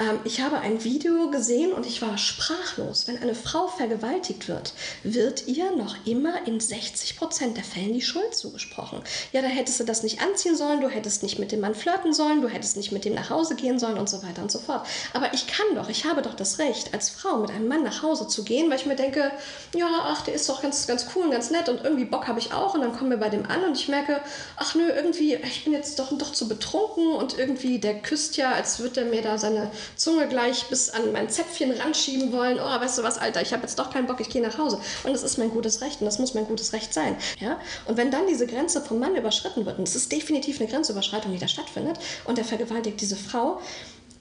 Ähm, 0.00 0.18
ich 0.24 0.40
habe 0.40 0.58
ein 0.58 0.82
Video 0.82 1.30
gesehen 1.30 1.72
und 1.72 1.86
ich 1.86 2.00
war 2.00 2.16
sprachlos. 2.16 3.06
Wenn 3.06 3.18
eine 3.18 3.34
Frau 3.34 3.68
vergewaltigt 3.68 4.48
wird, 4.48 4.72
wird 5.04 5.46
ihr 5.46 5.76
noch 5.76 5.94
immer 6.06 6.46
in 6.46 6.58
60 6.58 7.18
Prozent 7.18 7.56
der 7.56 7.64
Fällen 7.64 7.92
die 7.92 8.00
Schuld 8.00 8.34
zugesprochen. 8.34 9.02
Ja, 9.32 9.42
da 9.42 9.48
hättest 9.48 9.78
du 9.78 9.84
das 9.84 10.02
nicht 10.02 10.22
anziehen 10.22 10.56
sollen, 10.56 10.80
du 10.80 10.88
hättest 10.88 11.22
nicht 11.22 11.38
mit 11.38 11.52
dem 11.52 11.60
Mann 11.60 11.74
flirten 11.74 12.14
sollen, 12.14 12.40
du 12.40 12.48
hättest 12.48 12.76
nicht 12.76 12.92
mit 12.92 13.04
dem 13.04 13.14
nach 13.14 13.30
Hause 13.30 13.54
gehen 13.54 13.78
sollen 13.78 13.98
und 13.98 14.08
so 14.08 14.22
weiter 14.22 14.42
und 14.42 14.50
so 14.50 14.58
fort. 14.58 14.86
Aber 15.12 15.32
ich 15.34 15.46
kann 15.46 15.66
doch, 15.74 15.88
ich 15.90 16.06
habe 16.06 16.22
doch 16.22 16.34
das 16.34 16.58
Recht, 16.58 16.94
als 16.94 17.10
Frau 17.10 17.36
mit 17.36 17.50
einem 17.50 17.68
Mann 17.68 17.82
nach 17.82 18.02
Hause 18.02 18.26
zu 18.26 18.42
gehen, 18.42 18.70
weil 18.70 18.78
ich 18.78 18.86
mir 18.86 18.96
denke, 18.96 19.30
ja, 19.74 19.88
ach, 20.04 20.22
der 20.22 20.34
ist 20.34 20.48
doch 20.48 20.62
ganz, 20.62 20.86
ganz 20.86 21.06
cool 21.14 21.24
und 21.24 21.30
ganz 21.30 21.50
nett 21.50 21.68
und 21.68 21.84
irgendwie 21.84 22.06
Bock 22.06 22.26
habe 22.26 22.38
ich 22.38 22.54
auch. 22.54 22.74
Und 22.74 22.80
dann 22.80 22.96
kommen 22.96 23.10
wir 23.10 23.18
bei 23.18 23.28
dem 23.28 23.44
an 23.44 23.64
und 23.64 23.76
ich 23.76 23.88
merke, 23.88 24.20
ach 24.56 24.74
nö, 24.74 24.88
irgendwie, 24.88 25.34
ich 25.34 25.64
bin 25.64 25.74
jetzt 25.74 25.98
doch, 25.98 26.16
doch 26.16 26.32
zu 26.32 26.48
betrunken 26.48 27.12
und 27.12 27.38
irgendwie, 27.38 27.78
der 27.78 28.00
küsst 28.00 28.38
ja, 28.38 28.52
als 28.52 28.78
würde 28.78 29.02
er 29.02 29.06
mir 29.06 29.20
da 29.22 29.36
seine 29.36 29.70
Zunge 29.96 30.28
gleich 30.28 30.66
bis 30.66 30.90
an 30.90 31.12
mein 31.12 31.28
Zäpfchen 31.28 31.72
ranschieben 31.72 32.32
wollen. 32.32 32.58
Oh, 32.58 32.80
weißt 32.80 32.98
du 32.98 33.02
was, 33.02 33.18
Alter, 33.18 33.42
ich 33.42 33.52
habe 33.52 33.62
jetzt 33.62 33.78
doch 33.78 33.90
keinen 33.90 34.06
Bock, 34.06 34.20
ich 34.20 34.28
gehe 34.28 34.42
nach 34.42 34.58
Hause. 34.58 34.80
Und 35.04 35.12
das 35.12 35.22
ist 35.22 35.38
mein 35.38 35.50
gutes 35.50 35.80
Recht 35.80 36.00
und 36.00 36.06
das 36.06 36.18
muss 36.18 36.34
mein 36.34 36.46
gutes 36.46 36.72
Recht 36.72 36.92
sein. 36.94 37.16
Ja? 37.38 37.58
Und 37.86 37.96
wenn 37.96 38.10
dann 38.10 38.26
diese 38.26 38.46
Grenze 38.46 38.80
vom 38.80 38.98
Mann 38.98 39.16
überschritten 39.16 39.66
wird, 39.66 39.78
und 39.78 39.86
es 39.86 39.96
ist 39.96 40.10
definitiv 40.12 40.60
eine 40.60 40.68
Grenzüberschreitung, 40.68 41.32
die 41.32 41.38
da 41.38 41.48
stattfindet, 41.48 41.98
und 42.24 42.38
der 42.38 42.44
vergewaltigt 42.44 43.00
diese 43.00 43.16
Frau, 43.16 43.60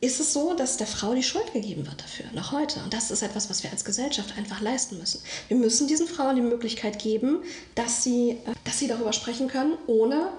ist 0.01 0.19
es 0.19 0.31
so, 0.31 0.53
dass 0.53 0.77
der 0.77 0.87
Frau 0.87 1.13
die 1.13 1.23
Schuld 1.23 1.51
gegeben 1.51 1.85
wird 1.85 2.01
dafür, 2.01 2.25
noch 2.33 2.53
heute. 2.53 2.79
Und 2.83 2.93
das 2.93 3.11
ist 3.11 3.21
etwas, 3.21 3.49
was 3.49 3.63
wir 3.63 3.71
als 3.71 3.83
Gesellschaft 3.83 4.37
einfach 4.37 4.61
leisten 4.61 4.97
müssen. 4.97 5.21
Wir 5.49 5.57
müssen 5.57 5.87
diesen 5.87 6.07
Frauen 6.07 6.37
die 6.37 6.41
Möglichkeit 6.41 6.99
geben, 6.99 7.39
dass 7.75 8.03
sie, 8.03 8.31
äh, 8.31 8.53
dass 8.63 8.79
sie 8.79 8.87
darüber 8.87 9.11
sprechen 9.11 9.49
können, 9.49 9.77
ohne 9.87 10.29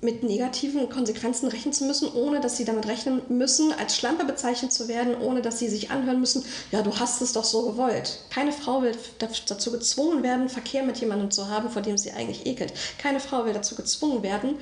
mit 0.00 0.22
negativen 0.22 0.88
Konsequenzen 0.88 1.48
rechnen 1.48 1.72
zu 1.72 1.84
müssen, 1.84 2.12
ohne 2.12 2.40
dass 2.40 2.56
sie 2.56 2.64
damit 2.64 2.86
rechnen 2.86 3.22
müssen, 3.28 3.72
als 3.72 3.96
Schlampe 3.96 4.24
bezeichnet 4.24 4.72
zu 4.72 4.88
werden, 4.88 5.16
ohne 5.16 5.42
dass 5.42 5.58
sie 5.58 5.68
sich 5.68 5.90
anhören 5.90 6.20
müssen, 6.20 6.44
ja, 6.72 6.82
du 6.82 6.98
hast 6.98 7.22
es 7.22 7.32
doch 7.32 7.44
so 7.44 7.62
gewollt. 7.70 8.20
Keine 8.30 8.52
Frau 8.52 8.82
will 8.82 8.96
dazu 9.18 9.72
gezwungen 9.72 10.22
werden, 10.22 10.48
Verkehr 10.48 10.82
mit 10.82 10.98
jemandem 10.98 11.30
zu 11.30 11.48
haben, 11.48 11.70
vor 11.70 11.82
dem 11.82 11.98
sie 11.98 12.12
eigentlich 12.12 12.46
ekelt. 12.46 12.72
Keine 12.98 13.20
Frau 13.20 13.44
will 13.44 13.52
dazu 13.52 13.74
gezwungen 13.74 14.22
werden, 14.22 14.56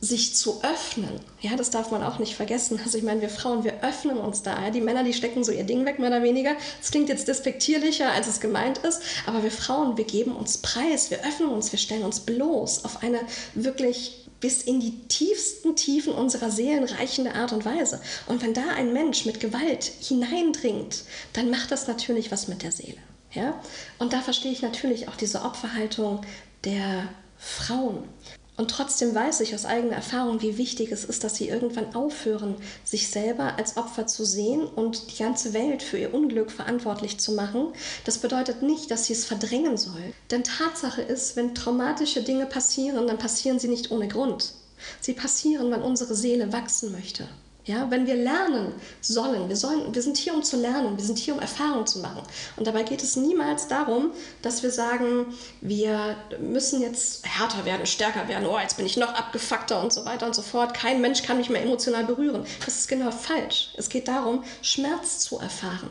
sich 0.00 0.36
zu 0.36 0.62
öffnen. 0.62 1.20
Ja, 1.40 1.56
das 1.56 1.70
darf 1.70 1.90
man 1.90 2.04
auch 2.04 2.20
nicht 2.20 2.36
vergessen. 2.36 2.80
Also 2.84 2.98
ich 2.98 3.04
meine, 3.04 3.20
wir 3.20 3.28
Frauen, 3.28 3.64
wir 3.64 3.82
öffnen 3.82 4.18
uns 4.18 4.42
da. 4.42 4.70
Die 4.70 4.80
Männer, 4.80 5.02
die 5.02 5.12
stecken 5.12 5.42
so 5.42 5.50
ihr 5.50 5.64
Ding 5.64 5.84
weg, 5.86 5.98
mehr 5.98 6.10
oder 6.10 6.22
weniger. 6.22 6.52
Das 6.80 6.92
klingt 6.92 7.08
jetzt 7.08 7.26
despektierlicher, 7.26 8.12
als 8.12 8.28
es 8.28 8.38
gemeint 8.38 8.78
ist. 8.78 9.02
Aber 9.26 9.42
wir 9.42 9.50
Frauen, 9.50 9.96
wir 9.96 10.04
geben 10.04 10.36
uns 10.36 10.58
Preis, 10.58 11.10
wir 11.10 11.18
öffnen 11.26 11.48
uns, 11.48 11.72
wir 11.72 11.80
stellen 11.80 12.04
uns 12.04 12.20
bloß 12.20 12.84
auf 12.84 13.02
eine 13.02 13.18
wirklich 13.54 14.27
bis 14.40 14.62
in 14.62 14.80
die 14.80 15.06
tiefsten 15.08 15.76
Tiefen 15.76 16.12
unserer 16.12 16.50
Seelen 16.50 16.84
reichende 16.84 17.34
Art 17.34 17.52
und 17.52 17.64
Weise. 17.64 18.00
Und 18.26 18.42
wenn 18.42 18.54
da 18.54 18.68
ein 18.76 18.92
Mensch 18.92 19.24
mit 19.24 19.40
Gewalt 19.40 19.84
hineindringt, 19.84 21.04
dann 21.32 21.50
macht 21.50 21.70
das 21.70 21.88
natürlich 21.88 22.30
was 22.30 22.48
mit 22.48 22.62
der 22.62 22.72
Seele. 22.72 22.98
Ja? 23.32 23.60
Und 23.98 24.12
da 24.12 24.20
verstehe 24.20 24.52
ich 24.52 24.62
natürlich 24.62 25.08
auch 25.08 25.16
diese 25.16 25.42
Opferhaltung 25.42 26.22
der 26.64 27.08
Frauen. 27.36 28.04
Und 28.58 28.72
trotzdem 28.72 29.14
weiß 29.14 29.40
ich 29.40 29.54
aus 29.54 29.64
eigener 29.64 29.94
Erfahrung, 29.94 30.42
wie 30.42 30.58
wichtig 30.58 30.90
es 30.90 31.04
ist, 31.04 31.22
dass 31.22 31.36
sie 31.36 31.48
irgendwann 31.48 31.94
aufhören, 31.94 32.56
sich 32.84 33.08
selber 33.08 33.56
als 33.56 33.76
Opfer 33.76 34.08
zu 34.08 34.24
sehen 34.24 34.66
und 34.66 35.12
die 35.12 35.22
ganze 35.22 35.54
Welt 35.54 35.80
für 35.80 35.96
ihr 35.96 36.12
Unglück 36.12 36.50
verantwortlich 36.50 37.18
zu 37.20 37.32
machen. 37.32 37.68
Das 38.04 38.18
bedeutet 38.18 38.62
nicht, 38.62 38.90
dass 38.90 39.06
sie 39.06 39.12
es 39.12 39.24
verdrängen 39.24 39.76
sollen. 39.76 40.12
Denn 40.32 40.42
Tatsache 40.42 41.02
ist, 41.02 41.36
wenn 41.36 41.54
traumatische 41.54 42.22
Dinge 42.22 42.46
passieren, 42.46 43.06
dann 43.06 43.18
passieren 43.18 43.60
sie 43.60 43.68
nicht 43.68 43.92
ohne 43.92 44.08
Grund. 44.08 44.54
Sie 45.00 45.12
passieren, 45.12 45.70
wenn 45.70 45.82
unsere 45.82 46.16
Seele 46.16 46.52
wachsen 46.52 46.90
möchte. 46.90 47.28
Ja, 47.68 47.90
wenn 47.90 48.06
wir 48.06 48.16
lernen 48.16 48.72
sollen, 49.02 49.50
wir, 49.50 49.56
sollen, 49.56 49.94
wir 49.94 50.00
sind 50.00 50.16
hier, 50.16 50.32
um 50.32 50.42
zu 50.42 50.56
lernen, 50.56 50.96
wir 50.96 51.04
sind 51.04 51.18
hier, 51.18 51.34
um 51.34 51.40
Erfahrung 51.40 51.86
zu 51.86 51.98
machen. 51.98 52.22
Und 52.56 52.66
dabei 52.66 52.82
geht 52.82 53.02
es 53.02 53.14
niemals 53.16 53.68
darum, 53.68 54.10
dass 54.40 54.62
wir 54.62 54.70
sagen, 54.70 55.34
wir 55.60 56.16
müssen 56.40 56.80
jetzt 56.80 57.26
härter 57.26 57.66
werden, 57.66 57.84
stärker 57.84 58.26
werden, 58.26 58.48
oh, 58.48 58.58
jetzt 58.58 58.78
bin 58.78 58.86
ich 58.86 58.96
noch 58.96 59.12
abgefuckter 59.12 59.82
und 59.82 59.92
so 59.92 60.06
weiter 60.06 60.24
und 60.24 60.34
so 60.34 60.40
fort. 60.40 60.72
Kein 60.72 61.02
Mensch 61.02 61.22
kann 61.22 61.36
mich 61.36 61.50
mehr 61.50 61.62
emotional 61.62 62.04
berühren. 62.04 62.46
Das 62.64 62.78
ist 62.78 62.88
genau 62.88 63.10
falsch. 63.10 63.74
Es 63.76 63.90
geht 63.90 64.08
darum, 64.08 64.44
Schmerz 64.62 65.18
zu 65.18 65.38
erfahren. 65.38 65.90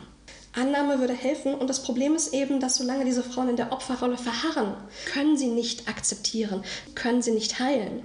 Annahme 0.54 1.00
würde 1.00 1.14
helfen 1.14 1.54
und 1.54 1.70
das 1.70 1.84
Problem 1.84 2.16
ist 2.16 2.34
eben, 2.34 2.60
dass 2.60 2.78
solange 2.78 3.06
diese 3.06 3.22
Frauen 3.22 3.50
in 3.50 3.56
der 3.56 3.72
Opferrolle 3.72 4.18
verharren, 4.18 4.74
können 5.14 5.38
sie 5.38 5.50
nicht 5.50 5.88
akzeptieren, 5.88 6.64
können 6.96 7.22
sie 7.22 7.34
nicht 7.34 7.60
heilen. 7.60 8.04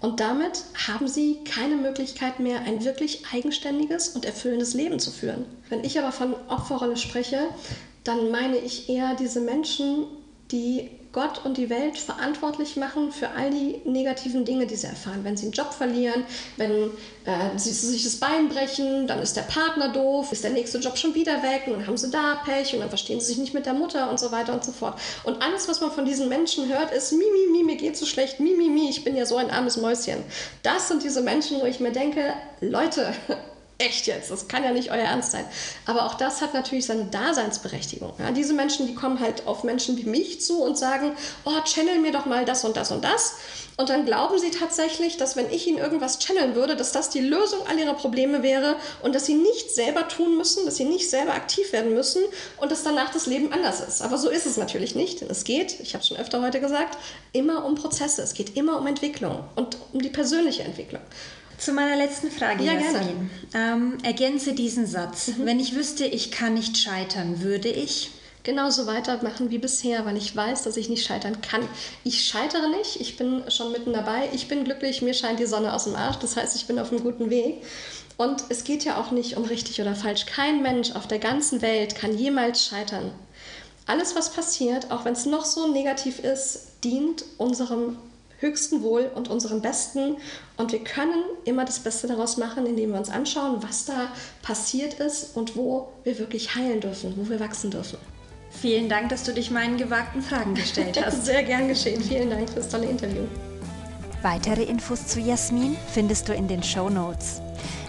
Und 0.00 0.20
damit 0.20 0.64
haben 0.86 1.08
sie 1.08 1.38
keine 1.44 1.76
Möglichkeit 1.76 2.38
mehr, 2.38 2.60
ein 2.60 2.84
wirklich 2.84 3.24
eigenständiges 3.32 4.10
und 4.10 4.24
erfüllendes 4.24 4.74
Leben 4.74 4.98
zu 4.98 5.10
führen. 5.10 5.44
Wenn 5.68 5.84
ich 5.84 5.98
aber 5.98 6.12
von 6.12 6.34
Opferrolle 6.48 6.96
spreche, 6.96 7.48
dann 8.04 8.30
meine 8.30 8.58
ich 8.58 8.88
eher 8.88 9.14
diese 9.14 9.40
Menschen, 9.40 10.04
die 10.52 10.90
Gott 11.16 11.46
und 11.46 11.56
die 11.56 11.70
Welt 11.70 11.96
verantwortlich 11.96 12.76
machen 12.76 13.10
für 13.10 13.30
all 13.30 13.48
die 13.48 13.80
negativen 13.86 14.44
Dinge, 14.44 14.66
die 14.66 14.76
sie 14.76 14.86
erfahren. 14.86 15.20
Wenn 15.22 15.34
sie 15.34 15.46
einen 15.46 15.52
Job 15.52 15.72
verlieren, 15.72 16.24
wenn 16.58 16.90
äh, 17.24 17.56
sie 17.56 17.72
sich 17.72 18.04
das 18.04 18.16
Bein 18.16 18.50
brechen, 18.50 19.06
dann 19.06 19.20
ist 19.20 19.34
der 19.34 19.42
Partner 19.42 19.94
doof, 19.94 20.30
ist 20.30 20.44
der 20.44 20.50
nächste 20.50 20.76
Job 20.76 20.98
schon 20.98 21.14
wieder 21.14 21.42
weg 21.42 21.62
und 21.68 21.72
dann 21.72 21.86
haben 21.86 21.96
sie 21.96 22.10
da 22.10 22.42
Pech 22.44 22.74
und 22.74 22.80
dann 22.80 22.90
verstehen 22.90 23.18
sie 23.18 23.28
sich 23.28 23.38
nicht 23.38 23.54
mit 23.54 23.64
der 23.64 23.72
Mutter 23.72 24.10
und 24.10 24.20
so 24.20 24.30
weiter 24.30 24.52
und 24.52 24.62
so 24.62 24.72
fort. 24.72 25.00
Und 25.24 25.40
alles, 25.40 25.66
was 25.68 25.80
man 25.80 25.90
von 25.90 26.04
diesen 26.04 26.28
Menschen 26.28 26.68
hört, 26.68 26.92
ist 26.92 27.12
mi, 27.12 27.24
mi, 27.24 27.50
mi, 27.50 27.64
mir 27.64 27.76
geht 27.76 27.96
so 27.96 28.04
schlecht, 28.04 28.38
mi, 28.38 28.50
mi, 28.50 28.68
mi, 28.68 28.90
ich 28.90 29.02
bin 29.02 29.16
ja 29.16 29.24
so 29.24 29.36
ein 29.36 29.50
armes 29.50 29.78
Mäuschen. 29.78 30.22
Das 30.62 30.88
sind 30.88 31.02
diese 31.02 31.22
Menschen, 31.22 31.62
wo 31.62 31.64
ich 31.64 31.80
mir 31.80 31.92
denke, 31.92 32.34
Leute, 32.60 33.14
echt 33.78 34.06
jetzt, 34.06 34.30
das 34.30 34.48
kann 34.48 34.64
ja 34.64 34.72
nicht 34.72 34.90
euer 34.90 35.04
Ernst 35.04 35.32
sein. 35.32 35.44
Aber 35.84 36.06
auch 36.06 36.14
das 36.14 36.40
hat 36.40 36.54
natürlich 36.54 36.86
seine 36.86 37.04
Daseinsberechtigung. 37.06 38.14
Ja, 38.18 38.30
diese 38.30 38.54
Menschen, 38.54 38.86
die 38.86 38.94
kommen 38.94 39.20
halt 39.20 39.46
auf 39.46 39.64
Menschen 39.64 39.96
wie 39.98 40.04
mich 40.04 40.40
zu 40.40 40.62
und 40.62 40.78
sagen, 40.78 41.12
oh, 41.44 41.60
channel 41.64 41.98
mir 42.00 42.12
doch 42.12 42.26
mal 42.26 42.44
das 42.44 42.64
und 42.64 42.76
das 42.76 42.90
und 42.90 43.04
das. 43.04 43.36
Und 43.78 43.90
dann 43.90 44.06
glauben 44.06 44.38
sie 44.38 44.50
tatsächlich, 44.50 45.18
dass 45.18 45.36
wenn 45.36 45.50
ich 45.50 45.66
ihnen 45.66 45.76
irgendwas 45.76 46.18
channeln 46.18 46.54
würde, 46.54 46.76
dass 46.76 46.92
das 46.92 47.10
die 47.10 47.20
Lösung 47.20 47.58
all 47.68 47.78
ihrer 47.78 47.92
Probleme 47.92 48.42
wäre 48.42 48.76
und 49.02 49.14
dass 49.14 49.26
sie 49.26 49.34
nichts 49.34 49.74
selber 49.74 50.08
tun 50.08 50.38
müssen, 50.38 50.64
dass 50.64 50.76
sie 50.76 50.84
nicht 50.84 51.10
selber 51.10 51.34
aktiv 51.34 51.72
werden 51.72 51.92
müssen 51.92 52.22
und 52.56 52.72
dass 52.72 52.84
danach 52.84 53.10
das 53.10 53.26
Leben 53.26 53.52
anders 53.52 53.80
ist. 53.80 54.00
Aber 54.00 54.16
so 54.16 54.30
ist 54.30 54.46
es 54.46 54.56
natürlich 54.56 54.94
nicht, 54.94 55.20
denn 55.20 55.28
es 55.28 55.44
geht, 55.44 55.78
ich 55.80 55.92
habe 55.92 56.00
es 56.00 56.08
schon 56.08 56.16
öfter 56.16 56.40
heute 56.40 56.60
gesagt, 56.60 56.96
immer 57.32 57.66
um 57.66 57.74
Prozesse, 57.74 58.22
es 58.22 58.32
geht 58.32 58.56
immer 58.56 58.78
um 58.78 58.86
Entwicklung 58.86 59.44
und 59.56 59.76
um 59.92 60.00
die 60.00 60.08
persönliche 60.08 60.62
Entwicklung. 60.62 61.02
Zu 61.58 61.72
meiner 61.72 61.96
letzten 61.96 62.30
Frage, 62.30 62.64
ja, 62.64 62.72
Jasmin. 62.74 63.30
Ähm, 63.54 63.98
ergänze 64.02 64.52
diesen 64.52 64.86
Satz. 64.86 65.28
Mhm. 65.28 65.46
Wenn 65.46 65.60
ich 65.60 65.74
wüsste, 65.74 66.04
ich 66.04 66.30
kann 66.30 66.54
nicht 66.54 66.76
scheitern, 66.76 67.40
würde 67.42 67.68
ich 67.68 68.10
genauso 68.42 68.86
weitermachen 68.86 69.50
wie 69.50 69.58
bisher, 69.58 70.06
weil 70.06 70.16
ich 70.16 70.34
weiß, 70.34 70.62
dass 70.62 70.76
ich 70.76 70.88
nicht 70.88 71.04
scheitern 71.04 71.40
kann. 71.40 71.68
Ich 72.04 72.24
scheitere 72.24 72.68
nicht, 72.68 73.00
ich 73.00 73.16
bin 73.16 73.42
schon 73.50 73.72
mitten 73.72 73.92
dabei, 73.92 74.28
ich 74.32 74.46
bin 74.48 74.64
glücklich, 74.64 75.02
mir 75.02 75.14
scheint 75.14 75.40
die 75.40 75.46
Sonne 75.46 75.74
aus 75.74 75.84
dem 75.84 75.96
Arsch, 75.96 76.18
das 76.18 76.36
heißt, 76.36 76.54
ich 76.54 76.66
bin 76.66 76.78
auf 76.78 76.92
einem 76.92 77.02
guten 77.02 77.28
Weg. 77.28 77.62
Und 78.16 78.44
es 78.48 78.64
geht 78.64 78.84
ja 78.84 78.98
auch 79.00 79.10
nicht 79.10 79.36
um 79.36 79.44
richtig 79.44 79.80
oder 79.80 79.94
falsch. 79.94 80.24
Kein 80.24 80.62
Mensch 80.62 80.92
auf 80.92 81.06
der 81.06 81.18
ganzen 81.18 81.60
Welt 81.60 81.96
kann 81.96 82.16
jemals 82.16 82.64
scheitern. 82.64 83.10
Alles, 83.86 84.16
was 84.16 84.32
passiert, 84.32 84.90
auch 84.90 85.04
wenn 85.04 85.12
es 85.12 85.26
noch 85.26 85.44
so 85.44 85.68
negativ 85.68 86.20
ist, 86.20 86.68
dient 86.82 87.24
unserem 87.38 87.98
höchsten 88.38 88.82
Wohl 88.82 89.10
und 89.14 89.28
unserem 89.28 89.62
Besten. 89.62 90.16
Und 90.56 90.72
wir 90.72 90.84
können 90.84 91.24
immer 91.44 91.64
das 91.64 91.78
Beste 91.78 92.06
daraus 92.06 92.36
machen, 92.36 92.66
indem 92.66 92.90
wir 92.90 92.98
uns 92.98 93.10
anschauen, 93.10 93.62
was 93.62 93.84
da 93.84 94.08
passiert 94.42 94.94
ist 94.94 95.36
und 95.36 95.56
wo 95.56 95.92
wir 96.04 96.18
wirklich 96.18 96.54
heilen 96.54 96.80
dürfen, 96.80 97.14
wo 97.16 97.28
wir 97.28 97.40
wachsen 97.40 97.70
dürfen. 97.70 97.98
Vielen 98.50 98.88
Dank, 98.88 99.10
dass 99.10 99.24
du 99.24 99.32
dich 99.32 99.50
meinen 99.50 99.76
gewagten 99.76 100.22
Fragen 100.22 100.54
gestellt 100.54 101.04
hast. 101.04 101.26
Sehr 101.26 101.42
gern 101.42 101.68
geschehen. 101.68 102.02
Vielen 102.02 102.30
Dank 102.30 102.48
für 102.48 102.56
das 102.56 102.68
tolle 102.68 102.86
Interview. 102.86 103.24
Weitere 104.22 104.62
Infos 104.64 105.06
zu 105.06 105.20
Jasmin 105.20 105.76
findest 105.92 106.28
du 106.28 106.34
in 106.34 106.48
den 106.48 106.62
Show 106.62 106.88
Notes. 106.88 107.42